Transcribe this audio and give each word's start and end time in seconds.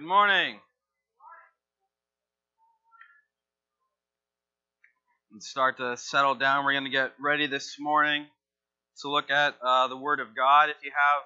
Good 0.00 0.08
morning. 0.08 0.58
And 5.30 5.42
start 5.42 5.76
to 5.76 5.94
settle 5.98 6.34
down. 6.34 6.64
We're 6.64 6.72
going 6.72 6.84
to 6.84 6.90
get 6.90 7.12
ready 7.20 7.46
this 7.46 7.76
morning 7.78 8.24
to 9.02 9.10
look 9.10 9.30
at 9.30 9.56
uh, 9.62 9.88
the 9.88 9.98
Word 9.98 10.20
of 10.20 10.34
God. 10.34 10.70
If 10.70 10.76
you 10.82 10.90
have 10.90 11.24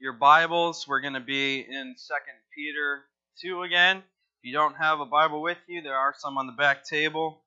your 0.00 0.14
Bibles, 0.14 0.88
we're 0.88 1.02
going 1.02 1.12
to 1.12 1.20
be 1.20 1.58
in 1.58 1.94
Second 1.98 2.38
Peter 2.56 3.02
2 3.42 3.60
again. 3.60 3.98
If 3.98 4.44
you 4.44 4.54
don't 4.54 4.76
have 4.76 5.00
a 5.00 5.04
Bible 5.04 5.42
with 5.42 5.58
you, 5.68 5.82
there 5.82 5.98
are 5.98 6.14
some 6.16 6.38
on 6.38 6.46
the 6.46 6.54
back 6.54 6.86
table. 6.86 7.42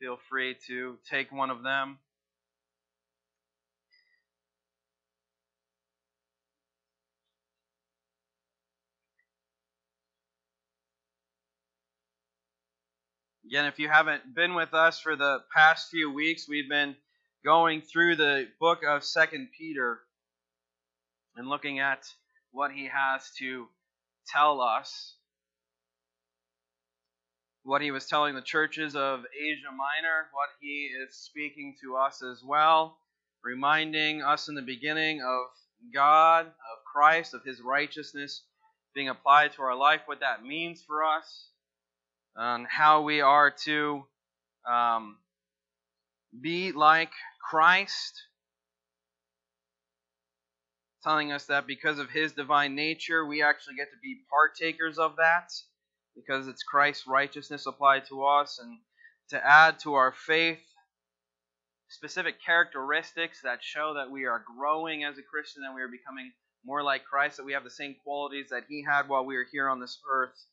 Feel 0.00 0.16
free 0.30 0.56
to 0.68 0.96
take 1.10 1.30
one 1.30 1.50
of 1.50 1.62
them. 1.62 1.98
Again, 13.50 13.64
if 13.64 13.80
you 13.80 13.88
haven't 13.88 14.32
been 14.32 14.54
with 14.54 14.74
us 14.74 15.00
for 15.00 15.16
the 15.16 15.40
past 15.52 15.90
few 15.90 16.08
weeks, 16.12 16.48
we've 16.48 16.68
been 16.68 16.94
going 17.44 17.82
through 17.82 18.14
the 18.14 18.46
book 18.60 18.82
of 18.86 19.02
Second 19.02 19.48
Peter 19.58 19.98
and 21.34 21.48
looking 21.48 21.80
at 21.80 22.04
what 22.52 22.70
he 22.70 22.84
has 22.84 23.28
to 23.40 23.66
tell 24.28 24.60
us. 24.60 25.16
What 27.64 27.82
he 27.82 27.90
was 27.90 28.06
telling 28.06 28.36
the 28.36 28.40
churches 28.40 28.94
of 28.94 29.24
Asia 29.36 29.72
Minor, 29.72 30.28
what 30.32 30.50
he 30.60 30.88
is 31.04 31.16
speaking 31.16 31.74
to 31.82 31.96
us 31.96 32.22
as 32.22 32.44
well, 32.44 32.98
reminding 33.42 34.22
us 34.22 34.48
in 34.48 34.54
the 34.54 34.62
beginning 34.62 35.22
of 35.22 35.46
God, 35.92 36.46
of 36.46 36.84
Christ, 36.92 37.34
of 37.34 37.42
his 37.42 37.60
righteousness 37.60 38.44
being 38.94 39.08
applied 39.08 39.54
to 39.54 39.62
our 39.62 39.74
life, 39.74 40.02
what 40.06 40.20
that 40.20 40.44
means 40.44 40.84
for 40.86 41.04
us 41.04 41.49
on 42.36 42.66
how 42.70 43.02
we 43.02 43.20
are 43.20 43.50
to 43.64 44.04
um, 44.70 45.16
be 46.40 46.72
like 46.72 47.10
Christ, 47.50 48.22
telling 51.02 51.32
us 51.32 51.46
that 51.46 51.66
because 51.66 51.98
of 51.98 52.10
his 52.10 52.32
divine 52.32 52.74
nature, 52.74 53.26
we 53.26 53.42
actually 53.42 53.76
get 53.76 53.90
to 53.90 53.98
be 54.02 54.20
partakers 54.30 54.98
of 54.98 55.16
that, 55.16 55.50
because 56.14 56.46
it's 56.46 56.62
Christ's 56.62 57.06
righteousness 57.06 57.66
applied 57.66 58.06
to 58.06 58.24
us, 58.24 58.58
and 58.62 58.78
to 59.30 59.46
add 59.46 59.78
to 59.80 59.94
our 59.94 60.12
faith 60.12 60.60
specific 61.88 62.36
characteristics 62.44 63.40
that 63.42 63.58
show 63.62 63.94
that 63.94 64.10
we 64.10 64.24
are 64.26 64.44
growing 64.56 65.04
as 65.04 65.18
a 65.18 65.22
Christian, 65.22 65.62
that 65.62 65.74
we 65.74 65.82
are 65.82 65.88
becoming 65.88 66.30
more 66.64 66.82
like 66.82 67.04
Christ, 67.04 67.36
that 67.38 67.44
we 67.44 67.52
have 67.52 67.64
the 67.64 67.70
same 67.70 67.96
qualities 68.04 68.48
that 68.50 68.64
he 68.68 68.84
had 68.88 69.08
while 69.08 69.24
we 69.24 69.36
were 69.36 69.46
here 69.50 69.68
on 69.68 69.80
this 69.80 69.98
earth. 70.08 70.46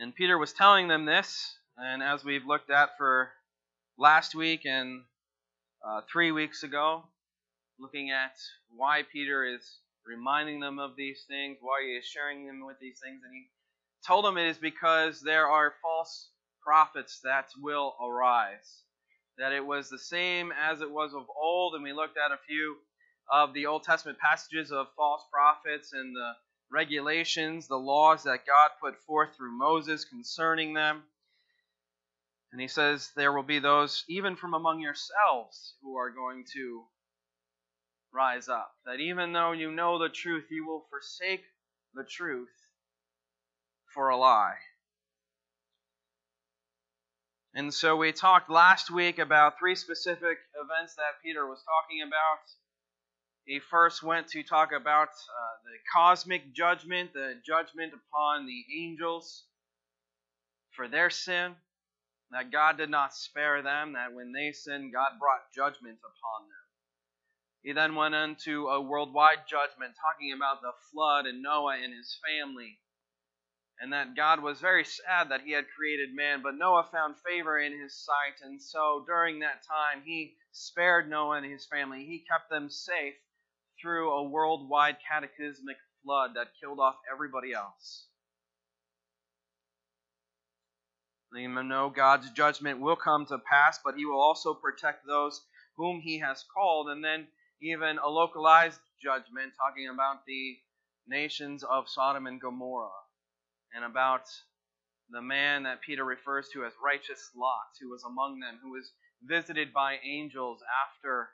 And 0.00 0.14
Peter 0.14 0.38
was 0.38 0.54
telling 0.54 0.88
them 0.88 1.04
this, 1.04 1.58
and 1.76 2.02
as 2.02 2.24
we've 2.24 2.46
looked 2.46 2.70
at 2.70 2.96
for 2.96 3.32
last 3.98 4.34
week 4.34 4.62
and 4.64 5.02
uh, 5.86 6.00
three 6.10 6.32
weeks 6.32 6.62
ago, 6.62 7.04
looking 7.78 8.10
at 8.10 8.32
why 8.74 9.02
Peter 9.12 9.44
is 9.44 9.60
reminding 10.06 10.58
them 10.58 10.78
of 10.78 10.96
these 10.96 11.26
things, 11.28 11.58
why 11.60 11.82
he 11.84 11.90
is 11.98 12.06
sharing 12.06 12.46
them 12.46 12.64
with 12.64 12.78
these 12.80 12.98
things, 12.98 13.20
and 13.22 13.34
he 13.34 13.50
told 14.06 14.24
them 14.24 14.38
it 14.38 14.48
is 14.48 14.56
because 14.56 15.20
there 15.20 15.48
are 15.48 15.74
false 15.82 16.30
prophets 16.64 17.20
that 17.24 17.48
will 17.60 17.94
arise. 18.02 18.84
That 19.36 19.52
it 19.52 19.66
was 19.66 19.90
the 19.90 19.98
same 19.98 20.50
as 20.50 20.80
it 20.80 20.90
was 20.90 21.12
of 21.12 21.26
old, 21.38 21.74
and 21.74 21.84
we 21.84 21.92
looked 21.92 22.16
at 22.16 22.32
a 22.32 22.40
few 22.48 22.76
of 23.30 23.52
the 23.52 23.66
Old 23.66 23.82
Testament 23.82 24.16
passages 24.18 24.72
of 24.72 24.86
false 24.96 25.24
prophets 25.30 25.92
and 25.92 26.16
the 26.16 26.32
regulations, 26.70 27.66
the 27.66 27.76
laws 27.76 28.24
that 28.24 28.46
God 28.46 28.70
put 28.80 29.02
forth 29.04 29.36
through 29.36 29.58
Moses 29.58 30.04
concerning 30.04 30.74
them. 30.74 31.02
And 32.52 32.60
he 32.60 32.68
says, 32.68 33.10
There 33.16 33.32
will 33.32 33.42
be 33.42 33.58
those, 33.58 34.04
even 34.08 34.36
from 34.36 34.54
among 34.54 34.80
yourselves, 34.80 35.74
who 35.82 35.96
are 35.96 36.10
going 36.10 36.44
to 36.54 36.84
rise 38.12 38.48
up. 38.48 38.72
That 38.86 39.00
even 39.00 39.32
though 39.32 39.52
you 39.52 39.70
know 39.70 39.98
the 39.98 40.08
truth, 40.08 40.46
you 40.50 40.66
will 40.66 40.86
forsake 40.90 41.44
the 41.94 42.04
truth 42.04 42.48
for 43.94 44.08
a 44.08 44.16
lie. 44.16 44.56
And 47.52 47.74
so 47.74 47.96
we 47.96 48.12
talked 48.12 48.48
last 48.48 48.90
week 48.90 49.18
about 49.18 49.58
three 49.58 49.74
specific 49.74 50.38
events 50.54 50.94
that 50.94 51.20
Peter 51.22 51.46
was 51.46 51.62
talking 51.64 52.02
about 52.02 52.38
he 53.50 53.58
first 53.58 54.00
went 54.00 54.28
to 54.28 54.44
talk 54.44 54.70
about 54.70 55.08
uh, 55.08 55.54
the 55.66 55.78
cosmic 55.92 56.54
judgment, 56.54 57.12
the 57.12 57.34
judgment 57.44 57.92
upon 57.92 58.46
the 58.46 58.64
angels 58.80 59.42
for 60.76 60.86
their 60.86 61.10
sin, 61.10 61.56
that 62.30 62.52
God 62.52 62.78
did 62.78 62.90
not 62.90 63.12
spare 63.12 63.60
them, 63.60 63.94
that 63.94 64.14
when 64.14 64.30
they 64.30 64.52
sinned, 64.52 64.92
God 64.92 65.18
brought 65.18 65.50
judgment 65.52 65.98
upon 65.98 66.46
them. 66.46 66.64
He 67.64 67.72
then 67.72 67.96
went 67.96 68.14
into 68.14 68.68
a 68.68 68.80
worldwide 68.80 69.48
judgment, 69.50 69.94
talking 69.98 70.32
about 70.32 70.62
the 70.62 70.70
flood 70.92 71.26
and 71.26 71.42
Noah 71.42 71.74
and 71.82 71.92
his 71.92 72.16
family, 72.24 72.78
and 73.80 73.92
that 73.92 74.14
God 74.14 74.44
was 74.44 74.60
very 74.60 74.84
sad 74.84 75.30
that 75.30 75.40
he 75.40 75.50
had 75.50 75.64
created 75.76 76.14
man, 76.14 76.40
but 76.40 76.54
Noah 76.54 76.88
found 76.92 77.16
favor 77.26 77.58
in 77.58 77.80
his 77.82 77.98
sight, 77.98 78.46
and 78.46 78.62
so 78.62 79.02
during 79.08 79.40
that 79.40 79.66
time 79.66 80.04
he 80.06 80.36
spared 80.52 81.10
Noah 81.10 81.38
and 81.38 81.50
his 81.50 81.66
family. 81.66 82.04
He 82.04 82.24
kept 82.30 82.48
them 82.48 82.70
safe 82.70 83.14
through 83.80 84.10
a 84.10 84.28
worldwide 84.28 84.96
cataclysmic 85.08 85.76
flood 86.04 86.32
that 86.34 86.48
killed 86.60 86.80
off 86.80 86.96
everybody 87.12 87.52
else. 87.52 88.06
You 91.32 91.48
know 91.62 91.90
God's 91.90 92.30
judgment 92.30 92.80
will 92.80 92.96
come 92.96 93.24
to 93.26 93.38
pass, 93.38 93.78
but 93.84 93.94
He 93.96 94.04
will 94.04 94.20
also 94.20 94.52
protect 94.52 95.06
those 95.06 95.40
whom 95.76 96.00
He 96.00 96.18
has 96.18 96.44
called. 96.52 96.88
And 96.88 97.04
then 97.04 97.28
even 97.62 97.98
a 97.98 98.08
localized 98.08 98.80
judgment, 99.00 99.52
talking 99.56 99.88
about 99.88 100.26
the 100.26 100.56
nations 101.06 101.62
of 101.62 101.88
Sodom 101.88 102.26
and 102.26 102.40
Gomorrah, 102.40 102.90
and 103.74 103.84
about 103.84 104.24
the 105.10 105.22
man 105.22 105.62
that 105.64 105.82
Peter 105.82 106.04
refers 106.04 106.48
to 106.52 106.64
as 106.64 106.72
righteous 106.84 107.30
Lot, 107.36 107.78
who 107.80 107.90
was 107.90 108.02
among 108.04 108.40
them, 108.40 108.58
who 108.62 108.72
was 108.72 108.92
visited 109.22 109.72
by 109.72 109.98
angels 110.04 110.60
after 110.86 111.30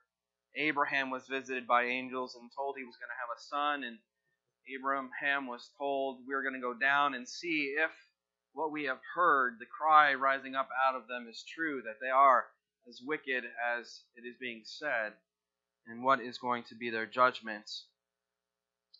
Abraham 0.57 1.11
was 1.11 1.27
visited 1.27 1.67
by 1.67 1.85
angels 1.85 2.35
and 2.35 2.51
told 2.57 2.77
he 2.77 2.85
was 2.85 2.97
going 2.97 3.11
to 3.11 3.21
have 3.21 3.37
a 3.37 3.41
son, 3.41 3.85
and 3.85 3.99
Abraham 4.75 5.47
was 5.47 5.71
told, 5.79 6.19
We're 6.27 6.43
going 6.43 6.55
to 6.55 6.61
go 6.61 6.75
down 6.75 7.15
and 7.15 7.29
see 7.29 7.77
if 7.79 7.91
what 8.53 8.73
we 8.73 8.85
have 8.85 9.01
heard, 9.15 9.57
the 9.59 9.67
cry 9.67 10.15
rising 10.15 10.55
up 10.55 10.69
out 10.89 10.97
of 10.97 11.09
them, 11.09 11.27
is 11.29 11.45
true, 11.55 11.83
that 11.83 12.01
they 12.01 12.09
are 12.09 12.47
as 12.89 13.03
wicked 13.05 13.45
as 13.77 14.01
it 14.17 14.27
is 14.27 14.37
being 14.41 14.63
said, 14.65 15.13
and 15.87 16.03
what 16.03 16.21
is 16.21 16.39
going 16.39 16.65
to 16.65 16.75
be 16.75 16.89
their 16.89 17.07
judgment. 17.07 17.71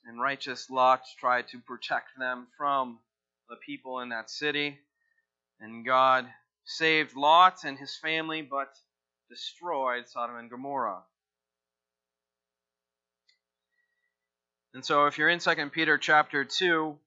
And 0.05 0.21
righteous 0.21 0.69
Lot 0.71 1.03
tried 1.19 1.49
to 1.49 1.59
protect 1.59 2.19
them 2.19 2.49
from 2.59 2.99
the 3.49 3.57
people 3.57 4.01
in 4.01 4.11
that 4.11 4.31
city, 4.31 4.79
and 5.59 5.87
God 5.87 6.27
saved 6.65 7.17
Lot 7.17 7.65
and 7.65 7.79
his 7.79 7.97
family, 7.97 8.43
but 8.43 8.75
destroyed 9.31 10.07
Sodom 10.07 10.37
and 10.37 10.51
Gomorrah. 10.51 11.03
And 14.77 14.85
so 14.85 15.07
if 15.07 15.17
you're 15.17 15.31
in 15.31 15.39
2 15.39 15.71
Peter 15.71 15.97
chapter 15.97 16.45
2, 16.45 16.99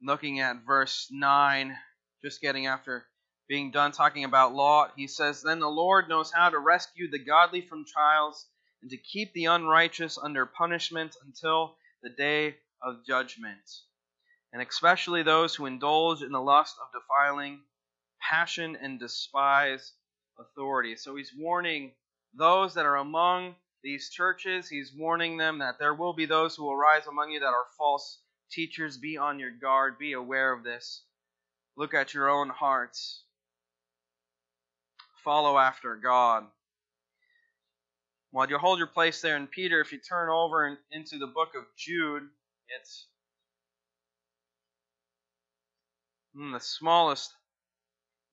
looking 0.00 0.38
at 0.38 0.64
verse 0.64 1.08
9, 1.10 1.76
just 2.22 2.40
getting 2.40 2.68
after 2.68 3.04
being 3.48 3.72
done 3.72 3.90
talking 3.90 4.22
about 4.22 4.54
Lot, 4.54 4.92
he 4.94 5.08
says, 5.08 5.42
Then 5.42 5.58
the 5.58 5.66
Lord 5.66 6.08
knows 6.08 6.30
how 6.32 6.50
to 6.50 6.60
rescue 6.60 7.10
the 7.10 7.18
godly 7.18 7.62
from 7.62 7.84
trials 7.84 8.46
and 8.80 8.92
to 8.92 8.96
keep 8.96 9.32
the 9.32 9.46
unrighteous 9.46 10.16
under 10.16 10.46
punishment 10.46 11.16
until 11.26 11.74
the 12.04 12.10
day 12.10 12.58
of 12.80 13.04
judgment, 13.04 13.58
and 14.52 14.62
especially 14.62 15.24
those 15.24 15.56
who 15.56 15.66
indulge 15.66 16.22
in 16.22 16.30
the 16.30 16.38
lust 16.38 16.76
of 16.80 16.92
defiling 16.92 17.58
passion 18.20 18.76
and 18.80 19.00
despise 19.00 19.94
authority. 20.38 20.94
So 20.94 21.16
he's 21.16 21.32
warning 21.36 21.90
those 22.34 22.74
that 22.74 22.86
are 22.86 22.96
among 22.96 23.54
these 23.82 24.10
churches. 24.10 24.68
He's 24.68 24.92
warning 24.96 25.36
them 25.36 25.58
that 25.58 25.78
there 25.78 25.94
will 25.94 26.12
be 26.12 26.26
those 26.26 26.54
who 26.54 26.64
will 26.64 26.76
rise 26.76 27.06
among 27.06 27.30
you 27.30 27.40
that 27.40 27.46
are 27.46 27.66
false 27.78 28.20
teachers. 28.50 28.96
Be 28.96 29.16
on 29.16 29.38
your 29.38 29.50
guard. 29.50 29.98
Be 29.98 30.12
aware 30.12 30.52
of 30.52 30.64
this. 30.64 31.02
Look 31.76 31.94
at 31.94 32.14
your 32.14 32.28
own 32.28 32.48
hearts. 32.50 33.22
Follow 35.24 35.58
after 35.58 35.96
God. 35.96 36.44
While 38.32 38.48
you 38.48 38.58
hold 38.58 38.78
your 38.78 38.86
place 38.86 39.20
there 39.20 39.36
in 39.36 39.48
Peter, 39.48 39.80
if 39.80 39.92
you 39.92 39.98
turn 39.98 40.30
over 40.30 40.78
into 40.92 41.18
the 41.18 41.26
book 41.26 41.50
of 41.56 41.64
Jude, 41.76 42.28
it's 42.68 43.06
hmm, 46.34 46.52
the 46.52 46.60
smallest 46.60 47.34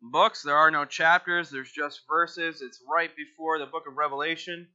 books. 0.02 0.44
There 0.44 0.56
are 0.56 0.72
no 0.72 0.86
chapters, 0.86 1.50
there's 1.50 1.72
just 1.72 2.02
verses. 2.08 2.62
It's 2.62 2.82
right 2.90 3.16
before 3.16 3.60
the 3.60 3.66
book 3.66 3.84
of 3.88 3.98
Revelation. 3.98 4.68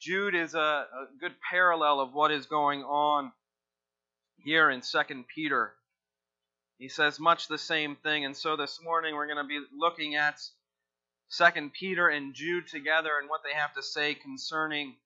Jude 0.00 0.34
is 0.34 0.54
a, 0.54 0.58
a 0.58 1.06
good 1.20 1.34
parallel 1.48 2.00
of 2.00 2.12
what 2.12 2.30
is 2.30 2.46
going 2.46 2.82
on 2.82 3.32
here 4.44 4.70
in 4.70 4.80
2 4.80 5.24
Peter. 5.34 5.72
He 6.78 6.88
says 6.88 7.20
much 7.20 7.48
the 7.48 7.58
same 7.58 7.96
thing. 7.96 8.24
And 8.24 8.36
so 8.36 8.56
this 8.56 8.80
morning 8.82 9.14
we're 9.14 9.26
going 9.26 9.38
to 9.38 9.44
be 9.44 9.60
looking 9.78 10.16
at 10.16 10.40
2 11.38 11.70
Peter 11.70 12.08
and 12.08 12.34
Jude 12.34 12.68
together 12.68 13.10
and 13.20 13.30
what 13.30 13.42
they 13.44 13.54
have 13.54 13.74
to 13.74 13.82
say 13.82 14.14
concerning 14.14 14.96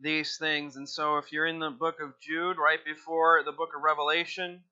these 0.00 0.36
things. 0.36 0.76
And 0.76 0.88
so 0.88 1.18
if 1.18 1.32
you're 1.32 1.46
in 1.46 1.58
the 1.58 1.70
book 1.70 2.00
of 2.00 2.14
Jude, 2.20 2.58
right 2.58 2.84
before 2.84 3.42
the 3.44 3.52
book 3.52 3.70
of 3.74 3.82
Revelation, 3.82 4.62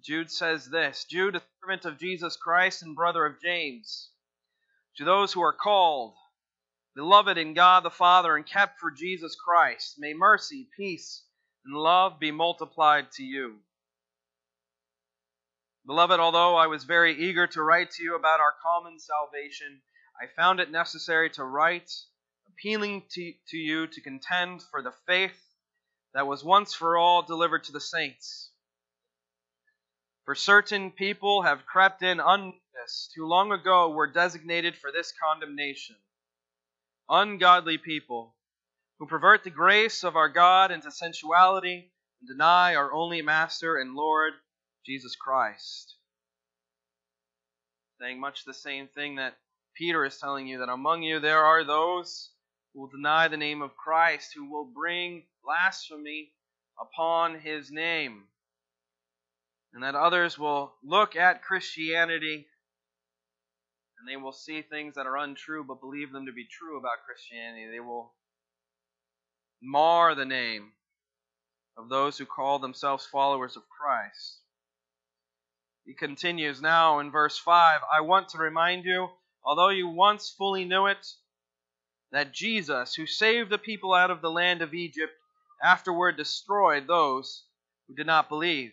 Jude 0.00 0.30
says 0.30 0.68
this 0.70 1.04
Jude, 1.04 1.36
a 1.36 1.42
servant 1.60 1.84
of 1.84 1.98
Jesus 1.98 2.36
Christ 2.36 2.82
and 2.82 2.96
brother 2.96 3.26
of 3.26 3.40
James, 3.40 4.10
to 4.96 5.04
those 5.04 5.32
who 5.32 5.42
are 5.42 5.52
called, 5.52 6.14
beloved 6.94 7.38
in 7.38 7.54
God 7.54 7.82
the 7.82 7.90
Father, 7.90 8.36
and 8.36 8.46
kept 8.46 8.80
for 8.80 8.90
Jesus 8.90 9.36
Christ, 9.36 9.94
may 9.98 10.14
mercy, 10.14 10.68
peace, 10.76 11.24
and 11.64 11.74
love 11.74 12.18
be 12.18 12.30
multiplied 12.30 13.12
to 13.12 13.22
you. 13.22 13.60
Beloved, 15.84 16.20
although 16.20 16.54
I 16.54 16.68
was 16.68 16.84
very 16.84 17.14
eager 17.14 17.46
to 17.48 17.62
write 17.62 17.90
to 17.92 18.04
you 18.04 18.14
about 18.14 18.38
our 18.40 18.54
common 18.62 19.00
salvation, 19.00 19.82
I 20.20 20.26
found 20.26 20.60
it 20.60 20.70
necessary 20.70 21.28
to 21.30 21.44
write, 21.44 21.90
appealing 22.46 23.08
to, 23.10 23.34
to 23.48 23.56
you 23.56 23.88
to 23.88 24.00
contend 24.00 24.62
for 24.62 24.80
the 24.80 24.94
faith 25.06 25.40
that 26.14 26.28
was 26.28 26.44
once 26.44 26.72
for 26.72 26.96
all 26.96 27.22
delivered 27.22 27.64
to 27.64 27.72
the 27.72 27.80
saints. 27.80 28.51
For 30.24 30.34
certain 30.36 30.92
people 30.92 31.42
have 31.42 31.66
crept 31.66 32.02
in 32.02 32.20
unnoticed, 32.20 33.12
who 33.16 33.26
long 33.26 33.50
ago 33.50 33.90
were 33.90 34.06
designated 34.06 34.76
for 34.76 34.92
this 34.92 35.12
condemnation. 35.12 35.96
Ungodly 37.08 37.76
people, 37.78 38.36
who 38.98 39.06
pervert 39.06 39.42
the 39.42 39.50
grace 39.50 40.04
of 40.04 40.14
our 40.14 40.28
God 40.28 40.70
into 40.70 40.92
sensuality 40.92 41.90
and 42.20 42.28
deny 42.28 42.76
our 42.76 42.92
only 42.92 43.20
Master 43.20 43.76
and 43.76 43.94
Lord, 43.96 44.34
Jesus 44.86 45.16
Christ. 45.16 45.96
Saying 48.00 48.20
much 48.20 48.44
the 48.44 48.54
same 48.54 48.86
thing 48.86 49.16
that 49.16 49.36
Peter 49.74 50.04
is 50.04 50.18
telling 50.18 50.46
you 50.46 50.58
that 50.58 50.68
among 50.68 51.02
you 51.02 51.18
there 51.18 51.44
are 51.44 51.64
those 51.64 52.30
who 52.72 52.80
will 52.80 52.88
deny 52.88 53.26
the 53.26 53.36
name 53.36 53.60
of 53.60 53.76
Christ, 53.76 54.32
who 54.34 54.48
will 54.48 54.64
bring 54.64 55.24
blasphemy 55.44 56.32
upon 56.80 57.40
his 57.40 57.72
name. 57.72 58.24
And 59.74 59.82
that 59.82 59.94
others 59.94 60.38
will 60.38 60.74
look 60.82 61.16
at 61.16 61.42
Christianity 61.42 62.46
and 64.02 64.08
they 64.08 64.16
will 64.16 64.32
see 64.32 64.62
things 64.62 64.96
that 64.96 65.06
are 65.06 65.16
untrue 65.16 65.64
but 65.64 65.80
believe 65.80 66.10
them 66.10 66.26
to 66.26 66.32
be 66.32 66.44
true 66.44 66.76
about 66.76 67.04
Christianity. 67.06 67.70
They 67.70 67.78
will 67.78 68.12
mar 69.62 70.16
the 70.16 70.24
name 70.24 70.72
of 71.76 71.88
those 71.88 72.18
who 72.18 72.26
call 72.26 72.58
themselves 72.58 73.06
followers 73.06 73.56
of 73.56 73.62
Christ. 73.68 74.40
He 75.84 75.94
continues 75.94 76.60
now 76.60 76.98
in 76.98 77.12
verse 77.12 77.38
5 77.38 77.80
I 77.92 78.00
want 78.00 78.30
to 78.30 78.38
remind 78.38 78.84
you, 78.84 79.08
although 79.44 79.68
you 79.68 79.88
once 79.88 80.34
fully 80.36 80.64
knew 80.64 80.86
it, 80.86 81.06
that 82.10 82.32
Jesus, 82.32 82.94
who 82.94 83.06
saved 83.06 83.50
the 83.50 83.58
people 83.58 83.94
out 83.94 84.10
of 84.10 84.20
the 84.20 84.30
land 84.30 84.62
of 84.62 84.74
Egypt, 84.74 85.12
afterward 85.62 86.16
destroyed 86.16 86.86
those 86.86 87.44
who 87.86 87.94
did 87.94 88.06
not 88.06 88.28
believe. 88.28 88.72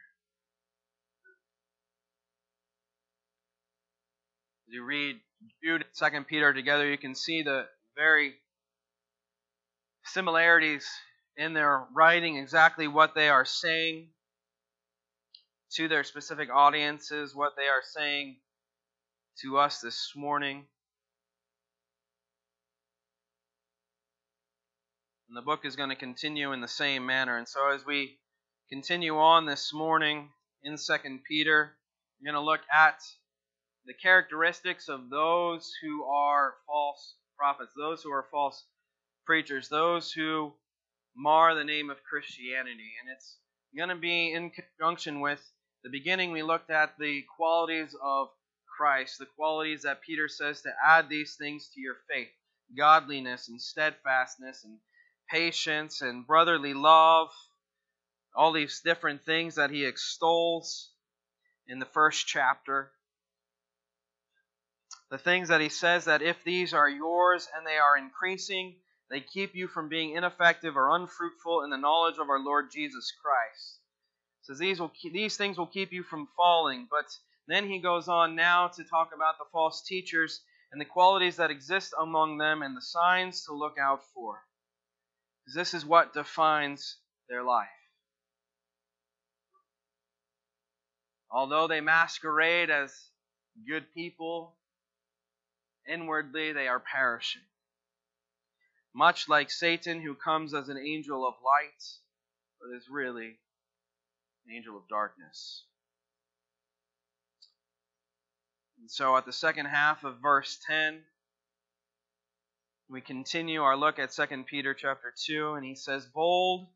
You 4.71 4.83
read 4.83 5.17
Jude 5.63 5.81
and 5.81 5.89
Second 5.93 6.27
Peter 6.27 6.53
together, 6.53 6.89
you 6.89 6.97
can 6.97 7.15
see 7.15 7.43
the 7.43 7.65
very 7.95 8.33
similarities 10.05 10.87
in 11.37 11.53
their 11.53 11.85
writing, 11.95 12.37
exactly 12.37 12.87
what 12.87 13.15
they 13.15 13.29
are 13.29 13.45
saying 13.45 14.09
to 15.73 15.87
their 15.87 16.03
specific 16.03 16.49
audiences, 16.53 17.35
what 17.35 17.53
they 17.55 17.67
are 17.67 17.81
saying 17.83 18.37
to 19.41 19.57
us 19.57 19.79
this 19.79 20.11
morning. 20.15 20.65
And 25.29 25.37
the 25.37 25.41
book 25.41 25.61
is 25.63 25.77
going 25.77 25.89
to 25.89 25.95
continue 25.95 26.51
in 26.51 26.59
the 26.59 26.67
same 26.67 27.05
manner. 27.05 27.37
And 27.37 27.47
so 27.47 27.73
as 27.73 27.85
we 27.85 28.17
continue 28.69 29.17
on 29.17 29.45
this 29.45 29.73
morning 29.73 30.29
in 30.63 30.77
Second 30.77 31.21
Peter, 31.27 31.71
we're 32.19 32.31
going 32.31 32.41
to 32.41 32.45
look 32.45 32.61
at 32.73 32.99
the 33.85 33.93
characteristics 33.93 34.87
of 34.89 35.09
those 35.09 35.71
who 35.81 36.03
are 36.05 36.55
false 36.67 37.15
prophets, 37.37 37.73
those 37.75 38.03
who 38.03 38.11
are 38.11 38.27
false 38.31 38.63
preachers, 39.25 39.69
those 39.69 40.11
who 40.11 40.53
mar 41.15 41.55
the 41.55 41.63
name 41.63 41.89
of 41.89 42.03
Christianity. 42.03 42.93
And 43.01 43.11
it's 43.11 43.37
going 43.75 43.89
to 43.89 43.95
be 43.95 44.33
in 44.33 44.51
conjunction 44.51 45.19
with 45.19 45.41
the 45.83 45.89
beginning, 45.89 46.31
we 46.31 46.43
looked 46.43 46.69
at 46.69 46.97
the 46.99 47.23
qualities 47.35 47.95
of 48.03 48.27
Christ, 48.77 49.17
the 49.17 49.25
qualities 49.25 49.81
that 49.81 50.01
Peter 50.01 50.27
says 50.27 50.61
to 50.61 50.71
add 50.85 51.09
these 51.09 51.35
things 51.35 51.69
to 51.73 51.81
your 51.81 51.97
faith 52.07 52.29
godliness 52.77 53.49
and 53.49 53.61
steadfastness 53.61 54.63
and 54.63 54.79
patience 55.29 56.01
and 56.01 56.25
brotherly 56.25 56.73
love, 56.73 57.29
all 58.35 58.51
these 58.51 58.81
different 58.81 59.25
things 59.25 59.55
that 59.55 59.71
he 59.71 59.85
extols 59.85 60.91
in 61.67 61.79
the 61.79 61.85
first 61.85 62.27
chapter. 62.27 62.91
The 65.09 65.17
things 65.17 65.49
that 65.49 65.61
he 65.61 65.69
says 65.69 66.05
that 66.05 66.21
if 66.21 66.43
these 66.43 66.73
are 66.73 66.89
yours 66.89 67.47
and 67.55 67.65
they 67.65 67.77
are 67.77 67.97
increasing, 67.97 68.75
they 69.09 69.21
keep 69.21 69.55
you 69.55 69.67
from 69.67 69.89
being 69.89 70.15
ineffective 70.15 70.77
or 70.77 70.95
unfruitful 70.95 71.63
in 71.63 71.69
the 71.69 71.77
knowledge 71.77 72.17
of 72.17 72.29
our 72.29 72.39
Lord 72.39 72.71
Jesus 72.71 73.11
Christ 73.21 73.81
says 74.43 74.59
these 74.59 74.79
will 74.79 74.91
these 75.03 75.37
things 75.37 75.57
will 75.57 75.67
keep 75.67 75.91
you 75.91 76.03
from 76.03 76.27
falling. 76.35 76.87
But 76.89 77.05
then 77.47 77.67
he 77.67 77.79
goes 77.79 78.07
on 78.07 78.35
now 78.35 78.67
to 78.67 78.83
talk 78.83 79.11
about 79.15 79.37
the 79.37 79.45
false 79.51 79.83
teachers 79.83 80.41
and 80.71 80.79
the 80.79 80.85
qualities 80.85 81.37
that 81.37 81.51
exist 81.51 81.93
among 81.99 82.37
them 82.37 82.61
and 82.61 82.75
the 82.75 82.81
signs 82.81 83.45
to 83.45 83.53
look 83.53 83.75
out 83.79 84.01
for. 84.13 84.41
Because 85.43 85.55
this 85.55 85.73
is 85.73 85.85
what 85.85 86.13
defines 86.13 86.97
their 87.29 87.43
life. 87.43 87.67
Although 91.29 91.67
they 91.67 91.81
masquerade 91.81 92.69
as 92.69 92.93
good 93.67 93.85
people, 93.93 94.55
inwardly 95.91 96.53
they 96.53 96.67
are 96.67 96.79
perishing. 96.79 97.41
Much 98.93 99.29
like 99.29 99.49
Satan, 99.49 100.01
who 100.01 100.15
comes 100.15 100.53
as 100.53 100.69
an 100.69 100.77
angel 100.77 101.25
of 101.27 101.35
light, 101.43 101.83
but 102.59 102.75
is 102.75 102.89
really 102.89 103.39
an 104.45 104.55
angel 104.55 104.77
of 104.77 104.87
darkness. 104.89 105.65
And 108.79 108.89
so 108.89 109.15
at 109.15 109.25
the 109.25 109.33
second 109.33 109.67
half 109.67 110.03
of 110.03 110.21
verse 110.21 110.59
10, 110.67 111.01
we 112.89 112.99
continue 112.99 113.61
our 113.61 113.77
look 113.77 113.99
at 113.99 114.11
2 114.11 114.43
Peter 114.49 114.73
chapter 114.73 115.13
2, 115.25 115.53
and 115.53 115.65
he 115.65 115.75
says, 115.75 116.05
Bold 116.07 116.67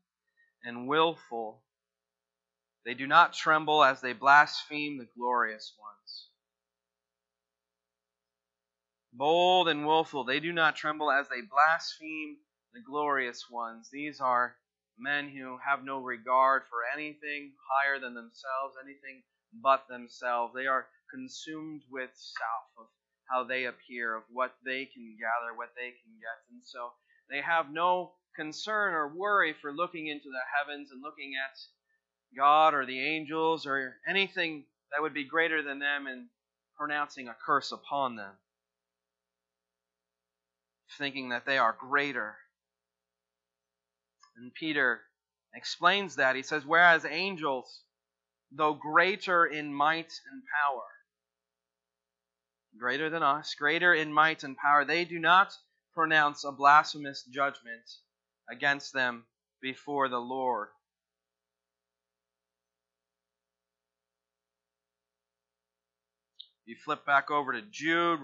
and 0.64 0.88
willful, 0.88 1.62
they 2.86 2.94
do 2.94 3.06
not 3.06 3.34
tremble 3.34 3.84
as 3.84 4.00
they 4.00 4.14
blaspheme 4.14 4.98
the 4.98 5.08
glorious 5.16 5.74
ones. 5.78 6.28
Bold 9.18 9.68
and 9.68 9.86
willful, 9.86 10.24
they 10.24 10.40
do 10.40 10.52
not 10.52 10.76
tremble 10.76 11.10
as 11.10 11.28
they 11.28 11.40
blaspheme 11.40 12.36
the 12.74 12.80
glorious 12.80 13.48
ones. 13.50 13.88
These 13.90 14.20
are 14.20 14.56
men 14.98 15.30
who 15.30 15.58
have 15.66 15.82
no 15.84 16.00
regard 16.00 16.64
for 16.68 16.84
anything 16.94 17.54
higher 17.70 17.98
than 17.98 18.14
themselves, 18.14 18.76
anything 18.82 19.22
but 19.62 19.88
themselves. 19.88 20.52
They 20.54 20.66
are 20.66 20.88
consumed 21.10 21.82
with 21.90 22.10
self, 22.14 22.68
of 22.78 22.86
how 23.30 23.44
they 23.44 23.64
appear, 23.64 24.14
of 24.14 24.24
what 24.30 24.54
they 24.64 24.84
can 24.84 25.16
gather, 25.18 25.56
what 25.56 25.70
they 25.74 25.90
can 25.90 26.12
get. 26.20 26.52
And 26.52 26.62
so 26.62 26.92
they 27.30 27.40
have 27.40 27.70
no 27.70 28.12
concern 28.36 28.92
or 28.92 29.08
worry 29.08 29.54
for 29.54 29.72
looking 29.72 30.08
into 30.08 30.28
the 30.28 30.44
heavens 30.58 30.90
and 30.92 31.02
looking 31.02 31.32
at 31.42 31.58
God 32.36 32.74
or 32.74 32.84
the 32.84 33.00
angels 33.00 33.66
or 33.66 33.96
anything 34.06 34.66
that 34.92 35.00
would 35.00 35.14
be 35.14 35.24
greater 35.24 35.62
than 35.62 35.78
them 35.78 36.06
and 36.06 36.28
pronouncing 36.76 37.28
a 37.28 37.36
curse 37.46 37.72
upon 37.72 38.16
them, 38.16 38.34
thinking 40.98 41.30
that 41.30 41.46
they 41.46 41.58
are 41.58 41.76
greater 41.78 42.36
And 44.36 44.54
Peter 44.54 45.02
explains 45.54 46.16
that. 46.16 46.36
He 46.36 46.42
says, 46.42 46.64
Whereas 46.66 47.04
angels, 47.04 47.82
though 48.52 48.74
greater 48.74 49.46
in 49.46 49.72
might 49.74 50.12
and 50.32 50.42
power, 50.62 50.84
greater 52.78 53.10
than 53.10 53.22
us, 53.22 53.54
greater 53.54 53.94
in 53.94 54.12
might 54.12 54.44
and 54.44 54.56
power, 54.56 54.84
they 54.84 55.04
do 55.04 55.18
not 55.18 55.52
pronounce 55.94 56.44
a 56.44 56.52
blasphemous 56.52 57.24
judgment 57.24 57.90
against 58.50 58.92
them 58.92 59.24
before 59.62 60.08
the 60.08 60.18
Lord. 60.20 60.68
You 66.66 66.76
flip 66.84 67.06
back 67.06 67.30
over 67.30 67.52
to 67.52 67.62
Jude. 67.62 68.20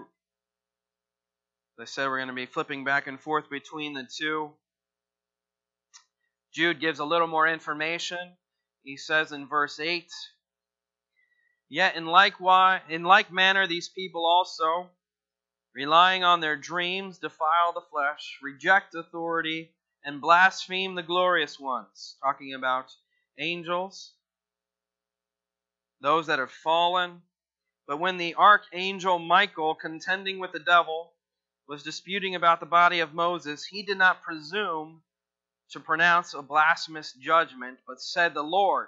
As 1.79 1.81
I 1.81 1.85
said, 1.85 2.07
we're 2.07 2.17
going 2.17 2.27
to 2.27 2.35
be 2.35 2.45
flipping 2.45 2.83
back 2.83 3.07
and 3.07 3.19
forth 3.19 3.49
between 3.49 3.93
the 3.93 4.07
two. 4.15 4.51
Jude 6.53 6.79
gives 6.79 6.99
a 6.99 7.05
little 7.05 7.25
more 7.27 7.47
information. 7.47 8.37
He 8.83 8.95
says 8.95 9.31
in 9.31 9.47
verse 9.47 9.79
8, 9.79 10.05
Yet 11.69 11.95
in 11.95 12.05
like, 12.05 12.35
in 12.89 13.03
like 13.03 13.31
manner 13.31 13.65
these 13.65 13.89
people 13.89 14.23
also, 14.23 14.91
relying 15.73 16.23
on 16.23 16.41
their 16.41 16.55
dreams, 16.55 17.17
defile 17.17 17.73
the 17.73 17.81
flesh, 17.81 18.37
reject 18.43 18.93
authority, 18.93 19.73
and 20.05 20.21
blaspheme 20.21 20.93
the 20.93 21.01
glorious 21.01 21.59
ones. 21.59 22.17
Talking 22.21 22.53
about 22.53 22.91
angels, 23.39 24.13
those 26.01 26.27
that 26.27 26.37
have 26.37 26.51
fallen. 26.51 27.23
But 27.87 27.99
when 27.99 28.17
the 28.17 28.35
archangel 28.35 29.17
Michael, 29.17 29.73
contending 29.73 30.37
with 30.37 30.51
the 30.51 30.59
devil, 30.59 31.12
was 31.67 31.83
disputing 31.83 32.35
about 32.35 32.59
the 32.59 32.65
body 32.65 32.99
of 32.99 33.13
Moses, 33.13 33.65
he 33.65 33.83
did 33.83 33.97
not 33.97 34.23
presume 34.23 35.01
to 35.71 35.79
pronounce 35.79 36.33
a 36.33 36.41
blasphemous 36.41 37.13
judgment, 37.13 37.79
but 37.87 38.01
said, 38.01 38.33
The 38.33 38.43
Lord 38.43 38.87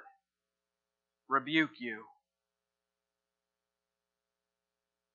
rebuke 1.27 1.79
you. 1.79 2.03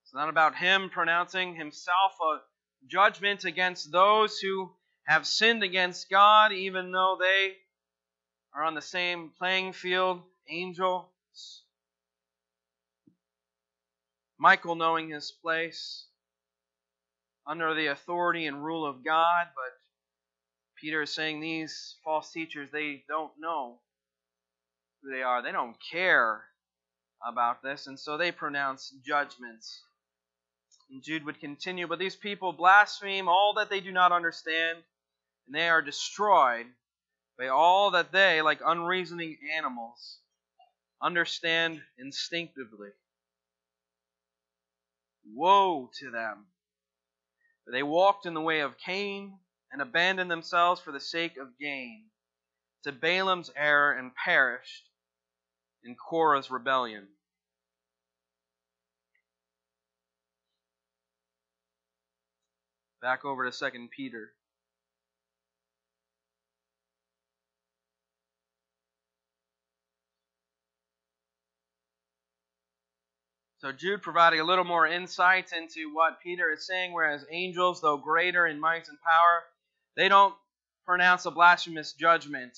It's 0.04 0.14
not 0.14 0.28
about 0.28 0.56
him 0.56 0.90
pronouncing 0.90 1.54
himself 1.54 2.12
a 2.20 2.40
judgment 2.88 3.44
against 3.44 3.92
those 3.92 4.38
who 4.40 4.72
have 5.06 5.26
sinned 5.26 5.62
against 5.62 6.10
God, 6.10 6.52
even 6.52 6.90
though 6.90 7.16
they 7.20 7.56
are 8.54 8.64
on 8.64 8.74
the 8.74 8.82
same 8.82 9.30
playing 9.38 9.72
field, 9.72 10.22
angels. 10.48 11.62
Michael 14.38 14.74
knowing 14.74 15.10
his 15.10 15.30
place 15.30 16.06
under 17.46 17.74
the 17.74 17.86
authority 17.88 18.46
and 18.46 18.64
rule 18.64 18.86
of 18.86 19.04
God, 19.04 19.46
but 19.54 19.72
Peter 20.80 21.02
is 21.02 21.14
saying 21.14 21.40
these 21.40 21.96
false 22.04 22.32
teachers, 22.32 22.70
they 22.72 23.04
don't 23.08 23.32
know 23.38 23.80
who 25.02 25.10
they 25.10 25.22
are. 25.22 25.42
They 25.42 25.52
don't 25.52 25.76
care 25.92 26.42
about 27.26 27.62
this, 27.62 27.86
and 27.86 27.98
so 27.98 28.16
they 28.16 28.32
pronounce 28.32 28.94
judgments. 29.04 29.82
And 30.90 31.02
Jude 31.02 31.24
would 31.24 31.38
continue, 31.38 31.86
but 31.86 31.98
these 31.98 32.16
people 32.16 32.52
blaspheme 32.52 33.28
all 33.28 33.54
that 33.56 33.70
they 33.70 33.80
do 33.80 33.92
not 33.92 34.12
understand, 34.12 34.78
and 35.46 35.54
they 35.54 35.68
are 35.68 35.82
destroyed 35.82 36.66
by 37.38 37.48
all 37.48 37.90
that 37.92 38.12
they, 38.12 38.42
like 38.42 38.60
unreasoning 38.64 39.36
animals, 39.56 40.18
understand 41.02 41.80
instinctively. 41.98 42.90
Woe 45.34 45.90
to 46.00 46.10
them! 46.10 46.46
They 47.70 47.82
walked 47.82 48.26
in 48.26 48.34
the 48.34 48.40
way 48.40 48.60
of 48.60 48.78
Cain 48.78 49.38
and 49.72 49.80
abandoned 49.80 50.30
themselves 50.30 50.80
for 50.80 50.92
the 50.92 51.00
sake 51.00 51.36
of 51.36 51.58
gain 51.58 52.06
to 52.84 52.92
Balaam's 52.92 53.50
error 53.56 53.92
and 53.92 54.12
perished 54.14 54.88
in 55.84 55.94
Korah's 55.94 56.50
rebellion. 56.50 57.06
Back 63.00 63.24
over 63.24 63.48
to 63.48 63.70
2 63.70 63.88
Peter. 63.96 64.32
So 73.60 73.72
Jude 73.72 74.00
providing 74.00 74.40
a 74.40 74.44
little 74.44 74.64
more 74.64 74.86
insight 74.86 75.52
into 75.52 75.92
what 75.92 76.22
Peter 76.22 76.50
is 76.50 76.66
saying, 76.66 76.94
whereas 76.94 77.26
angels, 77.30 77.82
though 77.82 77.98
greater 77.98 78.46
in 78.46 78.58
might 78.58 78.88
and 78.88 78.98
power, 79.02 79.42
they 79.96 80.08
don't 80.08 80.34
pronounce 80.86 81.26
a 81.26 81.30
blasphemous 81.30 81.92
judgment. 81.92 82.56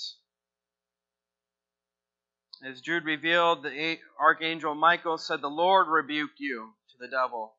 As 2.65 2.81
Jude 2.81 3.05
revealed, 3.05 3.65
the 3.65 3.99
archangel 4.21 4.77
Michael 4.77 5.19
said, 5.19 5.41
The 5.41 5.51
Lord 5.51 5.89
rebuke 5.89 6.39
you 6.39 6.73
to 6.91 6.97
the 7.01 7.09
devil. 7.09 7.57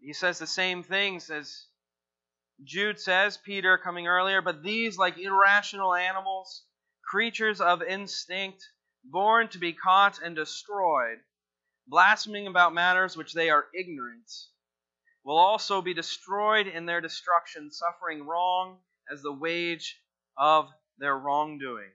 He 0.00 0.12
says 0.12 0.38
the 0.38 0.46
same 0.46 0.84
things 0.84 1.30
as 1.30 1.66
Jude 2.62 3.00
says, 3.00 3.36
Peter 3.38 3.76
coming 3.76 4.06
earlier, 4.06 4.40
but 4.40 4.62
these, 4.62 4.98
like 4.98 5.18
irrational 5.18 5.94
animals, 5.94 6.62
creatures 7.02 7.60
of 7.60 7.82
instinct, 7.82 8.64
born 9.02 9.48
to 9.48 9.58
be 9.58 9.72
caught 9.72 10.20
and 10.22 10.36
destroyed, 10.36 11.18
blaspheming 11.90 12.46
about 12.46 12.72
matters 12.72 13.16
which 13.16 13.34
they 13.34 13.50
are 13.50 13.66
ignorant, 13.78 14.30
will 15.24 15.36
also 15.36 15.82
be 15.82 15.92
destroyed 15.92 16.66
in 16.66 16.86
their 16.86 17.00
destruction, 17.00 17.70
suffering 17.70 18.24
wrong 18.24 18.78
as 19.12 19.22
the 19.22 19.32
wage 19.32 20.00
of 20.36 20.68
their 20.98 21.18
wrongdoing. 21.18 21.90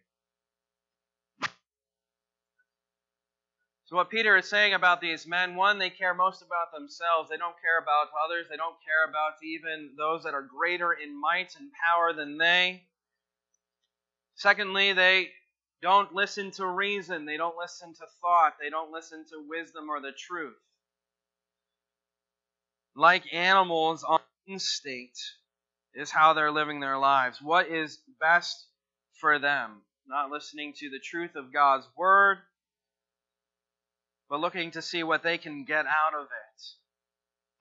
So, 3.86 3.96
what 3.96 4.10
Peter 4.10 4.36
is 4.36 4.50
saying 4.50 4.74
about 4.74 5.00
these 5.00 5.28
men 5.28 5.56
one, 5.56 5.78
they 5.78 5.92
care 5.92 6.16
most 6.16 6.42
about 6.42 6.74
themselves. 6.74 7.30
They 7.30 7.38
don't 7.38 7.56
care 7.62 7.78
about 7.78 8.08
others. 8.26 8.48
They 8.50 8.58
don't 8.58 8.76
care 8.84 9.06
about 9.08 9.34
even 9.44 9.92
those 9.96 10.24
that 10.24 10.34
are 10.34 10.42
greater 10.42 10.92
in 10.92 11.20
might 11.20 11.56
and 11.56 11.70
power 11.72 12.12
than 12.12 12.38
they. 12.38 12.84
Secondly, 14.34 14.94
they 14.94 15.30
don't 15.86 16.16
listen 16.16 16.52
to 16.54 16.68
reason. 16.68 17.26
They 17.26 17.38
don't 17.38 17.58
listen 17.58 17.94
to 17.94 18.06
thought. 18.22 18.56
They 18.62 18.72
don't 18.72 18.92
listen 18.92 19.26
to 19.32 19.46
wisdom 19.50 19.90
or 19.90 20.02
the 20.02 20.14
truth 20.14 20.58
like 22.96 23.34
animals 23.34 24.04
on 24.04 24.20
instinct 24.48 25.20
is 25.94 26.12
how 26.12 26.34
they're 26.34 26.52
living 26.52 26.80
their 26.80 26.98
lives. 26.98 27.42
What 27.42 27.68
is 27.70 28.00
best 28.20 28.68
for 29.20 29.40
them? 29.40 29.82
Not 30.08 30.32
listening 30.32 30.74
to 30.80 30.90
the 30.90 31.00
truth 31.00 31.36
of 31.36 31.54
God's 31.54 31.88
word, 31.98 32.40
but 34.30 34.40
looking 34.40 34.72
to 34.72 34.82
see 34.82 35.04
what 35.04 35.24
they 35.24 35.38
can 35.38 35.66
get 35.66 35.86
out 35.86 36.14
of 36.20 36.26
it 36.26 36.64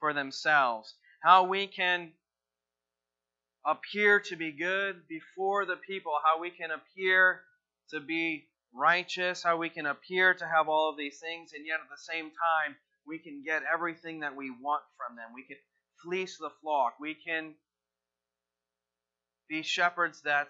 for 0.01 0.13
themselves. 0.13 0.95
How 1.23 1.45
we 1.45 1.67
can 1.69 2.13
appear 3.67 4.21
to 4.21 4.37
be 4.37 4.53
good 4.53 5.09
before 5.09 5.67
the 5.67 5.77
people, 5.77 6.13
how 6.25 6.41
we 6.41 6.51
can 6.51 6.71
appear 6.71 7.43
to 7.91 8.01
be 8.01 8.49
righteous, 8.75 9.43
how 9.43 9.57
we 9.57 9.69
can 9.69 9.87
appear 9.87 10.35
to 10.35 10.47
have 10.47 10.69
all 10.69 10.91
of 10.91 10.97
these 10.97 11.19
things, 11.21 11.53
and 11.55 11.67
yet 11.67 11.81
at 11.81 11.89
the 11.91 12.13
same 12.13 12.31
time 12.31 12.77
we 13.07 13.19
can 13.19 13.43
get 13.45 13.63
everything 13.73 14.21
that 14.21 14.37
we 14.37 14.51
want 14.51 14.83
from 14.97 15.17
them. 15.17 15.31
We 15.35 15.45
can 15.45 15.57
fleece 16.03 16.39
the 16.39 16.51
flock. 16.63 16.95
We 17.01 17.15
can 17.15 17.55
be 19.49 19.63
shepherds 19.63 20.23
that 20.23 20.49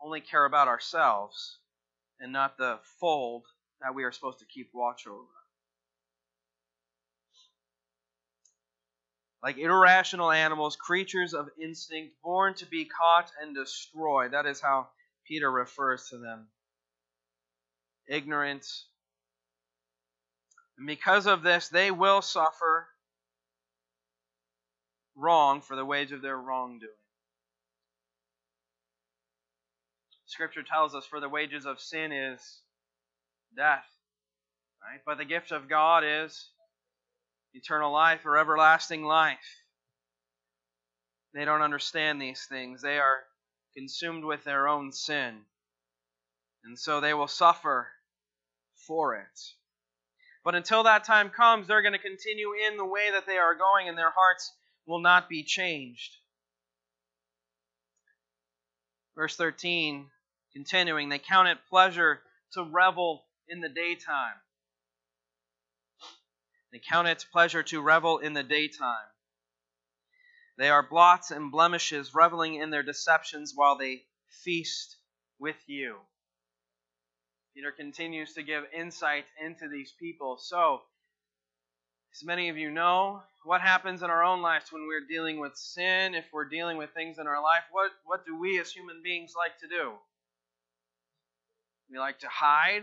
only 0.00 0.20
care 0.20 0.44
about 0.44 0.68
ourselves 0.68 1.58
and 2.20 2.32
not 2.32 2.56
the 2.58 2.78
fold 3.00 3.44
that 3.80 3.94
we 3.94 4.04
are 4.04 4.12
supposed 4.12 4.38
to 4.40 4.46
keep 4.46 4.70
watch 4.72 5.06
over. 5.06 5.26
Like 9.42 9.58
irrational 9.58 10.30
animals, 10.30 10.76
creatures 10.76 11.34
of 11.34 11.48
instinct, 11.60 12.14
born 12.22 12.54
to 12.54 12.66
be 12.66 12.86
caught 12.86 13.30
and 13.42 13.54
destroyed. 13.54 14.32
That 14.32 14.46
is 14.46 14.60
how 14.60 14.88
Peter 15.26 15.50
refers 15.50 16.08
to 16.08 16.18
them. 16.18 16.48
Ignorant, 18.08 18.66
and 20.76 20.86
because 20.86 21.26
of 21.26 21.42
this, 21.42 21.68
they 21.68 21.90
will 21.90 22.22
suffer 22.22 22.88
wrong 25.16 25.60
for 25.60 25.76
the 25.76 25.84
wage 25.84 26.12
of 26.12 26.22
their 26.22 26.36
wrongdoing. 26.36 26.90
Scripture 30.26 30.64
tells 30.64 30.94
us, 30.94 31.06
for 31.06 31.20
the 31.20 31.28
wages 31.28 31.64
of 31.64 31.80
sin 31.80 32.10
is 32.10 32.40
death. 33.56 33.86
Right? 34.82 35.00
But 35.06 35.18
the 35.18 35.24
gift 35.24 35.52
of 35.52 35.68
God 35.68 36.02
is 36.04 36.48
eternal 37.52 37.92
life 37.92 38.26
or 38.26 38.36
everlasting 38.36 39.04
life. 39.04 39.38
They 41.32 41.44
don't 41.44 41.62
understand 41.62 42.20
these 42.20 42.46
things. 42.48 42.82
They 42.82 42.98
are 42.98 43.24
consumed 43.76 44.24
with 44.24 44.42
their 44.42 44.66
own 44.66 44.90
sin. 44.90 45.42
And 46.64 46.76
so 46.76 47.00
they 47.00 47.14
will 47.14 47.28
suffer 47.28 47.88
for 48.86 49.16
it. 49.16 49.40
But 50.44 50.54
until 50.54 50.82
that 50.82 51.04
time 51.04 51.30
comes, 51.30 51.66
they're 51.66 51.82
going 51.82 51.94
to 51.94 51.98
continue 51.98 52.52
in 52.52 52.76
the 52.76 52.84
way 52.84 53.10
that 53.12 53.26
they 53.26 53.38
are 53.38 53.54
going, 53.54 53.88
and 53.88 53.96
their 53.96 54.10
hearts 54.10 54.52
will 54.86 55.00
not 55.00 55.28
be 55.28 55.42
changed. 55.42 56.12
Verse 59.16 59.36
13, 59.36 60.06
continuing, 60.52 61.08
they 61.08 61.18
count 61.18 61.48
it 61.48 61.58
pleasure 61.70 62.20
to 62.52 62.64
revel 62.64 63.24
in 63.48 63.60
the 63.60 63.68
daytime. 63.68 64.34
They 66.72 66.80
count 66.80 67.08
it 67.08 67.24
pleasure 67.32 67.62
to 67.62 67.80
revel 67.80 68.18
in 68.18 68.32
the 68.32 68.42
daytime. 68.42 69.06
They 70.58 70.68
are 70.68 70.82
blots 70.82 71.30
and 71.30 71.50
blemishes, 71.50 72.14
reveling 72.14 72.56
in 72.56 72.70
their 72.70 72.82
deceptions 72.82 73.52
while 73.54 73.76
they 73.78 74.02
feast 74.42 74.96
with 75.38 75.56
you. 75.66 75.96
Peter 77.54 77.70
continues 77.70 78.34
to 78.34 78.42
give 78.42 78.64
insight 78.76 79.24
into 79.44 79.68
these 79.68 79.92
people. 80.00 80.36
So, 80.38 80.82
as 82.12 82.24
many 82.24 82.48
of 82.48 82.56
you 82.56 82.70
know, 82.70 83.22
what 83.44 83.60
happens 83.60 84.02
in 84.02 84.10
our 84.10 84.24
own 84.24 84.42
lives 84.42 84.72
when 84.72 84.86
we're 84.88 85.06
dealing 85.06 85.38
with 85.38 85.56
sin, 85.56 86.14
if 86.14 86.24
we're 86.32 86.48
dealing 86.48 86.78
with 86.78 86.90
things 86.94 87.18
in 87.18 87.28
our 87.28 87.40
life, 87.40 87.62
what, 87.70 87.92
what 88.04 88.26
do 88.26 88.36
we 88.36 88.58
as 88.58 88.72
human 88.72 89.02
beings 89.04 89.34
like 89.36 89.56
to 89.60 89.68
do? 89.68 89.92
We 91.90 91.98
like 91.98 92.18
to 92.20 92.28
hide. 92.28 92.82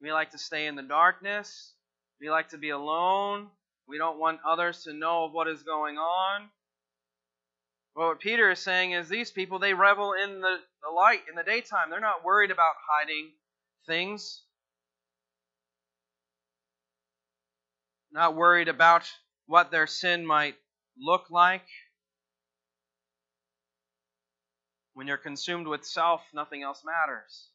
We 0.00 0.12
like 0.12 0.30
to 0.32 0.38
stay 0.38 0.66
in 0.66 0.76
the 0.76 0.82
darkness. 0.82 1.72
We 2.20 2.30
like 2.30 2.50
to 2.50 2.58
be 2.58 2.70
alone. 2.70 3.48
We 3.88 3.98
don't 3.98 4.20
want 4.20 4.40
others 4.46 4.84
to 4.84 4.92
know 4.92 5.24
of 5.24 5.32
what 5.32 5.48
is 5.48 5.64
going 5.64 5.98
on. 5.98 6.48
Well, 7.96 8.08
what 8.08 8.20
Peter 8.20 8.50
is 8.50 8.60
saying 8.60 8.92
is 8.92 9.08
these 9.08 9.32
people, 9.32 9.58
they 9.58 9.74
revel 9.74 10.12
in 10.12 10.40
the, 10.40 10.58
the 10.82 10.94
light 10.94 11.22
in 11.28 11.34
the 11.34 11.42
daytime. 11.42 11.90
They're 11.90 12.00
not 12.00 12.24
worried 12.24 12.50
about 12.50 12.74
hiding 12.88 13.30
things. 13.86 14.42
Not 18.12 18.36
worried 18.36 18.68
about 18.68 19.10
what 19.46 19.70
their 19.70 19.86
sin 19.86 20.26
might 20.26 20.56
look 20.98 21.30
like. 21.30 21.66
When 24.94 25.08
you're 25.08 25.16
consumed 25.16 25.66
with 25.66 25.84
self, 25.84 26.22
nothing 26.32 26.62
else 26.62 26.82
matters. 26.84 27.48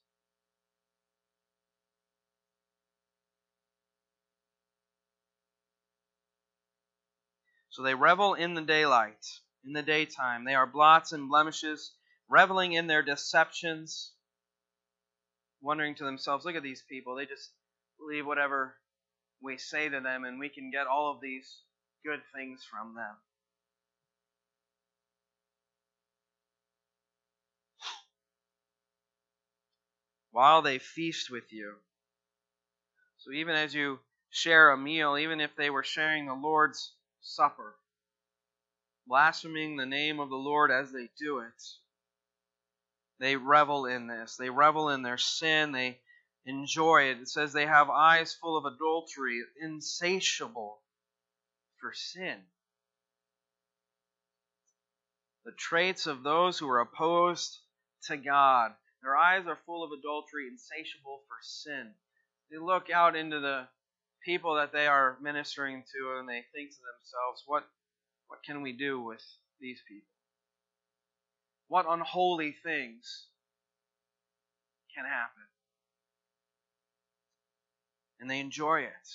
So 7.69 7.83
they 7.83 7.95
revel 7.95 8.33
in 8.33 8.55
the 8.55 8.61
daylight, 8.61 9.25
in 9.63 9.71
the 9.71 9.81
daytime. 9.81 10.43
They 10.43 10.55
are 10.55 10.67
blots 10.67 11.13
and 11.13 11.29
blemishes, 11.29 11.93
reveling 12.27 12.73
in 12.73 12.87
their 12.87 13.01
deceptions 13.01 14.11
wondering 15.61 15.95
to 15.95 16.03
themselves, 16.03 16.45
look 16.45 16.55
at 16.55 16.63
these 16.63 16.83
people. 16.89 17.15
They 17.15 17.25
just 17.25 17.51
believe 17.99 18.25
whatever 18.25 18.75
we 19.41 19.57
say 19.57 19.89
to 19.89 19.99
them, 19.99 20.23
and 20.23 20.39
we 20.39 20.49
can 20.49 20.71
get 20.71 20.87
all 20.87 21.11
of 21.11 21.21
these 21.21 21.63
good 22.05 22.19
things 22.35 22.61
from 22.69 22.95
them. 22.95 23.15
While 30.31 30.61
they 30.61 30.79
feast 30.79 31.29
with 31.31 31.51
you. 31.51 31.73
So 33.17 33.31
even 33.31 33.55
as 33.55 33.73
you 33.73 33.99
share 34.29 34.71
a 34.71 34.77
meal, 34.77 35.17
even 35.17 35.41
if 35.41 35.55
they 35.55 35.69
were 35.69 35.83
sharing 35.83 36.27
the 36.27 36.33
Lord's 36.33 36.93
Supper, 37.21 37.75
blaspheming 39.07 39.75
the 39.75 39.85
name 39.85 40.19
of 40.19 40.29
the 40.29 40.35
Lord 40.35 40.71
as 40.71 40.91
they 40.91 41.09
do 41.19 41.39
it, 41.39 41.61
they 43.19 43.35
revel 43.35 43.85
in 43.85 44.07
this. 44.07 44.35
They 44.37 44.49
revel 44.49 44.89
in 44.89 45.01
their 45.01 45.17
sin. 45.17 45.71
They 45.71 45.99
enjoy 46.45 47.09
it. 47.11 47.19
It 47.19 47.27
says 47.27 47.51
they 47.51 47.65
have 47.65 47.89
eyes 47.89 48.33
full 48.33 48.57
of 48.57 48.65
adultery, 48.65 49.41
insatiable 49.61 50.79
for 51.79 51.93
sin. 51.93 52.37
The 55.45 55.51
traits 55.51 56.07
of 56.07 56.23
those 56.23 56.57
who 56.57 56.69
are 56.69 56.81
opposed 56.81 57.57
to 58.07 58.17
God. 58.17 58.71
Their 59.01 59.15
eyes 59.15 59.47
are 59.47 59.59
full 59.65 59.83
of 59.83 59.91
adultery, 59.97 60.47
insatiable 60.47 61.21
for 61.27 61.37
sin. 61.41 61.91
They 62.51 62.57
look 62.57 62.89
out 62.89 63.15
into 63.15 63.39
the 63.39 63.67
people 64.25 64.55
that 64.55 64.73
they 64.73 64.87
are 64.87 65.17
ministering 65.21 65.83
to 65.83 66.19
and 66.19 66.27
they 66.27 66.43
think 66.53 66.71
to 66.71 66.77
themselves, 66.77 67.43
what, 67.45 67.63
what 68.27 68.43
can 68.43 68.61
we 68.61 68.73
do 68.73 69.01
with 69.01 69.23
these 69.59 69.79
people? 69.87 70.07
What 71.69 71.85
unholy 71.87 72.55
things 72.63 73.27
can 74.93 75.05
happen. 75.05 75.43
And 78.19 78.29
they 78.29 78.39
enjoy 78.39 78.81
it. 78.81 79.09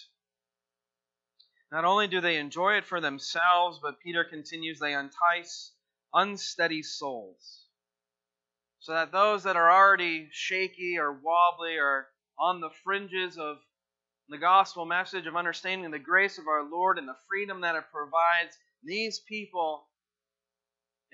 Not 1.71 1.85
only 1.85 2.07
do 2.07 2.21
they 2.21 2.37
enjoy 2.37 2.75
it 2.77 2.87
for 2.87 3.01
themselves, 3.01 3.81
but 3.83 4.01
Peter 4.01 4.25
continues, 4.25 4.79
they 4.79 4.95
entice 4.95 5.73
unsteady 6.15 6.83
souls. 6.83 7.67
So 8.79 8.93
that 8.93 9.13
those 9.13 9.43
that 9.43 9.57
are 9.57 9.73
already 9.73 10.29
shaky 10.31 10.99
or 10.99 11.13
wobbly 11.13 11.77
or 11.77 12.07
on 12.39 12.61
the 12.61 12.71
fringes 12.85 13.37
of 13.37 13.57
the 14.29 14.39
gospel 14.39 14.87
message 14.87 15.27
of 15.27 15.37
understanding 15.37 15.91
the 15.91 15.99
grace 15.99 16.39
of 16.39 16.47
our 16.47 16.63
Lord 16.71 16.99
and 16.99 17.09
the 17.09 17.17
freedom 17.29 17.63
that 17.63 17.77
it 17.77 17.85
provides, 17.93 18.57
these 18.83 19.21
people 19.21 19.87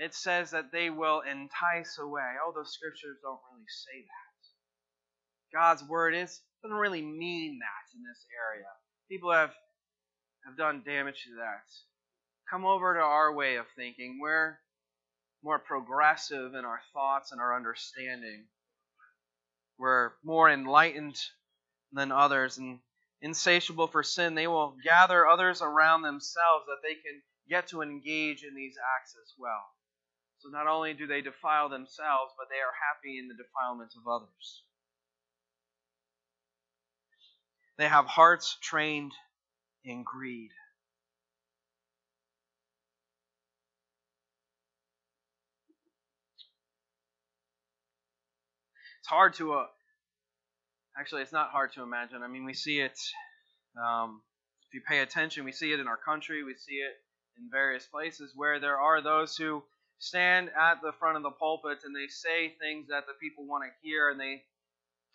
it 0.00 0.14
says 0.14 0.50
that 0.52 0.72
they 0.72 0.88
will 0.88 1.20
entice 1.20 1.98
away. 1.98 2.32
Oh, 2.42 2.52
those 2.56 2.72
scriptures 2.72 3.18
don't 3.22 3.38
really 3.52 3.66
say 3.68 4.00
that. 4.00 5.58
God's 5.58 5.84
word 5.84 6.14
is 6.14 6.40
doesn't 6.62 6.76
really 6.76 7.02
mean 7.02 7.58
that 7.58 7.96
in 7.96 8.02
this 8.02 8.24
area. 8.34 8.66
People 9.10 9.30
have 9.30 9.52
have 10.46 10.56
done 10.56 10.82
damage 10.86 11.24
to 11.24 11.34
that. 11.36 11.68
Come 12.50 12.64
over 12.64 12.94
to 12.94 13.00
our 13.00 13.34
way 13.34 13.56
of 13.56 13.66
thinking. 13.76 14.18
We're 14.20 14.58
more 15.44 15.58
progressive 15.58 16.54
in 16.54 16.64
our 16.64 16.80
thoughts 16.94 17.32
and 17.32 17.40
our 17.40 17.54
understanding. 17.54 18.46
We're 19.78 20.12
more 20.24 20.50
enlightened 20.50 21.16
than 21.92 22.10
others 22.10 22.56
and 22.56 22.80
insatiable 23.20 23.88
for 23.88 24.02
sin. 24.02 24.34
They 24.34 24.46
will 24.46 24.76
gather 24.82 25.26
others 25.26 25.60
around 25.60 26.02
themselves 26.02 26.64
that 26.66 26.82
they 26.82 26.94
can 26.94 27.20
get 27.50 27.68
to 27.68 27.82
engage 27.82 28.44
in 28.44 28.54
these 28.54 28.76
acts 28.96 29.14
as 29.22 29.34
well. 29.38 29.62
So 30.40 30.48
not 30.48 30.66
only 30.66 30.94
do 30.94 31.07
they 31.07 31.20
defile 31.20 31.68
themselves, 31.68 32.33
but 32.38 32.48
they 32.48 32.57
are 32.57 32.72
happy 32.88 33.18
in 33.18 33.29
the 33.29 33.35
defilement 33.35 33.92
of 33.94 34.09
others. 34.11 34.62
They 37.76 37.87
have 37.87 38.07
hearts 38.07 38.57
trained 38.62 39.12
in 39.85 40.03
greed. 40.03 40.50
It's 49.00 49.09
hard 49.09 49.35
to, 49.35 49.55
uh, 49.55 49.66
actually, 50.98 51.20
it's 51.22 51.33
not 51.33 51.50
hard 51.50 51.72
to 51.74 51.83
imagine. 51.83 52.22
I 52.22 52.29
mean, 52.29 52.46
we 52.46 52.55
see 52.55 52.81
it, 52.81 52.98
um, 53.83 54.22
if 54.68 54.74
you 54.74 54.81
pay 54.88 55.00
attention, 55.00 55.44
we 55.44 55.53
see 55.53 55.72
it 55.72 55.81
in 55.81 55.87
our 55.87 55.98
country, 55.98 56.44
we 56.44 56.55
see 56.55 56.76
it 56.76 56.96
in 57.37 57.50
various 57.50 57.87
places 57.87 58.33
where 58.35 58.59
there 58.59 58.79
are 58.79 59.03
those 59.03 59.37
who 59.37 59.62
stand 60.00 60.50
at 60.58 60.82
the 60.82 60.92
front 60.98 61.16
of 61.18 61.22
the 61.22 61.30
pulpit 61.30 61.84
and 61.84 61.94
they 61.94 62.08
say 62.08 62.56
things 62.60 62.88
that 62.88 63.04
the 63.06 63.14
people 63.20 63.46
want 63.46 63.64
to 63.64 63.70
hear 63.86 64.10
and 64.10 64.20
they 64.20 64.42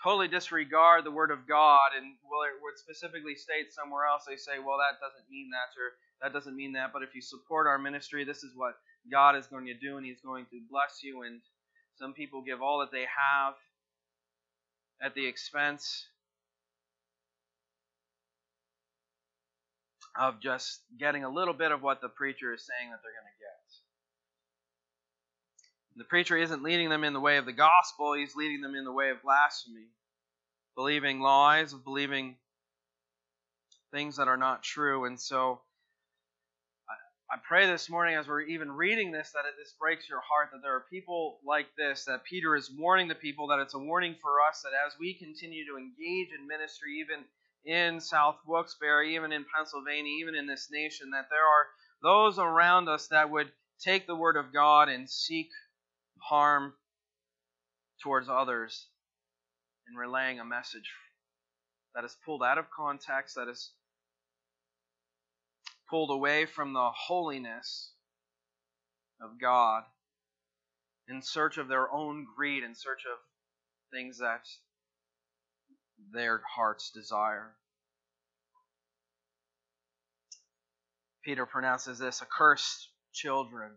totally 0.04 0.30
disregard 0.30 1.04
the 1.04 1.12
word 1.12 1.32
of 1.32 1.48
God 1.48 1.98
and 1.98 2.16
well 2.30 2.46
it 2.46 2.62
would 2.62 2.78
specifically 2.78 3.36
state 3.36 3.74
somewhere 3.74 4.06
else 4.06 4.24
they 4.30 4.38
say 4.38 4.62
well 4.62 4.78
that 4.78 5.02
doesn't 5.02 5.30
mean 5.30 5.50
that 5.52 5.74
or 5.82 5.98
that 6.22 6.34
doesn't 6.38 6.56
mean 6.56 6.74
that 6.74 6.94
but 6.94 7.04
if 7.04 7.16
you 7.16 7.22
support 7.22 7.68
our 7.68 7.80
ministry 7.80 8.24
this 8.24 8.44
is 8.44 8.54
what 8.56 8.76
God 9.12 9.36
is 9.36 9.48
going 9.48 9.66
to 9.68 9.76
do 9.76 9.98
and 9.98 10.06
he's 10.06 10.22
going 10.22 10.46
to 10.54 10.62
bless 10.70 11.02
you 11.04 11.24
and 11.24 11.42
some 11.98 12.14
people 12.14 12.44
give 12.44 12.62
all 12.62 12.80
that 12.80 12.92
they 12.92 13.06
have 13.10 13.56
at 15.02 15.16
the 15.16 15.26
expense 15.26 16.08
of 20.20 20.40
just 20.42 20.82
getting 21.00 21.24
a 21.24 21.30
little 21.30 21.54
bit 21.54 21.72
of 21.72 21.82
what 21.84 22.02
the 22.02 22.10
preacher 22.10 22.54
is 22.54 22.64
saying 22.64 22.92
that 22.92 23.00
they're 23.04 23.18
going 23.18 23.32
to 23.32 23.35
the 25.96 26.04
preacher 26.04 26.38
isn't 26.38 26.64
leading 26.64 26.90
them 26.90 27.04
in 27.04 27.14
the 27.14 27.20
way 27.20 27.38
of 27.38 27.46
the 27.46 27.54
gospel, 27.54 28.14
he's 28.14 28.36
leading 28.36 28.62
them 28.62 28.76
in 28.76 28.84
the 28.84 28.92
way 28.92 29.10
of 29.10 29.22
blasphemy, 29.24 29.88
believing 30.76 31.20
lies, 31.20 31.74
believing 31.74 32.36
things 33.92 34.18
that 34.18 34.28
are 34.28 34.38
not 34.38 34.64
true. 34.64 35.06
And 35.06 35.20
so 35.20 35.62
I 37.32 37.38
pray 37.48 37.66
this 37.66 37.90
morning 37.90 38.16
as 38.16 38.28
we're 38.28 38.42
even 38.42 38.72
reading 38.72 39.12
this 39.12 39.32
that 39.32 39.44
this 39.58 39.74
breaks 39.80 40.08
your 40.08 40.22
heart 40.22 40.50
that 40.52 40.62
there 40.62 40.76
are 40.76 40.86
people 40.92 41.40
like 41.46 41.68
this, 41.78 42.06
that 42.06 42.24
Peter 42.24 42.56
is 42.56 42.70
warning 42.70 43.08
the 43.08 43.16
people, 43.16 43.48
that 43.48 43.60
it's 43.60 43.74
a 43.74 43.80
warning 43.80 44.16
for 44.22 44.42
us 44.48 44.62
that 44.64 44.78
as 44.86 44.94
we 45.00 45.16
continue 45.16 45.66
to 45.66 45.78
engage 45.78 46.30
in 46.38 46.48
ministry, 46.48 47.00
even 47.00 47.26
in 47.66 48.00
South 48.00 48.38
Wilkes-Barre, 48.46 49.16
even 49.16 49.32
in 49.32 49.46
Pennsylvania, 49.56 50.12
even 50.20 50.36
in 50.36 50.46
this 50.46 50.68
nation, 50.72 51.10
that 51.12 51.28
there 51.32 51.46
are 51.46 51.66
those 52.04 52.38
around 52.38 52.90
us 52.90 53.08
that 53.08 53.32
would 53.32 53.52
take 53.84 54.06
the 54.06 54.16
Word 54.16 54.38
of 54.38 54.54
God 54.54 54.88
and 54.88 55.10
seek 55.10 55.50
harm 56.30 56.74
towards 58.04 58.30
others 58.30 58.88
in 59.90 59.98
relaying 59.98 60.40
a 60.40 60.46
message 60.46 60.92
that 61.96 62.06
is 62.06 62.18
pulled 62.26 62.44
out 62.44 62.58
of 62.58 62.66
context, 62.76 63.36
that 63.36 63.48
is 63.50 63.72
pulled 65.90 66.12
away 66.12 66.46
from 66.46 66.74
the 66.74 66.92
holiness 66.94 67.92
of 69.22 69.40
God. 69.42 69.84
in 71.10 71.22
search 71.22 71.58
of 71.58 71.68
their 71.68 71.92
own 71.92 72.26
greed, 72.36 72.64
in 72.64 72.76
search 72.76 73.04
of 73.12 73.20
things 73.94 74.20
that 74.20 74.46
their 76.14 76.42
hearts 76.56 76.92
desire. 76.92 77.56
Peter 81.24 81.46
pronounces 81.46 82.00
this 82.00 82.22
accursed 82.22 82.90
children. 83.14 83.72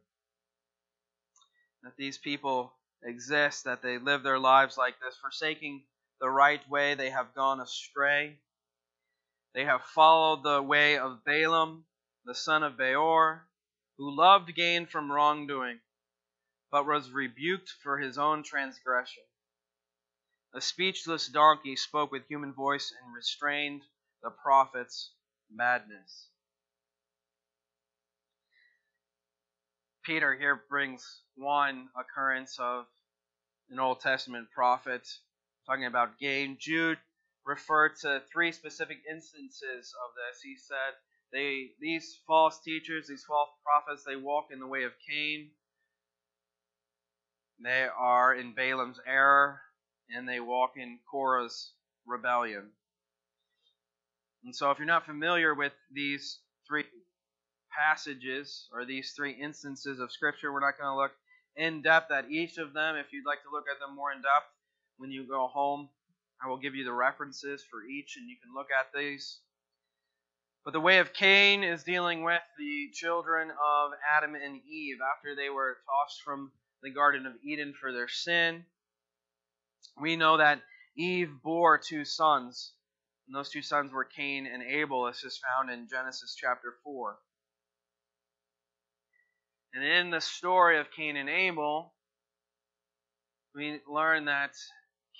That 1.83 1.97
these 1.97 2.19
people 2.19 2.73
exist, 3.03 3.65
that 3.65 3.83
they 3.83 3.99
live 3.99 4.23
their 4.23 4.39
lives 4.39 4.77
like 4.77 4.99
this, 5.01 5.17
forsaking 5.17 5.85
the 6.21 6.29
right 6.29 6.67
way, 6.69 6.95
they 6.95 7.11
have 7.11 7.35
gone 7.35 7.61
astray. 7.61 8.41
They 9.55 9.65
have 9.65 9.83
followed 9.85 10.43
the 10.43 10.63
way 10.63 10.99
of 10.99 11.25
Balaam, 11.25 11.87
the 12.25 12.35
son 12.35 12.63
of 12.63 12.77
Beor, 12.77 13.49
who 13.97 14.15
loved 14.15 14.55
gain 14.55 14.87
from 14.87 15.11
wrongdoing, 15.11 15.81
but 16.71 16.87
was 16.87 17.11
rebuked 17.11 17.71
for 17.83 17.99
his 17.99 18.19
own 18.19 18.43
transgression. 18.43 19.23
A 20.55 20.61
speechless 20.61 21.29
donkey 21.29 21.77
spoke 21.77 22.11
with 22.11 22.27
human 22.27 22.53
voice 22.53 22.93
and 23.03 23.15
restrained 23.15 23.83
the 24.23 24.31
prophet's 24.31 25.13
madness. 25.51 26.29
Peter 30.09 30.35
here 30.35 30.63
brings 30.71 31.21
one 31.37 31.87
occurrence 31.95 32.57
of 32.59 32.87
an 33.69 33.79
Old 33.79 34.01
Testament 34.01 34.49
prophet 34.55 35.07
talking 35.67 35.85
about 35.85 36.19
gain. 36.19 36.57
Jude 36.59 36.97
referred 37.45 37.95
to 38.01 38.23
three 38.33 38.51
specific 38.51 39.01
instances 39.11 39.93
of 40.03 40.15
this. 40.17 40.41
He 40.43 40.57
said 40.57 40.95
they 41.31 41.73
these 41.79 42.21
false 42.27 42.59
teachers, 42.65 43.07
these 43.07 43.25
false 43.29 43.51
prophets, 43.63 44.03
they 44.07 44.17
walk 44.17 44.47
in 44.51 44.61
the 44.61 44.67
way 44.67 44.85
of 44.85 44.93
Cain. 45.07 45.51
They 47.63 47.87
are 47.95 48.35
in 48.35 48.55
Balaam's 48.55 49.01
error, 49.07 49.61
and 50.09 50.27
they 50.27 50.41
walk 50.41 50.73
in 50.79 51.01
Korah's 51.11 51.73
rebellion. 52.07 52.71
And 54.43 54.57
so, 54.57 54.71
if 54.71 54.79
you're 54.79 54.87
not 54.87 55.05
familiar 55.05 55.55
with 55.55 55.75
these 55.93 56.39
three 56.67 56.85
passages 57.79 58.69
or 58.73 58.85
these 58.85 59.13
three 59.13 59.33
instances 59.33 60.01
of 60.01 60.11
Scripture. 60.11 60.53
We're 60.53 60.61
not 60.61 60.79
going 60.79 60.93
to 60.93 60.97
look 60.97 61.13
in 61.57 61.83
depth 61.83 62.11
at 62.11 62.31
each 62.31 62.59
of 62.59 62.73
them. 62.73 62.97
If 62.97 63.13
you'd 63.13 63.27
like 63.27 63.43
to 63.43 63.51
look 63.53 63.65
at 63.73 63.79
them 63.81 63.95
more 63.95 64.13
in 64.13 64.19
depth 64.19 64.51
when 64.97 65.11
you 65.11 65.27
go 65.27 65.47
home, 65.47 65.89
I 66.43 66.49
will 66.49 66.59
give 66.59 66.75
you 66.75 66.85
the 66.85 66.93
references 66.93 67.65
for 67.71 67.83
each 67.85 68.17
and 68.17 68.29
you 68.29 68.37
can 68.43 68.55
look 68.55 68.69
at 68.71 68.93
these. 68.93 69.41
But 70.65 70.73
the 70.73 70.81
way 70.81 70.99
of 70.99 71.13
Cain 71.13 71.63
is 71.63 71.85
dealing 71.85 72.25
with 72.25 72.43
the 72.59 72.91
children 72.93 73.51
of 73.51 73.91
Adam 74.17 74.35
and 74.35 74.61
Eve 74.69 74.99
after 75.17 75.35
they 75.35 75.49
were 75.49 75.79
tossed 75.87 76.23
from 76.23 76.53
the 76.83 76.91
Garden 76.91 77.27
of 77.27 77.33
Eden 77.43 77.75
for 77.81 77.93
their 77.93 78.09
sin. 78.09 78.65
We 80.01 80.17
know 80.17 80.37
that 80.37 80.63
Eve 80.97 81.31
bore 81.43 81.79
two 81.79 82.05
sons, 82.05 82.73
and 83.27 83.35
those 83.35 83.51
two 83.51 83.63
sons 83.63 83.93
were 83.93 84.05
Cain 84.05 84.47
and 84.47 84.63
Abel, 84.63 85.07
as 85.07 85.23
is 85.25 85.39
found 85.39 85.71
in 85.71 85.89
Genesis 85.89 86.37
chapter 86.39 86.75
4. 86.85 87.19
And 89.75 89.85
in 89.85 90.11
the 90.11 90.21
story 90.21 90.79
of 90.79 90.91
Cain 90.91 91.17
and 91.17 91.29
Abel, 91.29 91.93
we 93.55 93.81
learn 93.89 94.25
that 94.27 94.55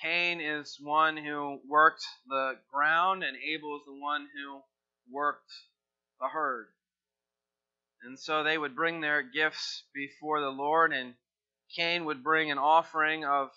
Cain 0.03 0.41
is 0.41 0.79
one 0.81 1.17
who 1.17 1.61
worked 1.69 2.05
the 2.27 2.55
ground, 2.73 3.25
and 3.25 3.37
Abel 3.37 3.77
is 3.77 3.83
the 3.87 4.01
one 4.01 4.23
who 4.35 4.61
worked 5.13 5.51
the 6.21 6.29
herd. 6.29 6.69
And 8.03 8.19
so 8.19 8.43
they 8.43 8.57
would 8.57 8.77
bring 8.77 9.01
their 9.01 9.23
gifts 9.23 9.85
before 9.93 10.41
the 10.41 10.51
Lord, 10.51 10.93
and 10.93 11.15
Cain 11.75 12.05
would 12.05 12.23
bring 12.23 12.51
an 12.51 12.59
offering 12.59 13.25
of 13.25 13.51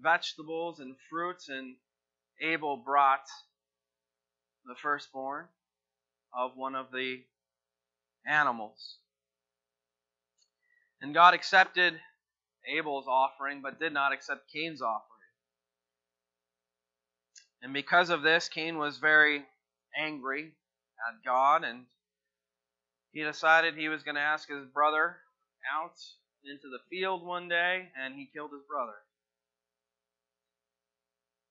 vegetables 0.00 0.80
and 0.80 0.96
fruits, 1.10 1.48
and 1.48 1.76
Abel 2.40 2.78
brought 2.78 3.26
the 4.64 4.74
firstborn 4.74 5.46
of 6.32 6.56
one 6.56 6.74
of 6.74 6.90
the 6.90 7.22
animals. 8.26 8.96
And 11.02 11.14
God 11.14 11.34
accepted 11.34 11.94
Abel's 12.68 13.06
offering, 13.08 13.62
but 13.62 13.80
did 13.80 13.92
not 13.92 14.12
accept 14.12 14.50
Cain's 14.52 14.82
offering. 14.82 15.06
And 17.62 17.72
because 17.72 18.10
of 18.10 18.22
this, 18.22 18.48
Cain 18.48 18.78
was 18.78 18.98
very 18.98 19.44
angry 19.98 20.52
at 21.08 21.24
God, 21.24 21.64
and 21.64 21.84
he 23.12 23.22
decided 23.22 23.74
he 23.74 23.88
was 23.88 24.02
going 24.02 24.14
to 24.14 24.20
ask 24.20 24.48
his 24.48 24.66
brother 24.66 25.16
out 25.74 25.98
into 26.44 26.68
the 26.68 26.78
field 26.88 27.24
one 27.24 27.48
day, 27.48 27.88
and 27.98 28.14
he 28.14 28.30
killed 28.32 28.52
his 28.52 28.62
brother. 28.68 28.96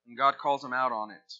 And 0.07 0.17
God 0.17 0.37
calls 0.37 0.63
him 0.63 0.73
out 0.73 0.91
on 0.91 1.11
it. 1.11 1.33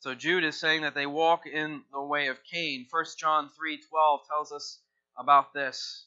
So 0.00 0.14
Jude 0.14 0.44
is 0.44 0.60
saying 0.60 0.82
that 0.82 0.94
they 0.94 1.06
walk 1.06 1.46
in 1.46 1.82
the 1.90 2.02
way 2.02 2.26
of 2.26 2.36
Cain. 2.44 2.86
1 2.90 3.04
John 3.18 3.48
3:12 3.48 4.26
tells 4.28 4.52
us 4.52 4.80
about 5.18 5.52
this 5.54 6.06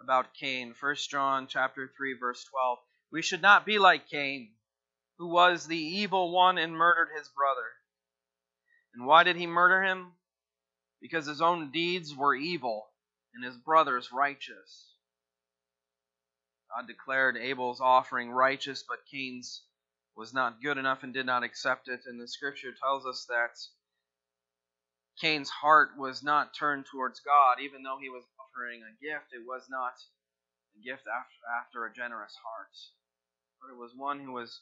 about 0.00 0.34
Cain. 0.34 0.74
1 0.78 0.96
John 1.08 1.46
chapter 1.46 1.90
3 1.96 2.16
verse 2.18 2.44
12. 2.44 2.78
We 3.12 3.22
should 3.22 3.42
not 3.42 3.64
be 3.64 3.78
like 3.78 4.08
Cain, 4.08 4.54
who 5.18 5.28
was 5.28 5.66
the 5.66 5.76
evil 5.76 6.32
one 6.32 6.58
and 6.58 6.76
murdered 6.76 7.10
his 7.16 7.28
brother. 7.28 7.68
And 8.94 9.06
why 9.06 9.22
did 9.22 9.36
he 9.36 9.46
murder 9.46 9.82
him? 9.82 10.12
Because 11.00 11.26
his 11.26 11.40
own 11.40 11.70
deeds 11.70 12.14
were 12.14 12.34
evil 12.34 12.88
and 13.34 13.44
his 13.44 13.56
brother's 13.56 14.12
righteous. 14.12 14.94
God 16.74 16.86
declared 16.86 17.36
Abel's 17.36 17.80
offering 17.80 18.30
righteous, 18.30 18.82
but 18.86 19.06
Cain's 19.10 19.62
was 20.16 20.34
not 20.34 20.62
good 20.62 20.78
enough 20.78 21.02
and 21.02 21.12
did 21.12 21.26
not 21.26 21.42
accept 21.42 21.88
it. 21.88 22.00
And 22.06 22.20
the 22.20 22.28
scripture 22.28 22.72
tells 22.82 23.06
us 23.06 23.26
that 23.28 23.58
Cain's 25.20 25.50
heart 25.50 25.90
was 25.98 26.22
not 26.22 26.54
turned 26.54 26.86
towards 26.90 27.20
God, 27.20 27.62
even 27.62 27.82
though 27.82 27.98
he 28.00 28.08
was 28.08 28.24
offering 28.40 28.80
a 28.82 29.04
gift. 29.04 29.32
It 29.32 29.46
was 29.46 29.66
not 29.68 29.94
a 30.76 30.82
gift 30.82 31.04
after 31.06 31.38
after 31.60 31.86
a 31.86 31.92
generous 31.92 32.34
heart, 32.42 32.74
but 33.60 33.72
it 33.72 33.78
was 33.78 33.92
one 33.94 34.20
who 34.20 34.32
was 34.32 34.60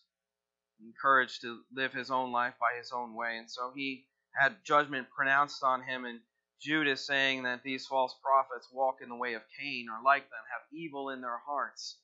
encouraged 0.83 1.43
to 1.43 1.61
live 1.73 1.93
his 1.93 2.11
own 2.11 2.33
life 2.33 2.55
by 2.61 2.77
his 2.79 2.93
own 2.93 3.15
way. 3.15 3.37
And 3.39 3.51
so 3.51 3.73
he 3.75 4.07
had 4.33 4.65
judgment 4.65 5.09
pronounced 5.15 5.63
on 5.63 5.83
him. 5.83 6.05
And 6.05 6.21
Jude 6.61 6.89
is 6.89 7.07
saying 7.07 7.45
that 7.45 7.63
these 7.63 7.87
false 7.87 8.15
prophets 8.23 8.69
walk 8.73 8.97
in 9.03 9.09
the 9.09 9.17
way 9.17 9.35
of 9.35 9.43
Cain, 9.59 9.89
or 9.89 10.05
like 10.05 10.25
them, 10.25 10.45
have 10.53 10.67
evil 10.73 11.11
in 11.11 11.21
their 11.21 11.41
hearts, 11.47 11.97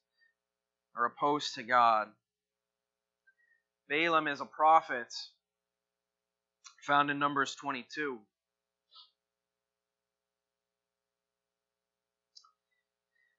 are 0.96 1.06
opposed 1.06 1.54
to 1.54 1.62
God. 1.62 2.08
Balaam 3.88 4.28
is 4.28 4.40
a 4.40 4.46
prophet 4.46 5.12
found 6.82 7.10
in 7.10 7.18
Numbers 7.18 7.54
22. 7.56 8.18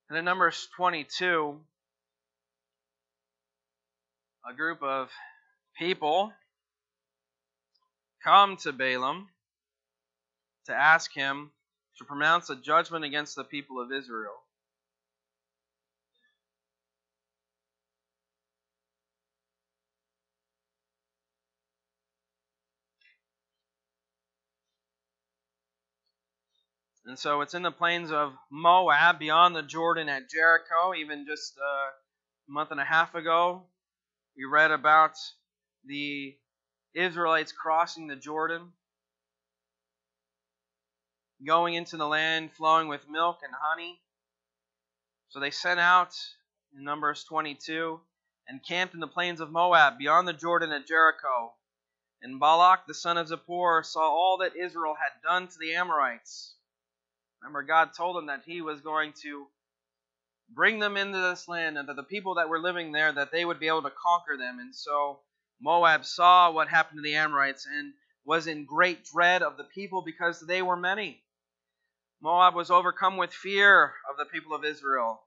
And 0.09 0.17
in 0.17 0.23
Numbers 0.23 0.69
22, 0.77 1.59
a 4.49 4.53
group 4.53 4.81
of 4.81 5.11
people 5.77 6.31
come 8.23 8.55
to 8.57 8.71
Balaam 8.71 9.27
to 10.67 10.73
ask 10.73 11.13
him 11.13 11.51
to 11.97 12.05
pronounce 12.05 12.49
a 12.49 12.55
judgment 12.55 13.03
against 13.03 13.35
the 13.35 13.43
people 13.43 13.81
of 13.81 13.91
Israel. 13.91 14.35
And 27.07 27.17
so 27.17 27.39
it's 27.39 27.53
in 27.53 27.61
the 27.61 27.71
plains 27.71 28.11
of 28.11 28.33
Moab, 28.51 29.17
beyond 29.17 29.55
the 29.55 29.63
Jordan 29.63 30.09
at 30.09 30.29
Jericho. 30.29 30.93
Even 30.93 31.25
just 31.25 31.55
a 31.57 32.51
month 32.51 32.71
and 32.71 32.81
a 32.81 32.83
half 32.83 33.15
ago, 33.15 33.63
we 34.35 34.43
read 34.43 34.71
about 34.71 35.13
the 35.85 36.35
Israelites 36.93 37.53
crossing 37.53 38.07
the 38.07 38.17
Jordan, 38.17 38.73
going 41.45 41.75
into 41.75 41.95
the 41.95 42.05
land 42.05 42.51
flowing 42.51 42.89
with 42.89 43.09
milk 43.09 43.37
and 43.41 43.53
honey. 43.57 44.01
So 45.29 45.39
they 45.39 45.51
sent 45.51 45.79
out 45.79 46.13
in 46.77 46.83
Numbers 46.83 47.23
22 47.23 48.01
and 48.49 48.59
camped 48.67 48.93
in 48.93 48.99
the 48.99 49.07
plains 49.07 49.39
of 49.39 49.49
Moab, 49.49 49.97
beyond 49.97 50.27
the 50.27 50.33
Jordan 50.33 50.73
at 50.73 50.85
Jericho. 50.85 51.53
And 52.21 52.37
Balak 52.37 52.85
the 52.85 52.93
son 52.93 53.17
of 53.17 53.29
Zippor 53.29 53.85
saw 53.85 54.01
all 54.01 54.39
that 54.41 54.57
Israel 54.57 54.95
had 55.01 55.25
done 55.25 55.47
to 55.47 55.57
the 55.57 55.73
Amorites 55.75 56.55
Remember, 57.41 57.63
God 57.63 57.89
told 57.95 58.17
them 58.17 58.27
that 58.27 58.43
He 58.45 58.61
was 58.61 58.81
going 58.81 59.13
to 59.23 59.47
bring 60.49 60.79
them 60.79 60.97
into 60.97 61.17
this 61.17 61.47
land 61.47 61.77
and 61.77 61.89
that 61.89 61.95
the 61.95 62.03
people 62.03 62.35
that 62.35 62.49
were 62.49 62.59
living 62.59 62.91
there, 62.91 63.11
that 63.11 63.31
they 63.31 63.45
would 63.45 63.59
be 63.59 63.67
able 63.67 63.83
to 63.83 63.91
conquer 63.91 64.37
them. 64.37 64.59
And 64.59 64.73
so 64.73 65.19
Moab 65.61 66.05
saw 66.05 66.51
what 66.51 66.67
happened 66.67 66.99
to 66.99 67.01
the 67.01 67.15
Amorites 67.15 67.65
and 67.65 67.93
was 68.25 68.47
in 68.47 68.65
great 68.65 69.05
dread 69.05 69.41
of 69.41 69.57
the 69.57 69.63
people 69.63 70.01
because 70.01 70.39
they 70.39 70.61
were 70.61 70.75
many. 70.75 71.23
Moab 72.21 72.55
was 72.55 72.71
overcome 72.71 73.17
with 73.17 73.31
fear 73.31 73.93
of 74.09 74.17
the 74.17 74.25
people 74.25 74.53
of 74.53 74.65
Israel. 74.65 75.21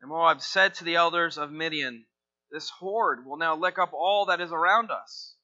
And 0.00 0.08
moab 0.08 0.40
said 0.40 0.74
to 0.76 0.84
the 0.84 0.96
elders 0.96 1.36
of 1.36 1.52
Midian, 1.52 2.06
This 2.50 2.70
horde 2.70 3.26
will 3.26 3.36
now 3.36 3.54
lick 3.54 3.78
up 3.78 3.92
all 3.92 4.26
that 4.26 4.40
is 4.40 4.50
around 4.50 4.90
us, 4.90 5.36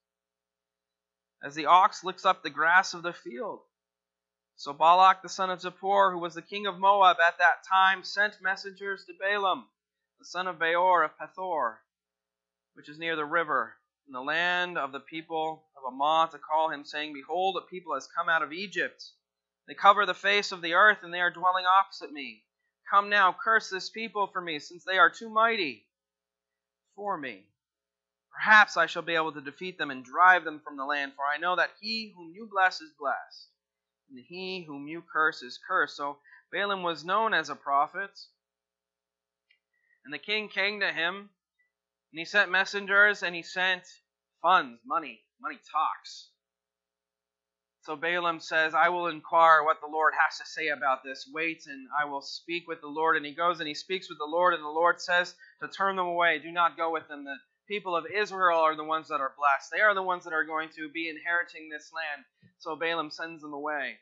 as 1.43 1.55
the 1.55 1.67
ox 1.67 2.03
licks 2.03 2.25
up 2.25 2.43
the 2.43 2.51
grass 2.51 2.95
of 2.95 3.03
the 3.03 3.13
field. 3.13 3.61
So 4.59 4.73
Balak 4.73 5.23
the 5.23 5.29
son 5.29 5.51
of 5.51 5.61
Zippor, 5.61 6.13
who 6.13 6.19
was 6.19 6.35
the 6.35 6.43
king 6.43 6.67
of 6.67 6.79
Moab 6.79 7.19
at 7.21 7.39
that 7.39 7.63
time, 7.63 8.03
sent 8.03 8.41
messengers 8.41 9.05
to 9.05 9.13
Balaam, 9.21 9.69
the 10.19 10.25
son 10.25 10.47
of 10.47 10.59
Beor 10.59 11.03
of 11.03 11.17
Pethor, 11.19 11.77
which 12.75 12.89
is 12.89 12.99
near 12.99 13.17
the 13.17 13.25
river, 13.25 13.77
in 14.07 14.13
the 14.15 14.23
land 14.23 14.79
of 14.79 14.93
the 14.93 15.01
people 15.01 15.69
of 15.77 15.93
Amaw, 15.93 16.27
to 16.27 16.39
call 16.39 16.71
him, 16.71 16.85
saying, 16.85 17.13
Behold, 17.13 17.57
a 17.59 17.61
people 17.71 17.95
has 17.95 18.09
come 18.09 18.29
out 18.31 18.43
of 18.43 18.53
Egypt. 18.53 19.05
They 19.69 19.75
cover 19.75 20.07
the 20.07 20.15
face 20.15 20.53
of 20.53 20.63
the 20.63 20.75
earth, 20.75 21.03
and 21.03 21.13
they 21.13 21.21
are 21.21 21.31
dwelling 21.31 21.67
opposite 21.67 22.13
me. 22.13 22.45
Come 22.91 23.11
now, 23.11 23.33
curse 23.35 23.69
this 23.69 23.91
people 23.91 24.27
for 24.29 24.41
me, 24.41 24.59
since 24.59 24.85
they 24.85 24.99
are 24.99 25.11
too 25.11 25.29
mighty 25.29 25.87
for 26.95 27.19
me. 27.19 27.45
Perhaps 28.33 28.77
I 28.77 28.87
shall 28.87 29.03
be 29.03 29.17
able 29.17 29.33
to 29.33 29.41
defeat 29.41 29.77
them 29.77 29.91
and 29.91 30.05
drive 30.05 30.45
them 30.45 30.61
from 30.61 30.77
the 30.77 30.85
land, 30.85 31.13
for 31.15 31.25
I 31.25 31.39
know 31.39 31.57
that 31.57 31.73
he 31.81 32.13
whom 32.17 32.33
you 32.35 32.49
bless 32.51 32.81
is 32.81 32.93
blessed, 32.99 33.49
and 34.11 34.25
he 34.27 34.65
whom 34.67 34.89
you 34.89 35.03
curse 35.13 35.43
is 35.43 35.59
cursed. 35.67 35.97
So 35.97 36.19
Balaam 36.53 36.83
was 36.83 37.05
known 37.05 37.35
as 37.35 37.51
a 37.51 37.57
prophet. 37.57 38.11
And 40.05 40.15
the 40.15 40.19
king 40.19 40.49
came 40.49 40.81
to 40.81 40.93
him, 40.93 41.31
and 42.13 42.19
he 42.19 42.25
sent 42.25 42.51
messengers, 42.51 43.23
and 43.25 43.35
he 43.35 43.43
sent 43.43 43.83
funds, 44.41 44.81
money. 44.87 45.21
Money 45.41 45.59
talks. 45.73 46.31
So 47.83 47.95
Balaam 47.95 48.41
says, 48.41 48.75
I 48.75 48.89
will 48.89 49.07
inquire 49.07 49.63
what 49.63 49.81
the 49.81 49.87
Lord 49.87 50.13
has 50.15 50.39
to 50.39 50.45
say 50.45 50.69
about 50.69 51.05
this. 51.05 51.29
Wait, 51.33 51.63
and 51.67 51.87
I 52.01 52.05
will 52.05 52.21
speak 52.21 52.67
with 52.67 52.81
the 52.81 52.89
Lord. 52.89 53.17
And 53.17 53.25
he 53.25 53.33
goes 53.33 53.61
and 53.61 53.69
he 53.69 53.75
speaks 53.75 54.09
with 54.09 54.19
the 54.19 54.25
Lord, 54.25 54.55
and 54.55 54.63
the 54.65 54.69
Lord 54.69 55.01
says 55.01 55.35
to 55.61 55.69
turn 55.69 55.95
them 55.95 56.07
away. 56.07 56.41
Do 56.41 56.51
not 56.51 56.77
go 56.77 56.91
with 56.91 57.07
them. 57.07 57.23
The 57.23 57.37
people 57.69 57.95
of 57.95 58.07
Israel 58.13 58.59
are 58.59 58.75
the 58.75 58.83
ones 58.83 59.07
that 59.09 59.21
are 59.21 59.35
blessed. 59.39 59.71
They 59.71 59.83
are 59.83 59.95
the 59.95 60.03
ones 60.03 60.25
that 60.25 60.33
are 60.33 60.45
going 60.45 60.71
to 60.77 60.89
be 60.89 61.09
inheriting 61.09 61.69
this 61.71 61.93
land. 61.95 62.25
So 62.59 62.77
Balaam 62.77 63.11
sends 63.11 63.43
them 63.43 63.53
away. 63.53 63.97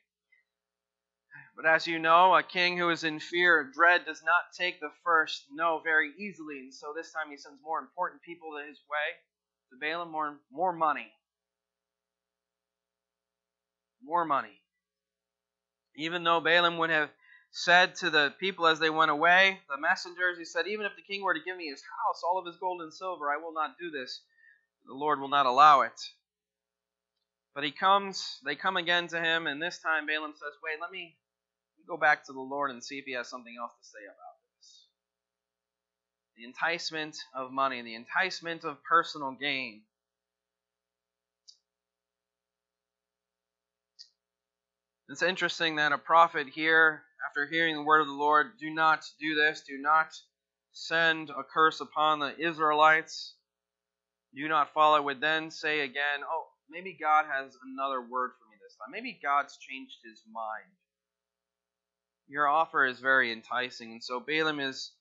But 1.56 1.66
as 1.66 1.86
you 1.86 1.98
know, 1.98 2.34
a 2.34 2.42
king 2.42 2.78
who 2.78 2.90
is 2.90 3.04
in 3.04 3.20
fear 3.20 3.60
of 3.60 3.72
dread 3.72 4.04
does 4.06 4.22
not 4.24 4.52
take 4.56 4.80
the 4.80 4.90
first 5.04 5.44
no 5.52 5.80
very 5.82 6.12
easily. 6.18 6.58
And 6.60 6.74
so 6.74 6.92
this 6.94 7.12
time 7.12 7.30
he 7.30 7.36
sends 7.36 7.60
more 7.62 7.78
important 7.78 8.22
people 8.22 8.50
to 8.52 8.66
his 8.66 8.78
way. 8.90 9.18
To 9.70 9.76
Balaam, 9.78 10.10
more, 10.10 10.36
more 10.52 10.72
money 10.72 11.12
more 14.04 14.24
money. 14.24 14.60
Even 15.96 16.24
though 16.24 16.40
Balaam 16.40 16.78
would 16.78 16.90
have 16.90 17.10
said 17.50 17.94
to 17.96 18.10
the 18.10 18.34
people 18.40 18.66
as 18.66 18.78
they 18.78 18.90
went 18.90 19.10
away, 19.10 19.60
the 19.68 19.80
messengers, 19.80 20.38
he 20.38 20.44
said, 20.44 20.66
Even 20.66 20.86
if 20.86 20.92
the 20.96 21.02
king 21.02 21.22
were 21.22 21.34
to 21.34 21.44
give 21.44 21.56
me 21.56 21.68
his 21.68 21.82
house, 21.82 22.22
all 22.24 22.38
of 22.38 22.46
his 22.46 22.56
gold 22.56 22.82
and 22.82 22.92
silver, 22.92 23.30
I 23.30 23.36
will 23.36 23.52
not 23.52 23.78
do 23.78 23.90
this. 23.90 24.20
The 24.86 24.94
Lord 24.94 25.20
will 25.20 25.28
not 25.28 25.46
allow 25.46 25.82
it. 25.82 26.00
But 27.54 27.64
he 27.64 27.70
comes, 27.70 28.40
they 28.44 28.56
come 28.56 28.76
again 28.76 29.06
to 29.08 29.20
him, 29.20 29.46
and 29.46 29.62
this 29.62 29.78
time 29.78 30.06
Balaam 30.06 30.32
says, 30.34 30.52
Wait, 30.62 30.80
let 30.80 30.90
me 30.90 31.16
go 31.86 31.96
back 31.96 32.24
to 32.24 32.32
the 32.32 32.40
Lord 32.40 32.70
and 32.70 32.82
see 32.82 32.98
if 32.98 33.04
he 33.04 33.12
has 33.12 33.28
something 33.28 33.54
else 33.60 33.72
to 33.80 33.86
say 33.86 34.04
about 34.04 34.36
this. 34.58 34.86
The 36.36 36.44
enticement 36.44 37.16
of 37.34 37.52
money, 37.52 37.80
the 37.82 37.94
enticement 37.94 38.64
of 38.64 38.82
personal 38.82 39.36
gain. 39.40 39.82
It's 45.08 45.22
interesting 45.22 45.76
that 45.76 45.92
a 45.92 45.98
prophet 45.98 46.48
here, 46.48 47.02
after 47.28 47.46
hearing 47.46 47.76
the 47.76 47.82
word 47.82 48.00
of 48.00 48.08
the 48.08 48.14
Lord, 48.14 48.58
do 48.58 48.70
not 48.70 49.04
do 49.20 49.36
this, 49.36 49.60
do 49.60 49.78
not 49.78 50.08
send 50.72 51.30
a 51.30 51.44
curse 51.44 51.80
upon 51.80 52.18
the 52.18 52.36
Israelites, 52.36 53.34
do 54.34 54.48
not 54.48 54.72
follow, 54.72 55.00
would 55.02 55.20
then 55.20 55.52
say 55.52 55.80
again, 55.80 56.20
oh, 56.28 56.46
maybe 56.70 56.96
God 57.00 57.26
has 57.26 57.56
another 57.64 58.00
word 58.00 58.32
for 58.38 58.46
me 58.50 58.56
this 58.62 58.76
time. 58.76 58.92
Maybe 58.92 59.18
God's 59.22 59.56
changed 59.58 59.98
his 60.04 60.22
mind. 60.32 60.72
Your 62.26 62.48
offer 62.48 62.86
is 62.86 63.00
very 63.00 63.32
enticing. 63.32 63.92
And 63.92 64.02
so 64.02 64.20
Balaam 64.20 64.60
is 64.60 64.92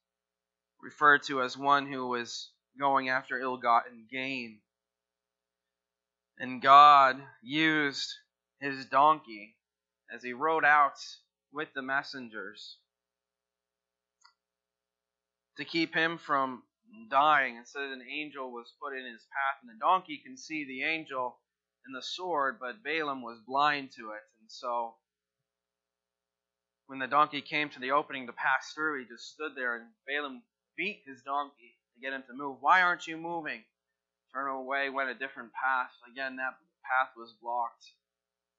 referred 0.82 1.24
to 1.24 1.42
as 1.42 1.58
one 1.58 1.92
who 1.92 2.08
was 2.08 2.50
going 2.80 3.10
after 3.10 3.40
ill 3.40 3.58
gotten 3.58 4.06
gain. 4.12 4.60
And 6.38 6.62
God 6.62 7.22
used 7.42 8.14
his 8.60 8.86
donkey 8.86 9.56
as 10.14 10.24
he 10.24 10.34
rode 10.34 10.66
out 10.66 10.98
with 11.52 11.70
the 11.74 11.82
messengers 11.82 12.78
to 15.58 15.66
keep 15.66 15.94
him 15.94 16.18
from 16.18 16.64
dying. 17.10 17.62
Said 17.66 17.84
an 17.84 18.04
angel 18.12 18.52
was 18.52 18.74
put 18.82 18.98
in 18.98 19.06
his 19.06 19.26
path, 19.32 19.62
and 19.62 19.70
the 19.70 19.80
donkey 19.80 20.22
can 20.26 20.38
see 20.38 20.66
the 20.66 20.84
angel 20.84 21.38
and 21.86 21.96
the 21.96 22.02
sword, 22.02 22.58
but 22.60 22.84
Balaam 22.84 23.22
was 23.22 23.40
blind 23.46 23.92
to 23.98 24.12
it. 24.12 24.24
And 24.40 24.50
so 24.50 24.96
when 26.88 27.00
the 27.00 27.08
donkey 27.08 27.42
came 27.42 27.70
to 27.70 27.80
the 27.80 27.92
opening 27.92 28.28
to 28.28 28.34
pass 28.34 28.72
through, 28.74 29.00
he 29.00 29.08
just 29.08 29.32
stood 29.32 29.52
there, 29.56 29.76
and 29.76 29.86
Balaam 30.08 30.44
beat 30.78 31.02
his 31.06 31.22
donkey 31.24 31.78
to 31.94 32.02
get 32.02 32.14
him 32.14 32.24
to 32.28 32.34
move. 32.34 32.58
Why 32.62 32.82
aren't 32.82 33.08
you 33.08 33.18
moving? 33.18 33.64
Turn 34.34 34.50
away, 34.50 34.90
went 34.90 35.10
a 35.10 35.14
different 35.14 35.52
path. 35.54 35.92
Again, 36.12 36.38
that 36.38 36.58
path 36.84 37.14
was 37.16 37.34
blocked. 37.42 37.86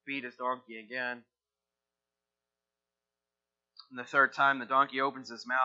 Beat 0.07 0.25
his 0.25 0.37
donkey 0.37 0.79
again. 0.79 1.25
And 3.91 3.99
the 3.99 4.05
third 4.05 4.35
time, 4.35 4.59
the 4.59 4.67
donkey 4.67 5.01
opens 5.01 5.31
his 5.31 5.47
mouth 5.47 5.59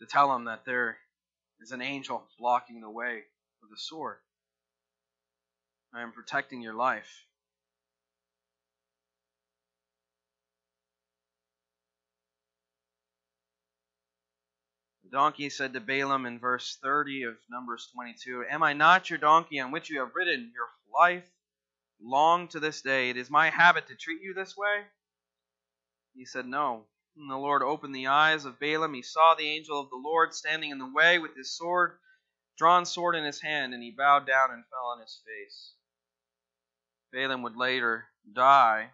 to 0.00 0.06
tell 0.06 0.34
him 0.34 0.44
that 0.44 0.64
there 0.64 0.98
is 1.60 1.72
an 1.72 1.82
angel 1.82 2.24
blocking 2.38 2.80
the 2.80 2.90
way 2.90 3.20
with 3.62 3.70
a 3.76 3.80
sword. 3.80 4.16
I 5.92 6.02
am 6.02 6.12
protecting 6.12 6.62
your 6.62 6.74
life. 6.74 7.26
The 15.02 15.10
donkey 15.10 15.50
said 15.50 15.72
to 15.72 15.80
Balaam 15.80 16.26
in 16.26 16.38
verse 16.38 16.78
30 16.80 17.24
of 17.24 17.36
Numbers 17.50 17.88
22 17.92 18.44
Am 18.48 18.62
I 18.62 18.72
not 18.72 19.10
your 19.10 19.18
donkey 19.18 19.58
on 19.58 19.72
which 19.72 19.90
you 19.90 19.98
have 19.98 20.14
ridden 20.14 20.52
your 20.54 20.68
life 20.94 21.28
long 22.00 22.46
to 22.48 22.60
this 22.60 22.82
day? 22.82 23.10
It 23.10 23.16
is 23.16 23.28
my 23.28 23.50
habit 23.50 23.88
to 23.88 23.96
treat 23.96 24.22
you 24.22 24.32
this 24.32 24.56
way. 24.56 24.84
He 26.14 26.24
said, 26.24 26.46
No. 26.46 26.86
And 27.16 27.28
the 27.28 27.36
Lord 27.36 27.62
opened 27.62 27.96
the 27.96 28.06
eyes 28.06 28.44
of 28.44 28.60
Balaam. 28.60 28.94
He 28.94 29.02
saw 29.02 29.34
the 29.34 29.48
angel 29.48 29.80
of 29.80 29.90
the 29.90 29.96
Lord 29.96 30.32
standing 30.32 30.70
in 30.70 30.78
the 30.78 30.86
way 30.86 31.18
with 31.18 31.34
his 31.34 31.56
sword, 31.56 31.98
drawn 32.56 32.86
sword 32.86 33.16
in 33.16 33.24
his 33.24 33.40
hand, 33.40 33.74
and 33.74 33.82
he 33.82 33.90
bowed 33.90 34.28
down 34.28 34.52
and 34.52 34.64
fell 34.66 34.86
on 34.92 35.00
his 35.00 35.20
face. 35.26 35.74
Balaam 37.12 37.42
would 37.42 37.56
later 37.56 38.04
die 38.32 38.90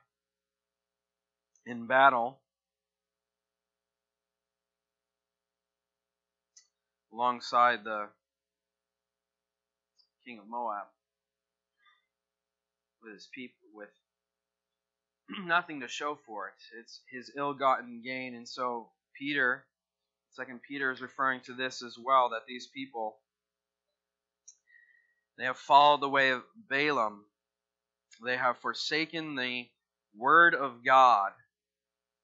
in 1.66 1.86
battle 1.86 2.40
alongside 7.12 7.84
the 7.84 8.08
king 10.24 10.38
of 10.38 10.48
Moab 10.48 10.86
with 13.02 13.14
his 13.14 13.28
people 13.34 13.58
with 13.74 13.88
nothing 15.44 15.80
to 15.80 15.88
show 15.88 16.18
for 16.26 16.48
it. 16.48 16.78
It's 16.80 17.00
his 17.10 17.32
ill-gotten 17.36 18.02
gain, 18.04 18.34
and 18.34 18.48
so 18.48 18.90
Peter, 19.18 19.64
Second 20.32 20.60
Peter, 20.66 20.90
is 20.92 21.00
referring 21.00 21.40
to 21.42 21.54
this 21.54 21.82
as 21.82 21.96
well. 22.02 22.30
That 22.30 22.46
these 22.46 22.66
people 22.66 23.16
they 25.38 25.44
have 25.44 25.58
followed 25.58 26.00
the 26.00 26.08
way 26.08 26.30
of 26.30 26.42
Balaam. 26.68 27.24
They 28.24 28.36
have 28.36 28.58
forsaken 28.58 29.34
the 29.34 29.68
word 30.14 30.54
of 30.54 30.84
God, 30.84 31.32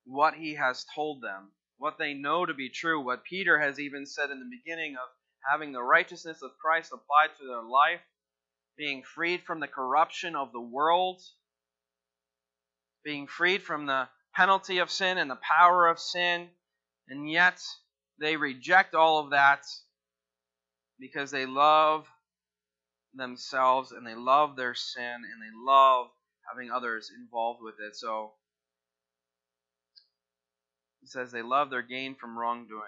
what 0.05 0.35
he 0.35 0.55
has 0.55 0.87
told 0.95 1.23
them, 1.23 1.53
what 1.77 1.99
they 1.99 2.15
know 2.15 2.47
to 2.47 2.55
be 2.55 2.69
true, 2.69 3.01
what 3.01 3.25
Peter 3.25 3.59
has 3.59 3.79
even 3.79 4.07
said 4.07 4.31
in 4.31 4.39
the 4.39 4.57
beginning 4.57 4.97
of 4.97 5.09
having 5.51 5.73
the 5.73 5.83
righteousness 5.83 6.43
of 6.43 6.57
Christ 6.59 6.93
applied 6.93 7.37
to 7.39 7.47
their 7.47 7.63
life, 7.63 8.01
being 8.77 9.03
freed 9.03 9.43
from 9.43 9.61
the 9.61 9.69
corruption 9.69 10.35
of 10.37 10.53
the 10.53 10.61
world, 10.61 11.21
being 13.05 13.27
freed 13.27 13.63
from 13.63 13.87
the 13.87 14.09
penalty 14.35 14.79
of 14.79 14.91
sin 14.91 15.19
and 15.19 15.31
the 15.31 15.39
power 15.59 15.89
of 15.89 15.99
sin, 15.99 16.49
and 17.09 17.31
yet 17.31 17.61
they 18.19 18.37
reject 18.37 18.95
all 18.95 19.19
of 19.19 19.31
that 19.31 19.65
because 20.99 21.31
they 21.31 21.47
love 21.47 22.07
themselves 23.15 23.93
and 23.93 24.07
they 24.07 24.15
love 24.15 24.57
their 24.57 24.75
sin 24.75 25.03
and 25.05 25.43
they 25.43 25.55
love 25.67 26.09
having 26.51 26.71
others 26.71 27.11
involved 27.17 27.61
with 27.63 27.75
it. 27.81 27.95
So 27.97 28.33
he 31.01 31.07
says 31.07 31.31
they 31.31 31.43
love 31.43 31.71
their 31.71 31.83
gain 31.83 32.15
from 32.15 32.39
wrongdoing. 32.39 32.83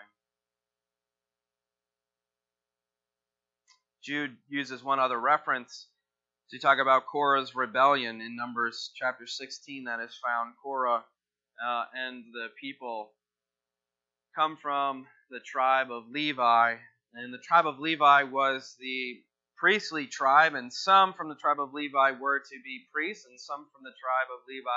Jude 4.03 4.37
uses 4.49 4.83
one 4.85 5.01
other 5.01 5.19
reference 5.19 5.89
to 6.51 6.59
talk 6.59 6.79
about 6.79 7.07
Korah's 7.07 7.55
rebellion 7.55 8.21
in 8.21 8.37
Numbers 8.37 8.91
chapter 8.95 9.27
16 9.27 9.85
that 9.85 10.01
is 10.01 10.19
found. 10.23 10.55
Korah 10.63 11.05
uh, 11.67 11.85
and 11.95 12.25
the 12.33 12.49
people 12.61 13.13
come 14.35 14.59
from 14.61 15.07
the 15.31 15.41
tribe 15.41 15.91
of 15.91 16.05
Levi. 16.11 16.77
And 17.15 17.33
the 17.33 17.39
tribe 17.39 17.67
of 17.67 17.79
Levi 17.79 18.25
was 18.25 18.77
the 18.79 19.23
priestly 19.65 20.07
tribe, 20.07 20.53
and 20.55 20.71
some 20.71 21.15
from 21.15 21.31
the 21.31 21.35
tribe 21.35 21.59
of 21.59 21.73
Levi 21.73 22.11
were 22.21 22.39
to 22.39 22.57
be 22.63 22.85
priests, 22.93 23.25
and 23.25 23.41
some 23.41 23.65
from 23.73 23.83
the 23.83 23.95
tribe 23.99 24.29
of 24.31 24.45
Levi 24.47 24.69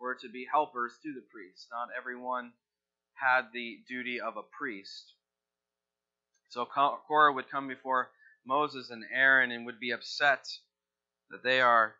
were 0.00 0.14
to 0.14 0.30
be 0.30 0.46
helpers 0.50 0.94
to 1.02 1.12
the 1.12 1.20
priests. 1.30 1.66
Not 1.70 1.88
everyone 1.94 2.52
had 3.12 3.48
the 3.52 3.80
duty 3.86 4.18
of 4.18 4.38
a 4.38 4.42
priest. 4.58 5.12
So 6.48 6.64
Korah 6.64 7.34
would 7.34 7.50
come 7.50 7.68
before 7.68 8.08
Moses 8.46 8.88
and 8.88 9.04
Aaron 9.14 9.50
and 9.50 9.66
would 9.66 9.78
be 9.78 9.90
upset 9.90 10.48
that 11.30 11.42
they 11.42 11.60
are 11.60 11.96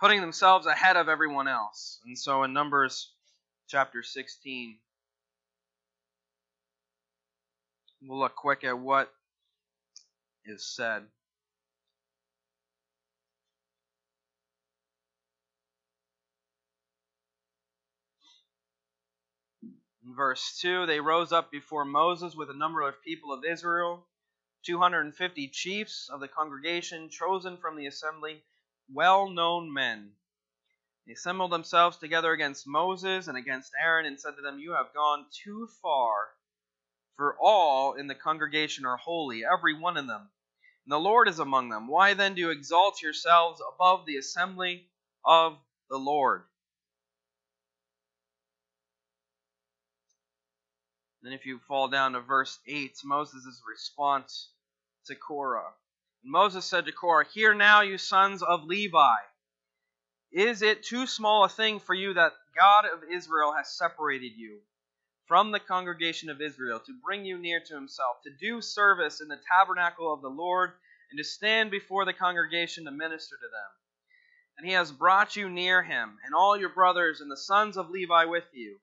putting 0.00 0.20
themselves 0.20 0.66
ahead 0.66 0.98
of 0.98 1.08
everyone 1.08 1.48
else. 1.48 1.98
And 2.04 2.18
so 2.18 2.42
in 2.42 2.52
Numbers 2.52 3.10
chapter 3.68 4.02
16, 4.02 4.76
we'll 8.02 8.20
look 8.20 8.36
quick 8.36 8.64
at 8.64 8.78
what 8.78 9.10
is 10.44 10.64
said. 10.74 11.06
In 20.10 20.16
verse 20.16 20.58
2, 20.60 20.86
they 20.86 20.98
rose 20.98 21.30
up 21.30 21.50
before 21.50 21.84
Moses 21.84 22.34
with 22.34 22.50
a 22.50 22.56
number 22.56 22.80
of 22.80 23.02
people 23.02 23.32
of 23.32 23.44
Israel, 23.44 24.06
250 24.64 25.48
chiefs 25.48 26.08
of 26.12 26.20
the 26.20 26.28
congregation, 26.28 27.10
chosen 27.10 27.56
from 27.56 27.76
the 27.76 27.86
assembly, 27.86 28.42
well 28.92 29.28
known 29.28 29.72
men. 29.72 30.12
They 31.06 31.12
assembled 31.12 31.52
themselves 31.52 31.96
together 31.96 32.32
against 32.32 32.66
Moses 32.66 33.28
and 33.28 33.36
against 33.38 33.72
Aaron 33.80 34.06
and 34.06 34.20
said 34.20 34.36
to 34.36 34.42
them, 34.42 34.58
You 34.58 34.72
have 34.72 34.92
gone 34.94 35.26
too 35.32 35.68
far, 35.80 36.30
for 37.20 37.36
all 37.38 37.92
in 37.92 38.06
the 38.06 38.14
congregation 38.14 38.86
are 38.86 38.96
holy, 38.96 39.42
every 39.44 39.78
one 39.78 39.98
of 39.98 40.06
them. 40.06 40.22
And 40.86 40.92
the 40.92 40.96
Lord 40.96 41.28
is 41.28 41.38
among 41.38 41.68
them. 41.68 41.86
Why 41.86 42.14
then 42.14 42.34
do 42.34 42.40
you 42.40 42.48
exalt 42.48 43.02
yourselves 43.02 43.60
above 43.74 44.06
the 44.06 44.16
assembly 44.16 44.86
of 45.22 45.58
the 45.90 45.98
Lord? 45.98 46.44
Then, 51.22 51.34
if 51.34 51.44
you 51.44 51.60
fall 51.68 51.88
down 51.88 52.12
to 52.14 52.20
verse 52.20 52.58
8, 52.66 52.96
Moses' 53.04 53.60
response 53.68 54.48
to 55.04 55.14
Korah. 55.14 55.74
And 56.22 56.32
Moses 56.32 56.64
said 56.64 56.86
to 56.86 56.92
Korah, 56.92 57.26
Hear 57.34 57.52
now, 57.52 57.82
you 57.82 57.98
sons 57.98 58.42
of 58.42 58.64
Levi. 58.64 59.16
Is 60.32 60.62
it 60.62 60.84
too 60.84 61.06
small 61.06 61.44
a 61.44 61.50
thing 61.50 61.80
for 61.80 61.92
you 61.92 62.14
that 62.14 62.32
God 62.56 62.86
of 62.86 63.04
Israel 63.12 63.52
has 63.52 63.76
separated 63.76 64.32
you 64.34 64.60
from 65.30 65.52
the 65.52 65.60
congregation 65.60 66.28
of 66.28 66.42
Israel 66.42 66.80
to 66.80 67.00
bring 67.04 67.24
you 67.24 67.38
near 67.38 67.60
to 67.60 67.74
himself, 67.74 68.16
to 68.24 68.30
do 68.40 68.60
service 68.60 69.20
in 69.20 69.28
the 69.28 69.38
tabernacle 69.56 70.12
of 70.12 70.22
the 70.22 70.28
Lord, 70.28 70.72
and 71.12 71.18
to 71.18 71.24
stand 71.24 71.70
before 71.70 72.04
the 72.04 72.12
congregation 72.12 72.84
to 72.86 72.90
minister 72.90 73.36
to 73.36 73.46
them? 73.46 73.70
And 74.58 74.66
he 74.66 74.72
has 74.72 74.90
brought 74.90 75.36
you 75.36 75.48
near 75.48 75.84
him, 75.84 76.18
and 76.26 76.34
all 76.34 76.58
your 76.58 76.74
brothers 76.74 77.20
and 77.20 77.30
the 77.30 77.36
sons 77.36 77.76
of 77.76 77.90
Levi 77.90 78.24
with 78.24 78.48
you 78.52 78.80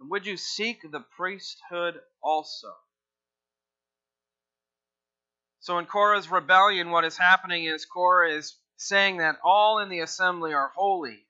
and 0.00 0.10
would 0.10 0.26
you 0.26 0.36
seek 0.36 0.82
the 0.90 1.00
priesthood 1.00 2.00
also? 2.22 2.72
So 5.60 5.78
in 5.78 5.86
Korah's 5.86 6.30
rebellion, 6.30 6.90
what 6.90 7.04
is 7.04 7.16
happening 7.16 7.64
is 7.64 7.86
Korah 7.86 8.32
is 8.32 8.56
saying 8.76 9.18
that 9.18 9.38
all 9.42 9.78
in 9.78 9.88
the 9.88 10.00
assembly 10.00 10.52
are 10.52 10.72
holy. 10.74 11.24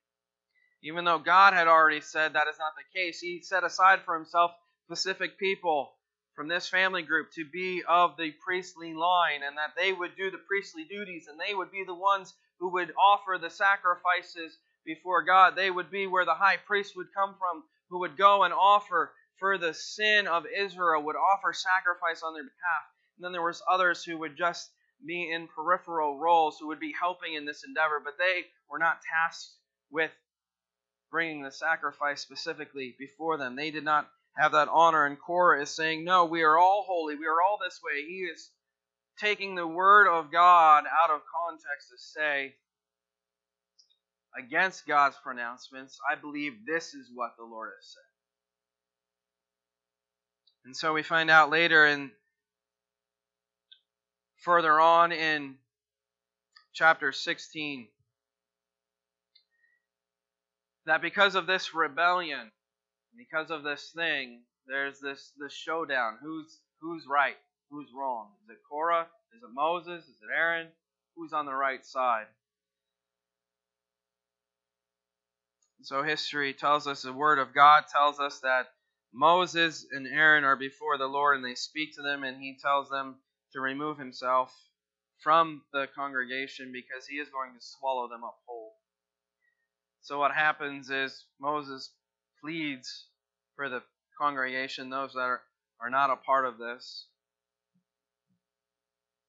Even 0.84 1.06
though 1.06 1.18
God 1.18 1.54
had 1.54 1.66
already 1.66 2.02
said 2.02 2.34
that 2.34 2.46
is 2.46 2.58
not 2.58 2.74
the 2.76 2.98
case, 2.98 3.18
he 3.18 3.40
set 3.40 3.64
aside 3.64 4.02
for 4.04 4.14
himself 4.14 4.52
specific 4.84 5.38
people 5.38 5.94
from 6.34 6.46
this 6.46 6.68
family 6.68 7.00
group 7.00 7.30
to 7.32 7.44
be 7.50 7.82
of 7.88 8.18
the 8.18 8.32
priestly 8.44 8.92
line 8.92 9.40
and 9.46 9.56
that 9.56 9.72
they 9.78 9.94
would 9.94 10.14
do 10.14 10.30
the 10.30 10.44
priestly 10.46 10.84
duties 10.84 11.26
and 11.26 11.40
they 11.40 11.54
would 11.54 11.72
be 11.72 11.84
the 11.86 11.94
ones 11.94 12.34
who 12.58 12.68
would 12.72 12.92
offer 13.00 13.38
the 13.40 13.48
sacrifices 13.48 14.58
before 14.84 15.22
God. 15.22 15.56
They 15.56 15.70
would 15.70 15.90
be 15.90 16.06
where 16.06 16.26
the 16.26 16.34
high 16.34 16.58
priest 16.58 16.94
would 16.96 17.14
come 17.16 17.34
from 17.38 17.64
who 17.88 18.00
would 18.00 18.18
go 18.18 18.42
and 18.42 18.52
offer 18.52 19.12
for 19.38 19.56
the 19.56 19.72
sin 19.72 20.26
of 20.26 20.44
Israel, 20.54 21.02
would 21.02 21.16
offer 21.16 21.54
sacrifice 21.54 22.22
on 22.22 22.34
their 22.34 22.42
behalf. 22.42 22.84
And 23.16 23.24
then 23.24 23.32
there 23.32 23.42
was 23.42 23.62
others 23.70 24.04
who 24.04 24.18
would 24.18 24.36
just 24.36 24.70
be 25.06 25.30
in 25.32 25.48
peripheral 25.48 26.18
roles, 26.18 26.58
who 26.58 26.68
would 26.68 26.80
be 26.80 26.94
helping 26.98 27.34
in 27.34 27.46
this 27.46 27.64
endeavor, 27.66 28.00
but 28.04 28.18
they 28.18 28.44
were 28.68 28.78
not 28.78 29.00
tasked 29.00 29.54
with 29.90 30.10
bringing 31.14 31.44
the 31.44 31.53
sacrifice 31.53 32.20
specifically 32.20 32.96
before 32.98 33.37
them. 33.38 33.55
They 33.55 33.70
did 33.70 33.85
not 33.85 34.11
have 34.37 34.50
that 34.50 34.66
honor. 34.68 35.07
And 35.07 35.16
Korah 35.16 35.62
is 35.62 35.70
saying, 35.70 36.03
No, 36.03 36.24
we 36.24 36.42
are 36.42 36.59
all 36.59 36.85
holy. 36.88 37.14
We 37.14 37.27
are 37.27 37.40
all 37.40 37.57
this 37.64 37.79
way. 37.85 38.03
He 38.03 38.22
is 38.22 38.50
taking 39.20 39.55
the 39.55 39.64
word 39.64 40.09
of 40.09 40.33
God 40.33 40.83
out 40.87 41.11
of 41.11 41.20
context 41.46 41.90
to 41.90 41.98
say, 41.98 42.55
against 44.37 44.88
God's 44.88 45.14
pronouncements, 45.22 46.00
I 46.11 46.16
believe 46.16 46.55
this 46.66 46.94
is 46.94 47.09
what 47.14 47.37
the 47.38 47.44
Lord 47.44 47.70
has 47.79 47.92
said. 47.92 48.00
And 50.64 50.77
so 50.77 50.94
we 50.94 51.05
find 51.05 51.31
out 51.31 51.48
later 51.48 51.85
and 51.85 52.11
further 54.38 54.81
on 54.81 55.12
in 55.12 55.55
chapter 56.72 57.12
16 57.12 57.87
that 60.86 61.02
because 61.02 61.34
of 61.34 61.46
this 61.46 61.74
rebellion, 61.74 62.50
because 63.16 63.50
of 63.50 63.62
this 63.62 63.92
thing, 63.94 64.42
there's 64.66 65.00
this 65.00 65.32
this 65.38 65.52
showdown. 65.52 66.18
Who's 66.22 66.60
who's 66.80 67.06
right? 67.08 67.36
Who's 67.70 67.88
wrong? 67.96 68.28
Is 68.44 68.50
it 68.50 68.58
Korah? 68.70 69.06
Is 69.36 69.42
it 69.42 69.50
Moses? 69.54 70.04
Is 70.04 70.16
it 70.22 70.34
Aaron? 70.34 70.68
Who's 71.16 71.32
on 71.32 71.46
the 71.46 71.54
right 71.54 71.84
side? 71.84 72.26
So 75.82 76.02
history 76.02 76.54
tells 76.54 76.86
us, 76.86 77.02
the 77.02 77.12
Word 77.12 77.38
of 77.38 77.54
God 77.54 77.84
tells 77.92 78.18
us 78.18 78.40
that 78.40 78.68
Moses 79.12 79.86
and 79.92 80.06
Aaron 80.06 80.44
are 80.44 80.56
before 80.56 80.98
the 80.98 81.06
Lord 81.06 81.36
and 81.36 81.44
they 81.44 81.54
speak 81.54 81.94
to 81.96 82.02
them, 82.02 82.24
and 82.24 82.40
he 82.40 82.56
tells 82.60 82.88
them 82.88 83.16
to 83.52 83.60
remove 83.60 83.98
himself 83.98 84.52
from 85.22 85.62
the 85.72 85.86
congregation 85.94 86.72
because 86.72 87.06
he 87.06 87.16
is 87.16 87.28
going 87.28 87.52
to 87.54 87.60
swallow 87.60 88.08
them 88.08 88.24
up 88.24 88.36
whole. 88.46 88.63
So 90.04 90.18
what 90.18 90.32
happens 90.32 90.90
is 90.90 91.24
Moses 91.40 91.90
pleads 92.42 93.06
for 93.56 93.70
the 93.70 93.82
congregation, 94.20 94.90
those 94.90 95.14
that 95.14 95.20
are, 95.20 95.40
are 95.80 95.88
not 95.88 96.10
a 96.10 96.16
part 96.16 96.44
of 96.44 96.58
this. 96.58 97.06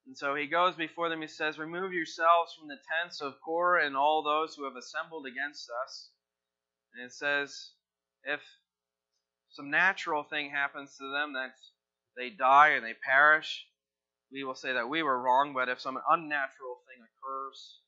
And 0.05 0.17
so 0.17 0.35
he 0.35 0.47
goes 0.47 0.75
before 0.75 1.07
them, 1.07 1.21
he 1.21 1.27
says, 1.27 1.57
Remove 1.57 1.93
yourselves 1.93 2.53
from 2.53 2.67
the 2.67 2.77
tents 3.01 3.21
of 3.21 3.39
Korah 3.43 3.85
and 3.85 3.95
all 3.95 4.21
those 4.21 4.53
who 4.53 4.65
have 4.65 4.75
assembled 4.75 5.25
against 5.25 5.69
us. 5.85 6.09
And 6.93 7.05
it 7.05 7.13
says, 7.13 7.71
if 8.25 8.41
some 9.51 9.69
natural 9.69 10.23
thing 10.23 10.51
happens 10.51 10.97
to 10.97 11.09
them 11.09 11.31
that 11.33 11.55
they 12.17 12.31
die 12.31 12.71
and 12.71 12.85
they 12.85 12.95
perish, 13.01 13.65
we 14.29 14.43
will 14.43 14.55
say 14.55 14.73
that 14.73 14.89
we 14.89 15.03
were 15.03 15.21
wrong. 15.21 15.53
But 15.53 15.69
if 15.69 15.79
some 15.79 15.97
unnatural 16.09 16.81
thing 16.85 17.01
occurs, 17.01 17.79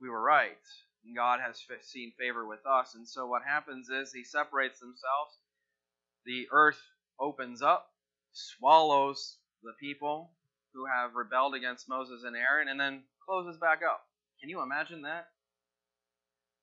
we 0.00 0.08
were 0.08 0.22
right. 0.22 0.56
God 1.14 1.40
has 1.40 1.60
seen 1.82 2.12
favor 2.18 2.46
with 2.46 2.64
us. 2.66 2.94
And 2.94 3.06
so 3.06 3.26
what 3.26 3.42
happens 3.46 3.88
is 3.88 4.12
he 4.12 4.24
separates 4.24 4.80
themselves. 4.80 5.38
The 6.26 6.46
earth 6.52 6.80
opens 7.20 7.62
up, 7.62 7.86
swallows 8.32 9.36
the 9.62 9.72
people 9.80 10.30
who 10.72 10.86
have 10.86 11.14
rebelled 11.14 11.54
against 11.54 11.88
Moses 11.88 12.24
and 12.24 12.36
Aaron, 12.36 12.68
and 12.68 12.80
then 12.80 13.02
closes 13.24 13.58
back 13.58 13.80
up. 13.88 14.00
Can 14.40 14.48
you 14.48 14.62
imagine 14.62 15.02
that? 15.02 15.28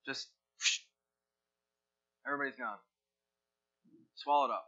Just 0.05 0.27
Everybody's 2.25 2.57
gone. 2.57 2.77
Swallowed 4.15 4.51
up. 4.51 4.65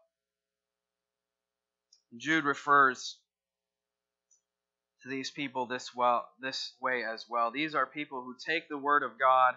Jude 2.18 2.46
refers 2.46 3.18
to 5.04 5.10
these 5.10 5.32
people 5.32 5.66
this 5.68 5.92
well 5.96 6.28
this 6.42 6.74
way 6.82 7.04
as 7.04 7.26
well. 7.30 7.52
These 7.52 7.76
are 7.76 7.86
people 7.86 8.24
who 8.24 8.36
take 8.46 8.70
the 8.70 8.78
word 8.78 9.04
of 9.04 9.20
God 9.20 9.56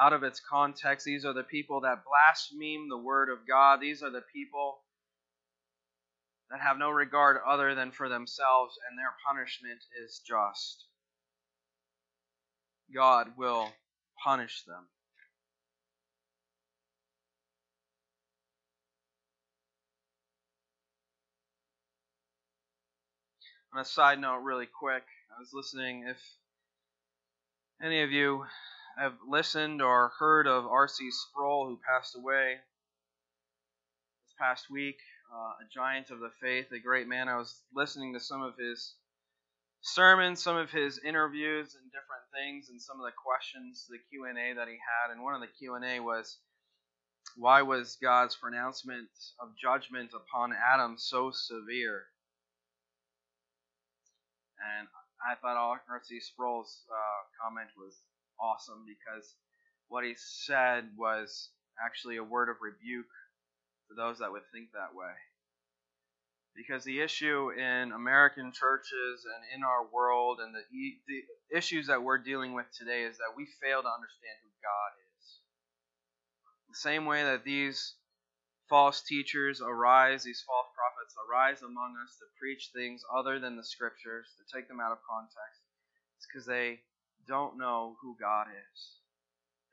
out 0.00 0.12
of 0.12 0.22
its 0.22 0.40
context. 0.40 1.04
These 1.04 1.24
are 1.24 1.34
the 1.34 1.42
people 1.42 1.82
that 1.82 2.04
blaspheme 2.04 2.88
the 2.88 2.98
word 2.98 3.28
of 3.30 3.46
God. 3.46 3.80
These 3.80 4.02
are 4.02 4.10
the 4.10 4.24
people 4.32 4.78
that 6.50 6.60
have 6.60 6.78
no 6.78 6.90
regard 6.90 7.38
other 7.46 7.74
than 7.74 7.92
for 7.92 8.08
themselves, 8.08 8.78
and 8.88 8.98
their 8.98 9.12
punishment 9.26 9.80
is 10.02 10.20
just. 10.26 10.84
God 12.94 13.32
will 13.36 13.70
punish 14.24 14.64
them. 14.64 14.86
On 23.74 23.80
a 23.80 23.84
side 23.84 24.18
note, 24.18 24.38
really 24.38 24.66
quick, 24.66 25.04
I 25.36 25.38
was 25.38 25.52
listening. 25.52 26.06
If 26.08 26.18
any 27.82 28.00
of 28.00 28.10
you 28.10 28.46
have 28.96 29.12
listened 29.28 29.82
or 29.82 30.12
heard 30.18 30.46
of 30.46 30.64
R.C. 30.64 31.10
Sproul, 31.10 31.68
who 31.68 31.78
passed 31.86 32.16
away 32.16 32.56
this 34.24 34.34
past 34.38 34.70
week, 34.70 34.96
uh, 35.30 35.62
a 35.62 35.68
giant 35.70 36.10
of 36.10 36.18
the 36.20 36.30
faith, 36.40 36.72
a 36.72 36.78
great 36.78 37.08
man. 37.08 37.28
I 37.28 37.36
was 37.36 37.62
listening 37.74 38.14
to 38.14 38.20
some 38.20 38.40
of 38.40 38.56
his 38.56 38.94
sermons, 39.82 40.42
some 40.42 40.56
of 40.56 40.70
his 40.70 40.98
interviews, 41.04 41.74
and 41.74 41.92
different 41.92 42.24
things, 42.32 42.70
and 42.70 42.80
some 42.80 42.98
of 42.98 43.04
the 43.04 43.12
questions, 43.22 43.86
the 43.90 43.98
Q 44.08 44.24
and 44.24 44.38
A 44.38 44.54
that 44.54 44.68
he 44.68 44.78
had. 44.78 45.12
And 45.12 45.22
one 45.22 45.34
of 45.34 45.42
the 45.42 45.54
Q 45.58 45.74
and 45.74 45.84
A 45.84 46.00
was, 46.00 46.38
"Why 47.36 47.60
was 47.60 47.96
God's 47.96 48.34
pronouncement 48.34 49.10
of 49.38 49.54
judgment 49.58 50.14
upon 50.14 50.54
Adam 50.54 50.96
so 50.96 51.30
severe?" 51.32 52.06
And 54.58 54.88
I 55.22 55.34
thought 55.34 55.56
R.C. 55.56 56.20
Sproul's 56.20 56.84
uh, 56.90 57.20
comment 57.42 57.70
was 57.76 57.94
awesome 58.40 58.84
because 58.86 59.34
what 59.88 60.04
he 60.04 60.14
said 60.16 60.90
was 60.96 61.50
actually 61.84 62.16
a 62.16 62.24
word 62.24 62.48
of 62.48 62.56
rebuke 62.60 63.10
to 63.88 63.94
those 63.94 64.18
that 64.18 64.30
would 64.30 64.46
think 64.52 64.70
that 64.72 64.94
way. 64.94 65.14
Because 66.54 66.82
the 66.82 67.00
issue 67.00 67.50
in 67.50 67.92
American 67.92 68.52
churches 68.52 69.24
and 69.24 69.42
in 69.54 69.62
our 69.62 69.86
world 69.92 70.40
and 70.42 70.54
the, 70.54 70.62
the 71.06 71.22
issues 71.56 71.86
that 71.86 72.02
we're 72.02 72.18
dealing 72.18 72.52
with 72.52 72.66
today 72.76 73.02
is 73.02 73.16
that 73.18 73.36
we 73.36 73.46
fail 73.62 73.82
to 73.82 73.88
understand 73.88 74.36
who 74.42 74.50
God 74.58 74.90
is. 74.98 75.38
The 76.70 76.78
same 76.82 77.06
way 77.06 77.22
that 77.22 77.44
these 77.44 77.94
false 78.68 79.02
teachers 79.02 79.60
arise, 79.60 80.24
these 80.24 80.44
false 80.46 80.68
prophets 80.76 81.14
arise 81.28 81.62
among 81.62 81.96
us 82.04 82.16
to 82.18 82.26
preach 82.38 82.70
things 82.74 83.02
other 83.14 83.38
than 83.38 83.56
the 83.56 83.64
scriptures, 83.64 84.28
to 84.38 84.44
take 84.56 84.68
them 84.68 84.80
out 84.80 84.92
of 84.92 84.98
context, 85.08 85.60
it's 86.16 86.26
because 86.26 86.46
they 86.46 86.80
don't 87.26 87.58
know 87.58 87.96
who 88.00 88.16
God 88.20 88.48
is. 88.48 88.78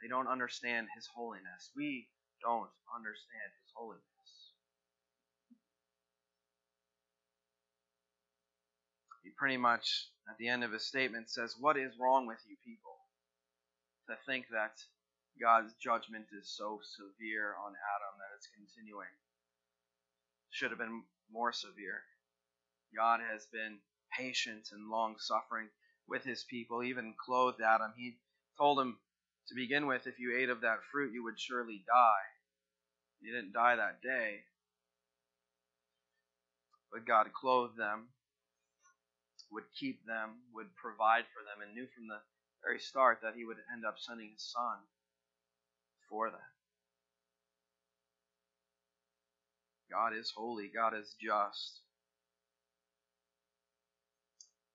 They 0.02 0.08
don't 0.08 0.28
understand 0.28 0.88
His 0.96 1.08
holiness. 1.14 1.72
We 1.76 2.08
don't 2.42 2.70
understand 2.94 3.52
His 3.64 3.72
holiness. 3.76 4.04
He 9.24 9.32
pretty 9.36 9.58
much, 9.58 10.12
at 10.30 10.38
the 10.38 10.48
end 10.48 10.64
of 10.64 10.72
his 10.72 10.86
statement, 10.86 11.32
says, 11.32 11.56
What 11.60 11.78
is 11.78 11.98
wrong 12.00 12.28
with 12.28 12.38
you 12.48 12.58
people? 12.64 12.98
To 14.08 14.16
think 14.28 14.46
that 14.52 14.78
God's 15.42 15.74
judgment 15.76 16.28
is 16.32 16.48
so 16.48 16.80
severe 16.82 17.56
on 17.60 17.76
Adam 17.76 18.14
that 18.20 18.36
it's 18.38 18.48
continuing. 18.56 19.12
Should 20.50 20.72
have 20.72 20.80
been 20.80 21.04
more 21.32 21.52
severe. 21.52 22.04
God 22.96 23.20
has 23.20 23.46
been 23.52 23.80
patient 24.18 24.70
and 24.72 24.90
long 24.90 25.16
suffering 25.20 25.68
with 26.08 26.24
his 26.24 26.46
people, 26.50 26.84
even 26.84 27.16
clothed 27.20 27.62
Adam. 27.62 27.92
He 27.98 28.16
told 28.58 28.80
him 28.80 28.98
to 29.50 29.56
begin 29.56 29.88
with, 29.88 30.08
if 30.08 30.20
you 30.20 30.38
ate 30.38 30.50
of 30.50 30.62
that 30.62 30.80
fruit, 30.92 31.14
you 31.14 31.24
would 31.26 31.40
surely 31.40 31.84
die. 31.86 32.26
You 33.20 33.34
didn't 33.34 33.54
die 33.54 33.76
that 33.76 34.02
day. 34.02 34.46
But 36.94 37.06
God 37.06 37.34
clothed 37.34 37.78
them, 37.78 38.08
would 39.52 39.66
keep 39.78 40.06
them, 40.06 40.40
would 40.54 40.74
provide 40.76 41.26
for 41.34 41.44
them, 41.44 41.62
and 41.62 41.76
knew 41.76 41.88
from 41.94 42.08
the 42.08 42.22
very 42.64 42.80
start 42.80 43.20
that 43.22 43.36
He 43.36 43.44
would 43.44 43.58
end 43.74 43.84
up 43.86 43.96
sending 44.00 44.32
His 44.32 44.54
Son 44.54 44.80
for 46.10 46.30
them. 46.30 46.40
God 49.92 50.18
is 50.18 50.32
holy, 50.36 50.70
God 50.74 50.94
is 50.98 51.16
just. 51.22 51.80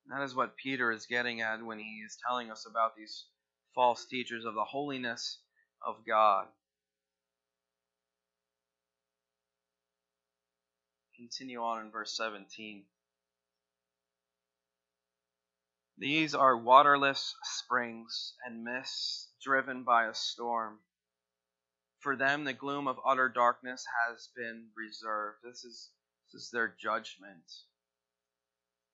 That 0.07 0.23
is 0.23 0.35
what 0.35 0.57
Peter 0.57 0.91
is 0.91 1.07
getting 1.07 1.41
at 1.41 1.63
when 1.63 1.79
he 1.79 2.03
is 2.07 2.19
telling 2.27 2.51
us 2.51 2.67
about 2.69 2.97
these 2.97 3.27
false 3.75 4.07
teachers 4.07 4.45
of 4.45 4.55
the 4.55 4.65
holiness 4.65 5.39
of 5.87 5.97
God. 6.07 6.47
Continue 11.17 11.61
on 11.61 11.85
in 11.85 11.91
verse 11.93 12.17
17. 12.17 12.85
These 15.99 16.35
are 16.35 16.57
waterless 16.57 17.35
springs 17.45 18.33
and 18.47 18.65
mists 18.65 19.29
driven 19.45 19.85
by 19.85 20.07
a 20.07 20.15
storm. 20.15 20.79
For 22.01 22.17
them, 22.17 22.45
the 22.45 22.55
gloom 22.55 22.89
of 22.89 22.99
utter 23.05 23.29
darkness 23.29 23.85
has 24.07 24.31
been 24.35 24.71
reserved. 24.75 25.39
This 25.45 25.65
is, 25.65 25.91
this 26.33 26.43
is 26.45 26.51
their 26.51 26.69
judgment. 26.69 27.45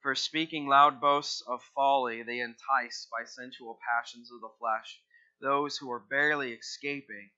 For 0.02 0.14
speaking 0.14 0.66
loud 0.66 1.00
boasts 1.00 1.40
of 1.46 1.62
folly, 1.74 2.22
they 2.22 2.40
entice 2.40 3.06
by 3.10 3.24
sensual 3.24 3.78
passions 3.88 4.30
of 4.32 4.40
the 4.40 4.54
flesh 4.58 5.00
those 5.40 5.76
who 5.76 5.90
are 5.90 6.00
barely 6.00 6.52
escaping 6.52 7.30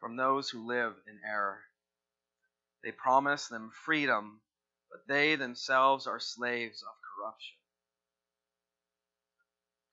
from 0.00 0.16
those 0.16 0.50
who 0.50 0.66
live 0.66 0.94
in 1.06 1.20
error. 1.24 1.62
They 2.82 2.92
promise 2.92 3.48
them 3.48 3.70
freedom, 3.70 4.42
but 4.90 5.06
they 5.06 5.36
themselves 5.36 6.06
are 6.06 6.20
slaves 6.20 6.82
of 6.82 6.94
corruption. 7.00 7.56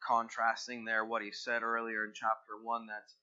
Contrasting 0.06 0.86
there 0.86 1.06
what 1.06 1.22
he 1.22 1.32
said 1.32 1.64
earlier 1.64 2.04
in 2.04 2.14
chapter 2.14 2.58
1 2.62 2.88
that 2.88 3.14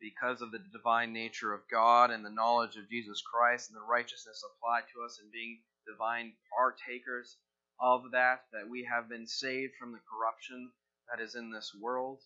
because 0.00 0.40
of 0.40 0.50
the 0.50 0.62
divine 0.72 1.12
nature 1.12 1.52
of 1.52 1.68
God 1.70 2.10
and 2.10 2.24
the 2.24 2.30
knowledge 2.30 2.76
of 2.76 2.88
Jesus 2.88 3.22
Christ 3.22 3.70
and 3.70 3.76
the 3.76 3.90
righteousness 3.90 4.42
applied 4.42 4.84
to 4.94 5.04
us 5.04 5.18
and 5.22 5.30
being 5.30 5.60
divine 5.86 6.32
partakers 6.56 7.36
of 7.80 8.10
that, 8.12 8.44
that 8.52 8.68
we 8.68 8.88
have 8.90 9.08
been 9.08 9.26
saved 9.26 9.72
from 9.78 9.92
the 9.92 10.00
corruption 10.10 10.70
that 11.10 11.22
is 11.22 11.34
in 11.34 11.50
this 11.50 11.72
world. 11.78 12.20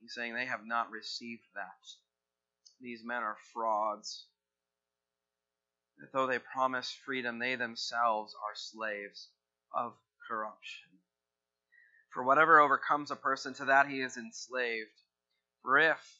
He's 0.00 0.14
saying 0.14 0.34
they 0.34 0.46
have 0.46 0.66
not 0.66 0.90
received 0.90 1.44
that. 1.54 1.86
These 2.80 3.04
men 3.04 3.22
are 3.22 3.36
frauds. 3.52 4.26
That 5.98 6.12
though 6.12 6.26
they 6.26 6.38
promise 6.38 6.90
freedom, 6.90 7.38
they 7.38 7.56
themselves 7.56 8.34
are 8.34 8.54
slaves 8.54 9.28
of 9.74 9.92
corruption. 10.26 10.88
For 12.12 12.22
whatever 12.24 12.60
overcomes 12.60 13.10
a 13.10 13.16
person, 13.16 13.54
to 13.54 13.66
that 13.66 13.88
he 13.88 14.00
is 14.00 14.16
enslaved. 14.16 14.88
For 15.62 15.78
if, 15.78 16.19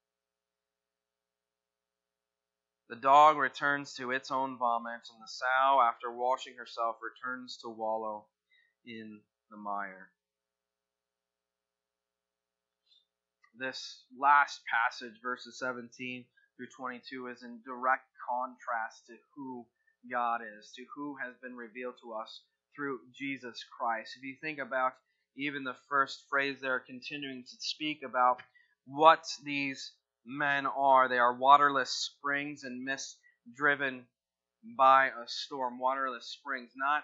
The 2.91 2.97
dog 2.97 3.37
returns 3.37 3.95
to 3.95 4.11
its 4.11 4.29
own 4.29 4.59
vomit, 4.59 5.01
and 5.11 5.23
the 5.23 5.27
sow, 5.27 5.81
after 5.81 6.11
washing 6.11 6.57
herself, 6.57 6.97
returns 7.01 7.57
to 7.63 7.69
wallow 7.69 8.27
in 8.85 9.21
the 9.49 9.57
mire. 9.57 10.11
this 13.61 14.03
last 14.17 14.61
passage, 14.65 15.13
verses 15.21 15.59
17 15.59 16.25
through 16.57 16.67
22, 16.75 17.27
is 17.27 17.43
in 17.43 17.61
direct 17.63 18.07
contrast 18.27 19.05
to 19.07 19.13
who 19.35 19.65
God 20.11 20.41
is, 20.41 20.71
to 20.75 20.85
who 20.95 21.15
has 21.23 21.35
been 21.41 21.55
revealed 21.55 21.95
to 22.01 22.13
us 22.13 22.41
through 22.75 22.99
Jesus 23.13 23.63
Christ. 23.77 24.17
If 24.17 24.23
you 24.23 24.35
think 24.41 24.59
about 24.59 24.93
even 25.37 25.63
the 25.63 25.77
first 25.87 26.25
phrase 26.29 26.57
there, 26.61 26.79
continuing 26.79 27.43
to 27.43 27.55
speak 27.59 28.01
about 28.03 28.41
what 28.85 29.23
these 29.43 29.93
men 30.25 30.65
are, 30.65 31.07
they 31.07 31.17
are 31.17 31.35
waterless 31.35 31.89
springs 31.89 32.63
and 32.63 32.83
mist 32.83 33.17
driven 33.55 34.05
by 34.77 35.07
a 35.07 35.27
storm. 35.27 35.79
Waterless 35.79 36.25
springs, 36.27 36.71
not 36.75 37.03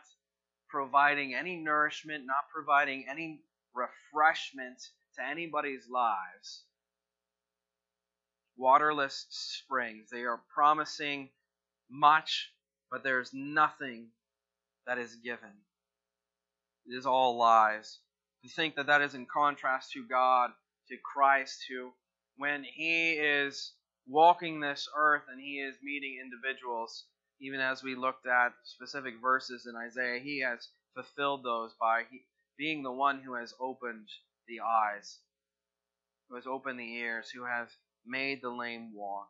providing 0.69 1.33
any 1.33 1.55
nourishment, 1.55 2.25
not 2.25 2.49
providing 2.53 3.05
any 3.09 3.41
refreshment 3.73 4.79
to 5.15 5.25
anybody's 5.25 5.87
lives. 5.89 6.63
Waterless 8.57 9.25
springs. 9.29 10.09
They 10.11 10.23
are 10.23 10.41
promising 10.53 11.29
much, 11.89 12.51
but 12.91 13.03
there's 13.03 13.31
nothing 13.33 14.07
that 14.85 14.97
is 14.97 15.15
given. 15.15 15.51
It 16.85 16.95
is 16.95 17.05
all 17.05 17.37
lies. 17.37 17.99
To 18.43 18.49
think 18.49 18.75
that 18.75 18.87
that 18.87 19.01
is 19.01 19.13
in 19.13 19.25
contrast 19.25 19.91
to 19.91 20.05
God, 20.07 20.51
to 20.89 20.95
Christ, 21.03 21.65
who, 21.69 21.91
when 22.37 22.63
He 22.63 23.13
is 23.13 23.73
walking 24.07 24.59
this 24.59 24.87
earth 24.95 25.23
and 25.31 25.39
He 25.39 25.59
is 25.59 25.75
meeting 25.83 26.19
individuals, 26.21 27.05
even 27.39 27.59
as 27.59 27.83
we 27.83 27.95
looked 27.95 28.27
at 28.27 28.53
specific 28.63 29.15
verses 29.21 29.67
in 29.67 29.75
Isaiah, 29.75 30.19
He 30.19 30.41
has 30.41 30.69
fulfilled 30.93 31.43
those 31.43 31.73
by 31.79 32.03
being 32.57 32.83
the 32.83 32.91
one 32.91 33.21
who 33.21 33.35
has 33.35 33.53
opened 33.59 34.07
the 34.47 34.61
eyes, 34.61 35.19
who 36.29 36.35
has 36.35 36.47
opened 36.47 36.79
the 36.79 36.93
ears, 36.95 37.29
who 37.29 37.45
has 37.45 37.67
made 38.05 38.41
the 38.41 38.49
lame 38.49 38.93
walk. 38.95 39.27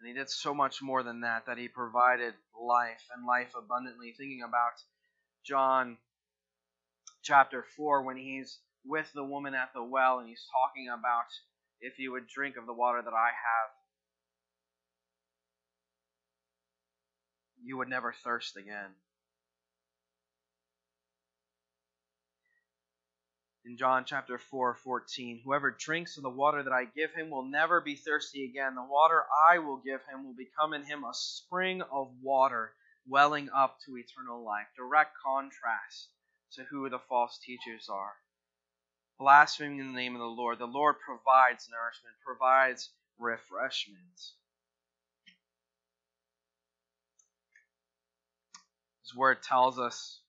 And 0.00 0.08
he 0.08 0.14
did 0.14 0.30
so 0.30 0.54
much 0.54 0.80
more 0.80 1.02
than 1.02 1.20
that, 1.20 1.44
that 1.46 1.58
he 1.58 1.68
provided 1.68 2.34
life 2.58 3.02
and 3.14 3.26
life 3.26 3.52
abundantly. 3.56 4.14
Thinking 4.16 4.42
about 4.46 4.72
John 5.44 5.98
chapter 7.22 7.64
4 7.76 8.02
when 8.02 8.16
he's 8.16 8.58
with 8.84 9.10
the 9.14 9.24
woman 9.24 9.54
at 9.54 9.72
the 9.74 9.82
well 9.82 10.18
and 10.18 10.28
he's 10.28 10.46
talking 10.50 10.88
about 10.88 11.26
if 11.80 11.98
you 11.98 12.12
would 12.12 12.26
drink 12.26 12.56
of 12.56 12.66
the 12.66 12.72
water 12.72 13.00
that 13.02 13.14
I 13.14 13.28
have, 13.28 13.70
you 17.62 17.76
would 17.78 17.88
never 17.88 18.14
thirst 18.24 18.56
again. 18.56 18.94
In 23.64 23.76
John 23.76 24.04
chapter 24.04 24.38
4, 24.38 24.74
14, 24.74 25.42
whoever 25.44 25.70
drinks 25.70 26.16
of 26.16 26.22
the 26.22 26.30
water 26.30 26.62
that 26.62 26.72
I 26.72 26.86
give 26.86 27.12
him 27.12 27.30
will 27.30 27.44
never 27.44 27.80
be 27.80 27.94
thirsty 27.94 28.44
again. 28.44 28.74
The 28.74 28.82
water 28.82 29.22
I 29.48 29.58
will 29.58 29.76
give 29.76 30.00
him 30.10 30.24
will 30.24 30.34
become 30.34 30.72
in 30.72 30.84
him 30.84 31.04
a 31.04 31.12
spring 31.12 31.82
of 31.82 32.10
water 32.22 32.72
welling 33.06 33.48
up 33.54 33.76
to 33.86 33.96
eternal 33.96 34.44
life. 34.44 34.66
Direct 34.76 35.12
contrast 35.24 36.08
to 36.54 36.64
who 36.64 36.88
the 36.88 36.98
false 36.98 37.38
teachers 37.38 37.88
are. 37.88 38.14
Blaspheming 39.20 39.80
in 39.80 39.88
the 39.88 39.92
name 39.92 40.14
of 40.14 40.20
the 40.20 40.24
Lord. 40.24 40.58
The 40.58 40.66
Lord 40.66 40.96
provides 41.04 41.68
nourishment, 41.70 42.16
provides 42.24 42.88
refreshment. 43.18 44.00
His 49.04 49.14
word 49.14 49.42
tells 49.42 49.78
us 49.78 50.20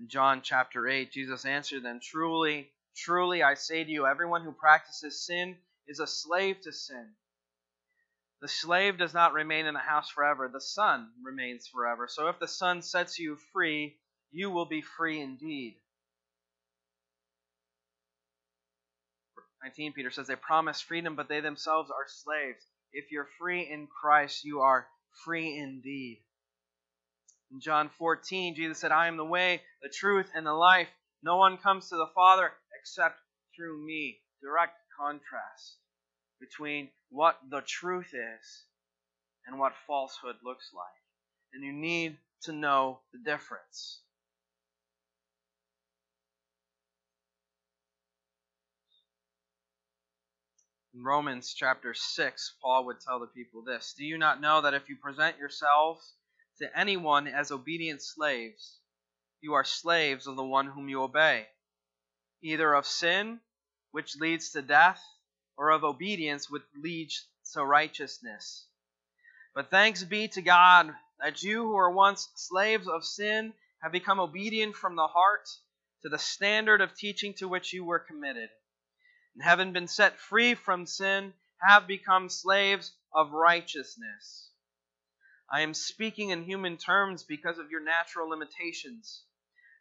in 0.00 0.06
John 0.08 0.42
chapter 0.44 0.86
8, 0.86 1.10
Jesus 1.10 1.44
answered 1.44 1.82
them, 1.82 1.98
Truly, 2.00 2.70
truly, 2.96 3.42
I 3.42 3.54
say 3.54 3.82
to 3.82 3.90
you, 3.90 4.06
everyone 4.06 4.44
who 4.44 4.52
practices 4.52 5.26
sin 5.26 5.56
is 5.88 5.98
a 5.98 6.06
slave 6.06 6.60
to 6.60 6.72
sin. 6.72 7.08
The 8.40 8.48
slave 8.48 8.96
does 8.96 9.12
not 9.12 9.32
remain 9.32 9.66
in 9.66 9.74
the 9.74 9.80
house 9.80 10.08
forever, 10.08 10.48
the 10.48 10.60
Son 10.60 11.10
remains 11.24 11.66
forever. 11.66 12.06
So 12.08 12.28
if 12.28 12.38
the 12.38 12.46
Son 12.46 12.80
sets 12.80 13.18
you 13.18 13.36
free, 13.52 13.96
you 14.32 14.50
will 14.50 14.66
be 14.66 14.82
free 14.82 15.20
indeed. 15.20 15.76
19, 19.62 19.92
Peter 19.92 20.10
says, 20.10 20.26
They 20.26 20.36
promise 20.36 20.80
freedom, 20.80 21.16
but 21.16 21.28
they 21.28 21.40
themselves 21.40 21.90
are 21.90 22.06
slaves. 22.08 22.64
If 22.92 23.12
you're 23.12 23.28
free 23.38 23.68
in 23.70 23.86
Christ, 23.86 24.44
you 24.44 24.60
are 24.60 24.86
free 25.24 25.56
indeed. 25.56 26.22
In 27.52 27.60
John 27.60 27.90
14, 27.98 28.54
Jesus 28.54 28.78
said, 28.78 28.92
I 28.92 29.08
am 29.08 29.16
the 29.16 29.24
way, 29.24 29.60
the 29.82 29.88
truth, 29.88 30.30
and 30.34 30.46
the 30.46 30.52
life. 30.52 30.88
No 31.22 31.36
one 31.36 31.58
comes 31.58 31.88
to 31.88 31.96
the 31.96 32.10
Father 32.14 32.52
except 32.80 33.18
through 33.56 33.84
me. 33.84 34.20
Direct 34.40 34.74
contrast 34.98 35.76
between 36.40 36.88
what 37.10 37.38
the 37.50 37.60
truth 37.60 38.14
is 38.14 38.64
and 39.46 39.58
what 39.58 39.72
falsehood 39.86 40.36
looks 40.44 40.70
like. 40.74 40.86
And 41.52 41.62
you 41.62 41.72
need 41.72 42.16
to 42.42 42.52
know 42.52 43.00
the 43.12 43.18
difference. 43.18 44.00
In 50.92 51.04
Romans 51.04 51.54
chapter 51.54 51.94
6, 51.94 52.56
Paul 52.60 52.86
would 52.86 53.00
tell 53.00 53.20
the 53.20 53.28
people 53.28 53.62
this 53.62 53.94
Do 53.94 54.04
you 54.04 54.18
not 54.18 54.40
know 54.40 54.60
that 54.60 54.74
if 54.74 54.88
you 54.88 54.96
present 54.96 55.38
yourselves 55.38 56.16
to 56.58 56.76
anyone 56.76 57.28
as 57.28 57.52
obedient 57.52 58.02
slaves, 58.02 58.80
you 59.40 59.54
are 59.54 59.62
slaves 59.62 60.26
of 60.26 60.34
the 60.34 60.44
one 60.44 60.66
whom 60.66 60.88
you 60.88 61.00
obey, 61.04 61.48
either 62.42 62.74
of 62.74 62.86
sin, 62.86 63.40
which 63.92 64.16
leads 64.16 64.50
to 64.50 64.62
death, 64.62 65.00
or 65.56 65.70
of 65.70 65.84
obedience 65.84 66.50
which 66.50 66.64
leads 66.74 67.28
to 67.52 67.64
righteousness. 67.64 68.66
But 69.54 69.70
thanks 69.70 70.02
be 70.02 70.26
to 70.26 70.42
God 70.42 70.92
that 71.20 71.40
you 71.44 71.62
who 71.62 71.74
were 71.74 71.90
once 71.90 72.28
slaves 72.34 72.88
of 72.88 73.04
sin 73.04 73.54
have 73.80 73.92
become 73.92 74.18
obedient 74.18 74.74
from 74.74 74.96
the 74.96 75.06
heart 75.06 75.48
to 76.02 76.08
the 76.08 76.18
standard 76.18 76.80
of 76.80 76.96
teaching 76.96 77.32
to 77.34 77.46
which 77.46 77.72
you 77.72 77.84
were 77.84 78.00
committed. 78.00 78.50
And 79.34 79.42
having 79.42 79.72
been 79.72 79.88
set 79.88 80.18
free 80.18 80.54
from 80.54 80.86
sin, 80.86 81.34
have 81.68 81.86
become 81.86 82.28
slaves 82.28 82.92
of 83.12 83.32
righteousness. 83.32 84.50
I 85.52 85.60
am 85.62 85.74
speaking 85.74 86.30
in 86.30 86.44
human 86.44 86.76
terms 86.76 87.24
because 87.24 87.58
of 87.58 87.70
your 87.70 87.82
natural 87.82 88.28
limitations. 88.28 89.24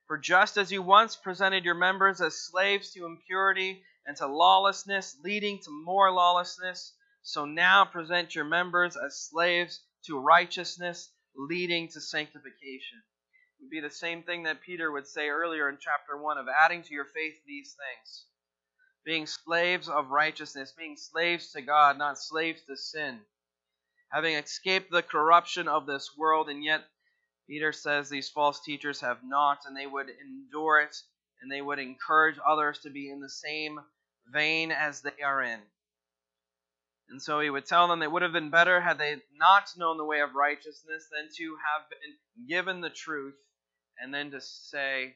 For 0.07 0.17
just 0.17 0.57
as 0.57 0.71
you 0.71 0.81
once 0.81 1.15
presented 1.15 1.63
your 1.63 1.75
members 1.75 2.21
as 2.21 2.35
slaves 2.35 2.91
to 2.93 3.05
impurity 3.05 3.83
and 4.05 4.17
to 4.17 4.25
lawlessness, 4.25 5.15
leading 5.23 5.59
to 5.59 5.69
more 5.69 6.11
lawlessness, 6.11 6.95
so 7.21 7.45
now 7.45 7.85
present 7.85 8.33
your 8.33 8.45
members 8.45 8.97
as 8.97 9.29
slaves 9.29 9.81
to 10.07 10.19
righteousness, 10.19 11.11
leading 11.35 11.87
to 11.89 12.01
sanctification. 12.01 13.03
It 13.59 13.63
would 13.63 13.69
be 13.69 13.81
the 13.81 13.89
same 13.91 14.23
thing 14.23 14.43
that 14.43 14.61
Peter 14.61 14.91
would 14.91 15.07
say 15.07 15.29
earlier 15.29 15.69
in 15.69 15.77
chapter 15.79 16.17
1 16.17 16.39
of 16.39 16.47
adding 16.47 16.81
to 16.81 16.93
your 16.93 17.05
faith 17.05 17.35
these 17.45 17.75
things. 17.75 18.25
Being 19.05 19.27
slaves 19.27 19.89
of 19.89 20.09
righteousness, 20.09 20.73
being 20.77 20.97
slaves 20.97 21.51
to 21.53 21.61
God, 21.61 21.97
not 21.97 22.17
slaves 22.17 22.61
to 22.63 22.75
sin. 22.75 23.19
Having 24.11 24.35
escaped 24.35 24.91
the 24.91 25.03
corruption 25.03 25.67
of 25.67 25.85
this 25.85 26.17
world, 26.17 26.49
and 26.49 26.63
yet 26.63 26.85
Peter 27.47 27.71
says 27.71 28.09
these 28.09 28.29
false 28.29 28.59
teachers 28.63 29.01
have 29.01 29.23
not, 29.23 29.65
and 29.65 29.75
they 29.75 29.87
would 29.87 30.09
endure 30.09 30.81
it, 30.81 30.95
and 31.41 31.51
they 31.51 31.61
would 31.61 31.79
encourage 31.79 32.37
others 32.45 32.79
to 32.79 32.89
be 32.89 33.09
in 33.09 33.21
the 33.21 33.29
same 33.29 33.79
vein 34.27 34.71
as 34.71 35.01
they 35.01 35.21
are 35.23 35.41
in. 35.41 35.59
And 37.09 37.21
so 37.21 37.39
he 37.39 37.49
would 37.49 37.65
tell 37.65 37.87
them 37.87 38.03
it 38.03 38.11
would 38.11 38.21
have 38.21 38.33
been 38.33 38.51
better 38.51 38.81
had 38.81 38.99
they 38.99 39.21
not 39.33 39.75
known 39.75 39.97
the 39.97 40.05
way 40.05 40.21
of 40.21 40.35
righteousness 40.35 41.07
than 41.11 41.27
to 41.37 41.57
have 41.57 41.89
been 41.89 42.47
given 42.47 42.81
the 42.81 42.89
truth 42.91 43.37
and 43.99 44.13
then 44.13 44.29
to 44.31 44.41
say, 44.41 45.15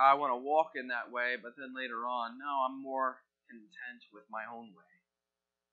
I 0.00 0.14
want 0.14 0.32
to 0.32 0.36
walk 0.36 0.72
in 0.74 0.88
that 0.88 1.10
way, 1.12 1.36
but 1.40 1.52
then 1.56 1.74
later 1.74 2.06
on, 2.06 2.38
no, 2.38 2.66
I'm 2.66 2.82
more 2.82 3.18
content 3.48 4.02
with 4.12 4.24
my 4.30 4.42
own 4.52 4.68
way. 4.74 4.92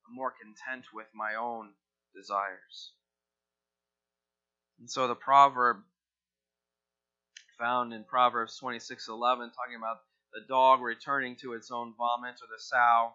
I'm 0.07 0.15
more 0.15 0.31
content 0.31 0.85
with 0.93 1.07
my 1.13 1.35
own 1.35 1.73
desires. 2.15 2.91
And 4.79 4.89
so 4.89 5.07
the 5.07 5.15
proverb 5.15 5.83
found 7.57 7.93
in 7.93 8.03
Proverbs 8.03 8.59
26:11 8.59 9.53
talking 9.53 9.75
about 9.77 10.01
the 10.33 10.41
dog 10.47 10.81
returning 10.81 11.35
to 11.37 11.53
its 11.53 11.71
own 11.71 11.93
vomit, 11.95 12.35
or 12.41 12.47
the 12.47 12.59
sow, 12.59 13.13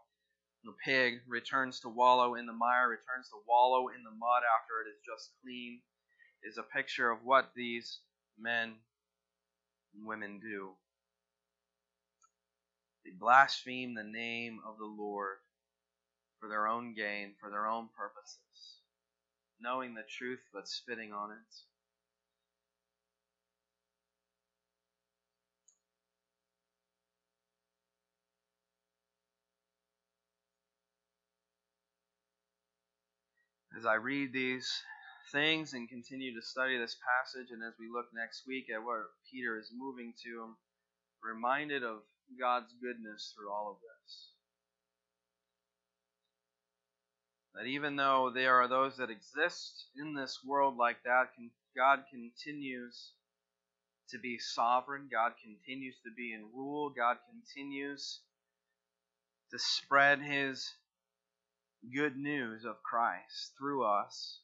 the 0.65 0.73
pig 0.85 1.23
returns 1.27 1.81
to 1.81 1.89
wallow 1.89 2.35
in 2.35 2.47
the 2.47 2.53
mire, 2.53 2.89
returns 2.89 3.29
to 3.31 3.43
wallow 3.49 3.89
in 3.89 4.05
the 4.05 4.11
mud 4.11 4.43
after 4.45 4.81
it 4.83 4.91
is 4.91 5.01
just 5.05 5.33
clean, 5.43 5.81
is 6.43 6.59
a 6.59 6.63
picture 6.63 7.11
of 7.11 7.25
what 7.25 7.53
these 7.55 8.01
men 8.39 8.75
and 9.95 10.07
women 10.07 10.39
do. 10.41 10.77
Blaspheme 13.19 13.95
the 13.95 14.05
name 14.05 14.61
of 14.67 14.79
the 14.79 14.85
Lord 14.85 15.39
for 16.39 16.49
their 16.49 16.67
own 16.67 16.95
gain, 16.95 17.35
for 17.41 17.51
their 17.51 17.67
own 17.67 17.89
purposes, 17.97 18.81
knowing 19.61 19.95
the 19.95 20.05
truth 20.09 20.41
but 20.53 20.69
spitting 20.69 21.13
on 21.13 21.31
it. 21.31 21.57
as 33.77 33.85
I 33.85 33.95
read 33.95 34.33
these 34.33 34.69
things 35.33 35.75
and 35.75 35.89
continue 35.89 36.35
to 36.35 36.47
study 36.47 36.79
this 36.79 36.97
passage, 36.97 37.49
and 37.51 37.63
as 37.63 37.75
we 37.79 37.89
look 37.93 38.07
next 38.15 38.47
week 38.47 38.67
at 38.73 38.83
where 38.83 39.05
Peter 39.31 39.59
is 39.59 39.71
moving 39.77 40.15
to, 40.25 40.45
I'm 40.45 40.57
reminded 41.23 41.85
of 41.85 42.01
God's 42.39 42.73
goodness 42.83 43.33
through 43.35 43.53
all 43.53 43.71
of 43.71 43.77
this. 43.81 44.31
That 47.55 47.67
even 47.67 47.97
though 47.97 48.31
there 48.35 48.57
are 48.61 48.69
those 48.69 48.99
that 48.99 49.11
exist 49.11 49.87
in 49.97 50.15
this 50.15 50.41
world 50.45 50.77
like 50.77 51.03
that, 51.05 51.31
God 51.75 52.01
continues 52.11 53.13
to 54.11 54.19
be 54.19 54.39
sovereign. 54.39 55.09
God 55.11 55.33
continues 55.43 55.97
to 56.05 56.11
be 56.15 56.33
in 56.33 56.51
rule. 56.55 56.91
God 56.91 57.17
continues 57.31 58.21
to 59.51 59.59
spread 59.59 60.21
His 60.21 60.71
good 61.95 62.17
news 62.17 62.65
of 62.65 62.83
Christ 62.83 63.53
through 63.59 63.85
us. 63.85 64.41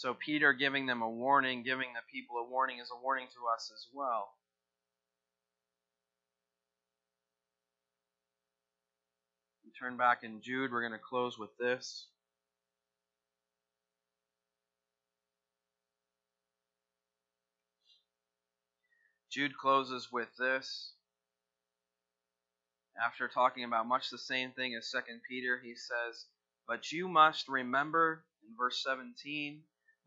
So, 0.00 0.14
Peter 0.14 0.54
giving 0.54 0.86
them 0.86 1.02
a 1.02 1.10
warning, 1.10 1.62
giving 1.62 1.88
the 1.92 2.00
people 2.10 2.38
a 2.38 2.48
warning, 2.48 2.78
is 2.78 2.90
a 2.90 3.02
warning 3.04 3.26
to 3.34 3.40
us 3.54 3.70
as 3.70 3.86
well. 3.92 4.30
We 9.62 9.72
turn 9.78 9.98
back 9.98 10.20
in 10.22 10.40
Jude, 10.40 10.72
we're 10.72 10.80
going 10.80 10.98
to 10.98 10.98
close 10.98 11.38
with 11.38 11.50
this. 11.58 12.06
Jude 19.30 19.52
closes 19.54 20.08
with 20.10 20.34
this. 20.38 20.94
after 23.04 23.28
talking 23.28 23.64
about 23.64 23.86
much 23.86 24.08
the 24.08 24.16
same 24.16 24.52
thing 24.52 24.74
as 24.74 24.90
2 24.90 24.98
Peter, 25.28 25.60
he 25.62 25.74
says, 25.74 26.24
But 26.66 26.90
you 26.90 27.06
must 27.06 27.48
remember, 27.48 28.24
in 28.48 28.56
verse 28.56 28.82
17, 28.82 29.62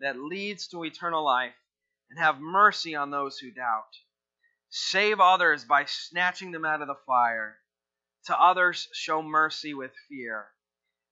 that 0.00 0.18
leads 0.18 0.68
to 0.68 0.84
eternal 0.84 1.24
life, 1.24 1.54
and 2.10 2.18
have 2.18 2.40
mercy 2.40 2.94
on 2.94 3.10
those 3.10 3.38
who 3.38 3.50
doubt. 3.50 3.96
Save 4.70 5.20
others 5.20 5.64
by 5.64 5.84
snatching 5.86 6.52
them 6.52 6.64
out 6.64 6.82
of 6.82 6.88
the 6.88 6.96
fire. 7.06 7.58
To 8.26 8.38
others, 8.38 8.88
show 8.92 9.22
mercy 9.22 9.74
with 9.74 9.92
fear, 10.08 10.46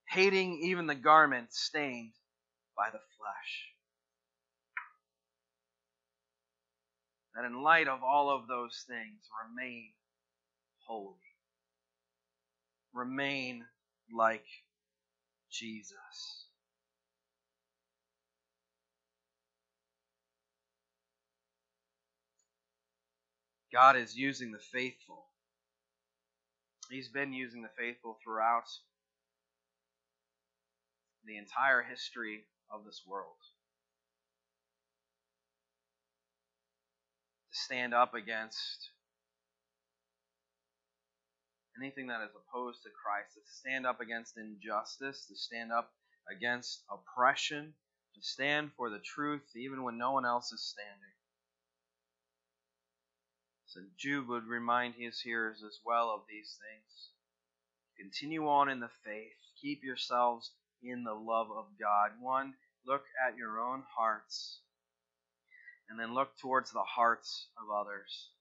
hating 0.09 0.59
even 0.63 0.87
the 0.87 0.95
garment 0.95 1.53
stained 1.53 2.13
by 2.75 2.89
the 2.91 2.99
flesh. 3.17 3.73
That 7.35 7.45
in 7.45 7.61
light 7.61 7.87
of 7.87 8.03
all 8.03 8.29
of 8.29 8.47
those 8.47 8.83
things, 8.87 9.29
remain 9.47 9.91
holy. 10.85 11.15
Remain 12.93 13.65
like 14.15 14.45
Jesus. 15.51 16.46
God 23.71 23.97
is 23.97 24.15
using 24.15 24.51
the 24.51 24.59
faithful. 24.59 25.25
He's 26.89 27.09
been 27.09 27.33
using 27.33 27.61
the 27.61 27.69
faithful 27.77 28.17
throughout 28.23 28.67
the 31.25 31.37
entire 31.37 31.83
history 31.83 32.45
of 32.71 32.85
this 32.85 33.01
world. 33.05 33.35
To 37.51 37.57
stand 37.57 37.93
up 37.93 38.13
against 38.13 38.89
anything 41.81 42.07
that 42.07 42.21
is 42.23 42.31
opposed 42.31 42.83
to 42.83 42.89
Christ, 42.89 43.35
to 43.35 43.41
stand 43.45 43.85
up 43.85 43.99
against 43.99 44.37
injustice, 44.37 45.25
to 45.27 45.35
stand 45.35 45.71
up 45.71 45.91
against 46.31 46.83
oppression, 46.89 47.73
to 48.15 48.21
stand 48.21 48.71
for 48.77 48.89
the 48.89 48.99
truth 48.99 49.43
even 49.55 49.83
when 49.83 49.97
no 49.97 50.13
one 50.13 50.25
else 50.25 50.51
is 50.51 50.63
standing. 50.63 51.16
So 53.77 53.83
Jude 53.95 54.27
would 54.27 54.47
remind 54.47 54.95
his 54.95 55.21
hearers 55.21 55.61
as 55.63 55.77
well 55.85 56.09
of 56.09 56.21
these 56.27 56.57
things. 56.57 57.11
Continue 57.95 58.47
on 58.47 58.69
in 58.69 58.79
the 58.79 58.89
faith. 59.05 59.37
Keep 59.61 59.83
yourselves 59.83 60.49
in 60.81 61.03
the 61.03 61.13
love 61.13 61.51
of 61.51 61.65
God. 61.79 62.13
One, 62.19 62.55
look 62.87 63.03
at 63.23 63.37
your 63.37 63.59
own 63.59 63.83
hearts, 63.95 64.61
and 65.87 65.99
then 65.99 66.15
look 66.15 66.39
towards 66.39 66.71
the 66.71 66.81
hearts 66.81 67.49
of 67.61 67.69
others. 67.69 68.31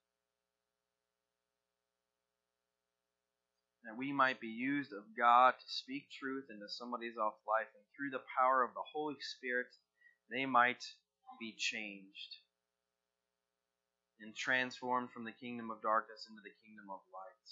That 3.84 3.99
we 3.99 4.12
might 4.12 4.41
be 4.41 4.49
used 4.49 4.95
of 4.95 5.05
God 5.18 5.53
to 5.53 5.68
speak 5.68 6.07
truth 6.18 6.47
into 6.49 6.66
somebody's 6.70 7.18
off 7.18 7.34
life, 7.47 7.68
and 7.74 7.84
through 7.95 8.18
the 8.18 8.24
power 8.41 8.62
of 8.62 8.72
the 8.72 8.89
Holy 8.91 9.20
Spirit, 9.20 9.68
they 10.30 10.47
might 10.47 10.82
be 11.39 11.55
changed 11.59 12.37
and 14.21 14.35
transformed 14.35 15.11
from 15.11 15.25
the 15.25 15.33
kingdom 15.33 15.71
of 15.71 15.83
darkness 15.83 16.27
into 16.29 16.43
the 16.43 16.55
kingdom 16.64 16.87
of 16.91 17.01
light. 17.12 17.49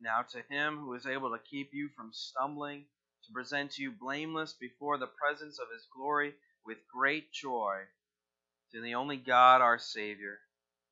Now 0.00 0.22
to 0.32 0.42
him 0.54 0.78
who 0.78 0.94
is 0.94 1.06
able 1.06 1.30
to 1.30 1.42
keep 1.50 1.70
you 1.72 1.88
from 1.96 2.10
stumbling, 2.12 2.84
to 3.26 3.32
present 3.32 3.78
you 3.78 3.90
blameless 3.90 4.54
before 4.60 4.98
the 4.98 5.06
presence 5.06 5.58
of 5.58 5.68
his 5.72 5.86
glory 5.96 6.34
with 6.64 6.78
great 6.92 7.32
joy, 7.32 7.78
to 8.72 8.80
the 8.80 8.94
only 8.94 9.16
God 9.16 9.62
our 9.62 9.78
Savior, 9.78 10.38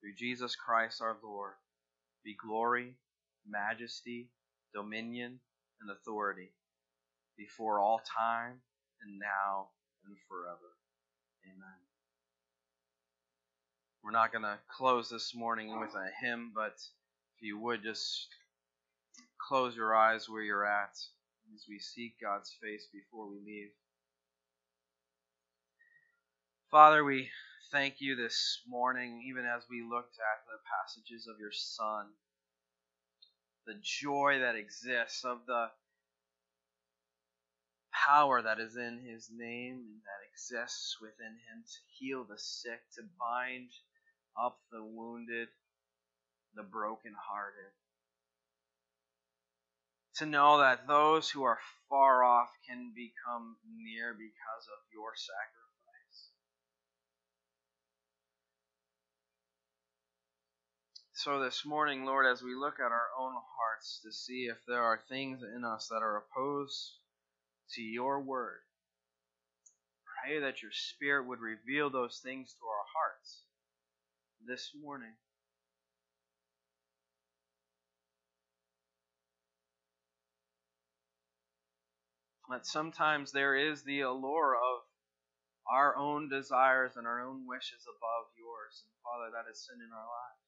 through 0.01 0.15
Jesus 0.17 0.57
Christ 0.57 1.03
our 1.03 1.17
Lord, 1.23 1.55
be 2.25 2.35
glory, 2.35 2.95
majesty, 3.47 4.31
dominion, 4.75 5.39
and 5.81 5.91
authority 5.91 6.51
before 7.37 7.81
all 7.81 8.01
time 8.17 8.61
and 9.03 9.19
now 9.19 9.69
and 10.07 10.17
forever. 10.29 10.77
Amen. 11.47 11.79
We're 14.03 14.11
not 14.11 14.33
going 14.33 14.43
to 14.43 14.59
close 14.77 15.09
this 15.09 15.35
morning 15.35 15.81
with 15.81 15.95
a 15.95 16.11
hymn, 16.25 16.53
but 16.55 16.75
if 17.37 17.43
you 17.43 17.59
would 17.59 17.83
just 17.83 18.29
close 19.49 19.77
your 19.77 19.95
eyes 19.95 20.29
where 20.29 20.43
you're 20.43 20.67
at 20.67 20.95
as 21.55 21.65
we 21.69 21.79
seek 21.79 22.15
God's 22.21 22.55
face 22.63 22.87
before 22.93 23.29
we 23.29 23.37
leave. 23.45 23.71
Father, 26.71 27.05
we 27.05 27.31
thank 27.71 28.01
you 28.01 28.17
this 28.17 28.63
morning, 28.69 29.23
even 29.29 29.45
as 29.45 29.63
we 29.71 29.83
looked 29.83 30.17
at 30.19 30.45
the 30.47 30.59
passages 30.69 31.27
of 31.27 31.39
your 31.39 31.53
Son, 31.53 32.07
the 33.67 33.75
joy 33.83 34.39
that 34.41 34.57
exists, 34.57 35.25
of 35.25 35.39
the 35.47 35.69
power 37.95 38.43
that 38.43 38.59
is 38.59 38.77
in 38.77 39.01
his 39.07 39.31
name 39.31 39.87
and 39.87 40.01
that 40.03 40.27
exists 40.33 40.97
within 41.01 41.39
him 41.47 41.63
to 41.63 41.79
heal 41.99 42.25
the 42.25 42.39
sick, 42.39 42.81
to 42.97 43.03
bind 43.19 43.71
up 44.41 44.59
the 44.73 44.83
wounded, 44.83 45.49
the 46.55 46.63
brokenhearted. 46.63 47.73
To 50.19 50.27
know 50.27 50.59
that 50.59 50.87
those 50.87 51.31
who 51.31 51.43
are 51.45 51.59
far 51.89 52.23
off 52.23 52.51
can 52.69 52.93
become 52.95 53.57
near 53.67 54.13
because 54.13 54.67
of 54.71 54.81
your 54.93 55.15
sacrifice. 55.17 56.31
So, 61.15 61.41
this 61.41 61.65
morning, 61.65 62.05
Lord, 62.05 62.27
as 62.27 62.43
we 62.43 62.55
look 62.55 62.75
at 62.79 62.93
our 62.93 63.09
own 63.19 63.33
hearts 63.33 64.01
to 64.05 64.13
see 64.13 64.47
if 64.47 64.59
there 64.69 64.83
are 64.83 65.01
things 65.09 65.43
in 65.43 65.65
us 65.65 65.89
that 65.89 66.03
are 66.03 66.23
opposed 66.23 66.93
to 67.73 67.83
your 67.83 68.21
word. 68.21 68.61
Pray 70.23 70.41
that 70.41 70.63
your 70.63 70.73
Spirit 70.73 71.27
would 71.27 71.41
reveal 71.41 71.91
those 71.91 72.21
things 72.23 72.55
to 72.55 72.65
our 72.67 72.85
hearts 72.95 73.43
this 74.47 74.71
morning. 74.81 75.13
That 82.51 82.67
sometimes 82.67 83.33
there 83.33 83.57
is 83.57 83.83
the 83.83 84.03
allure 84.03 84.55
of 84.55 84.85
our 85.71 85.97
own 85.97 86.29
desires 86.29 86.93
and 86.97 87.07
our 87.07 87.27
own 87.27 87.47
wishes 87.49 87.89
above 87.89 88.29
yours. 88.37 88.85
And 88.85 88.93
Father, 89.03 89.33
that 89.33 89.51
is 89.51 89.65
sin 89.65 89.81
in 89.81 89.93
our 89.93 90.05
lives. 90.05 90.44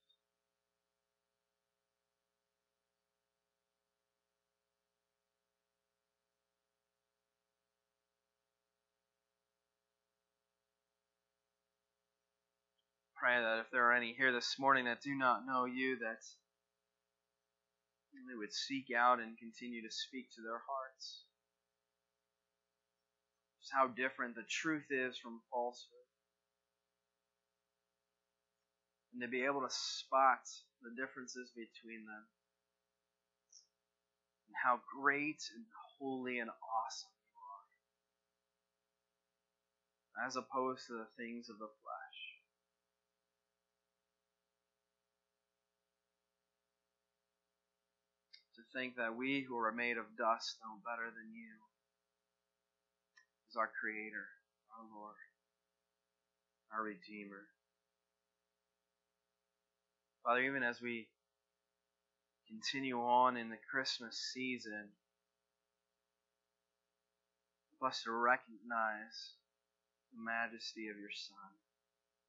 Pray 13.26 13.42
that 13.42 13.58
if 13.58 13.66
there 13.72 13.90
are 13.90 13.92
any 13.92 14.14
here 14.14 14.30
this 14.30 14.54
morning 14.56 14.84
that 14.84 15.02
do 15.02 15.10
not 15.12 15.44
know 15.44 15.64
you, 15.64 15.98
that 15.98 16.22
they 18.14 18.38
would 18.38 18.52
seek 18.52 18.86
out 18.96 19.18
and 19.18 19.36
continue 19.36 19.82
to 19.82 19.90
speak 19.90 20.30
to 20.30 20.42
their 20.42 20.62
hearts. 20.62 21.26
Just 23.58 23.74
how 23.74 23.88
different 23.88 24.36
the 24.36 24.46
truth 24.46 24.86
is 24.90 25.18
from 25.18 25.42
falsehood. 25.50 26.06
And 29.12 29.22
to 29.22 29.28
be 29.28 29.42
able 29.42 29.62
to 29.66 29.74
spot 29.74 30.46
the 30.86 30.94
differences 30.94 31.50
between 31.50 32.06
them. 32.06 32.24
And 34.46 34.54
how 34.54 34.78
great 35.02 35.42
and 35.50 35.66
holy 35.98 36.38
and 36.38 36.50
awesome 36.50 37.10
you 37.26 37.34
are. 40.22 40.30
As 40.30 40.38
opposed 40.38 40.86
to 40.86 40.94
the 40.94 41.10
things 41.18 41.50
of 41.50 41.58
the 41.58 41.66
flesh. 41.82 42.05
Think 48.76 48.96
that 48.96 49.16
we 49.16 49.40
who 49.48 49.56
are 49.56 49.72
made 49.72 49.96
of 49.96 50.04
dust 50.18 50.60
know 50.60 50.76
better 50.84 51.08
than 51.08 51.32
you 51.32 51.48
is 53.48 53.56
our 53.56 53.70
Creator, 53.80 54.28
our 54.76 54.84
Lord, 54.92 55.16
our 56.70 56.84
Redeemer. 56.84 57.48
Father, 60.22 60.42
even 60.42 60.62
as 60.62 60.82
we 60.82 61.08
continue 62.48 63.00
on 63.00 63.38
in 63.38 63.48
the 63.48 63.56
Christmas 63.70 64.20
season, 64.34 64.92
help 67.80 67.90
us 67.92 68.02
to 68.04 68.12
recognize 68.12 69.40
the 70.12 70.20
majesty 70.20 70.88
of 70.92 71.00
your 71.00 71.16
Son, 71.16 71.50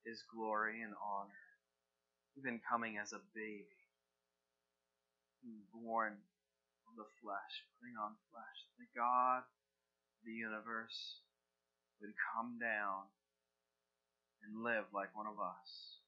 his 0.06 0.24
glory 0.34 0.80
and 0.82 0.94
honor, 0.96 1.44
even 2.38 2.62
coming 2.72 2.98
as 2.98 3.12
a 3.12 3.20
baby, 3.36 3.68
born 5.74 6.16
the 6.98 7.06
flesh, 7.22 7.54
putting 7.78 7.96
on 7.96 8.18
flesh. 8.34 8.58
The 8.82 8.90
God 8.98 9.46
the 10.26 10.34
universe 10.34 11.22
would 12.02 12.12
come 12.34 12.58
down 12.60 13.08
and 14.44 14.64
live 14.64 14.86
like 14.94 15.16
one 15.16 15.28
of 15.28 15.40
us. 15.40 16.02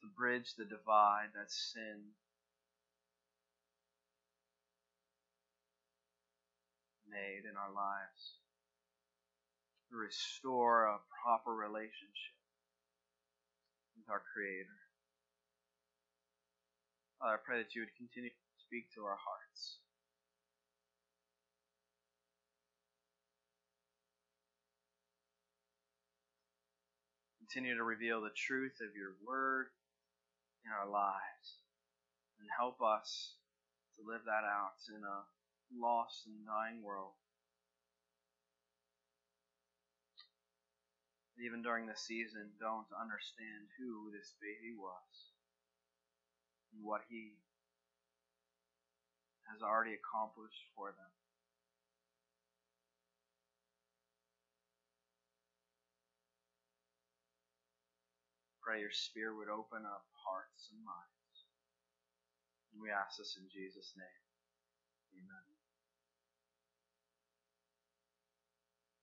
To 0.00 0.08
bridge 0.16 0.54
the 0.56 0.64
divide 0.64 1.34
that 1.34 1.50
sin 1.50 2.16
made 7.08 7.44
in 7.44 7.56
our 7.56 7.70
lives. 7.70 8.40
To 9.90 9.96
restore 9.96 10.86
a 10.86 10.98
proper 11.22 11.54
relationship 11.54 12.38
with 13.96 14.08
our 14.08 14.22
Creator. 14.32 14.81
Father, 17.22 17.38
I 17.38 17.46
pray 17.46 17.62
that 17.62 17.70
you 17.78 17.86
would 17.86 17.94
continue 17.94 18.34
to 18.34 18.58
speak 18.66 18.90
to 18.98 19.06
our 19.06 19.14
hearts. 19.14 19.78
Continue 27.38 27.78
to 27.78 27.86
reveal 27.86 28.26
the 28.26 28.34
truth 28.34 28.82
of 28.82 28.98
your 28.98 29.14
word 29.22 29.70
in 30.66 30.74
our 30.74 30.90
lives 30.90 31.62
and 32.42 32.50
help 32.58 32.82
us 32.82 33.38
to 33.94 34.02
live 34.02 34.26
that 34.26 34.42
out 34.42 34.82
in 34.90 35.06
a 35.06 35.22
lost 35.78 36.26
and 36.26 36.42
dying 36.42 36.82
world. 36.82 37.14
Even 41.38 41.62
during 41.62 41.86
the 41.86 41.94
season, 41.94 42.50
don't 42.58 42.90
understand 42.98 43.70
who 43.78 44.10
this 44.10 44.34
baby 44.42 44.74
was 44.74 45.31
and 46.72 46.84
what 46.84 47.02
he 47.08 47.36
has 49.52 49.62
already 49.62 49.94
accomplished 49.94 50.64
for 50.74 50.88
them. 50.90 51.12
pray 58.72 58.80
your 58.80 58.94
Spirit 58.94 59.36
would 59.36 59.50
open 59.50 59.82
up 59.84 60.06
hearts 60.14 60.70
and 60.70 60.80
minds. 60.86 61.36
And 62.72 62.80
we 62.80 62.88
ask 62.88 63.18
this 63.18 63.36
in 63.36 63.44
Jesus' 63.50 63.92
name. 63.98 64.22
Amen. 65.18 65.61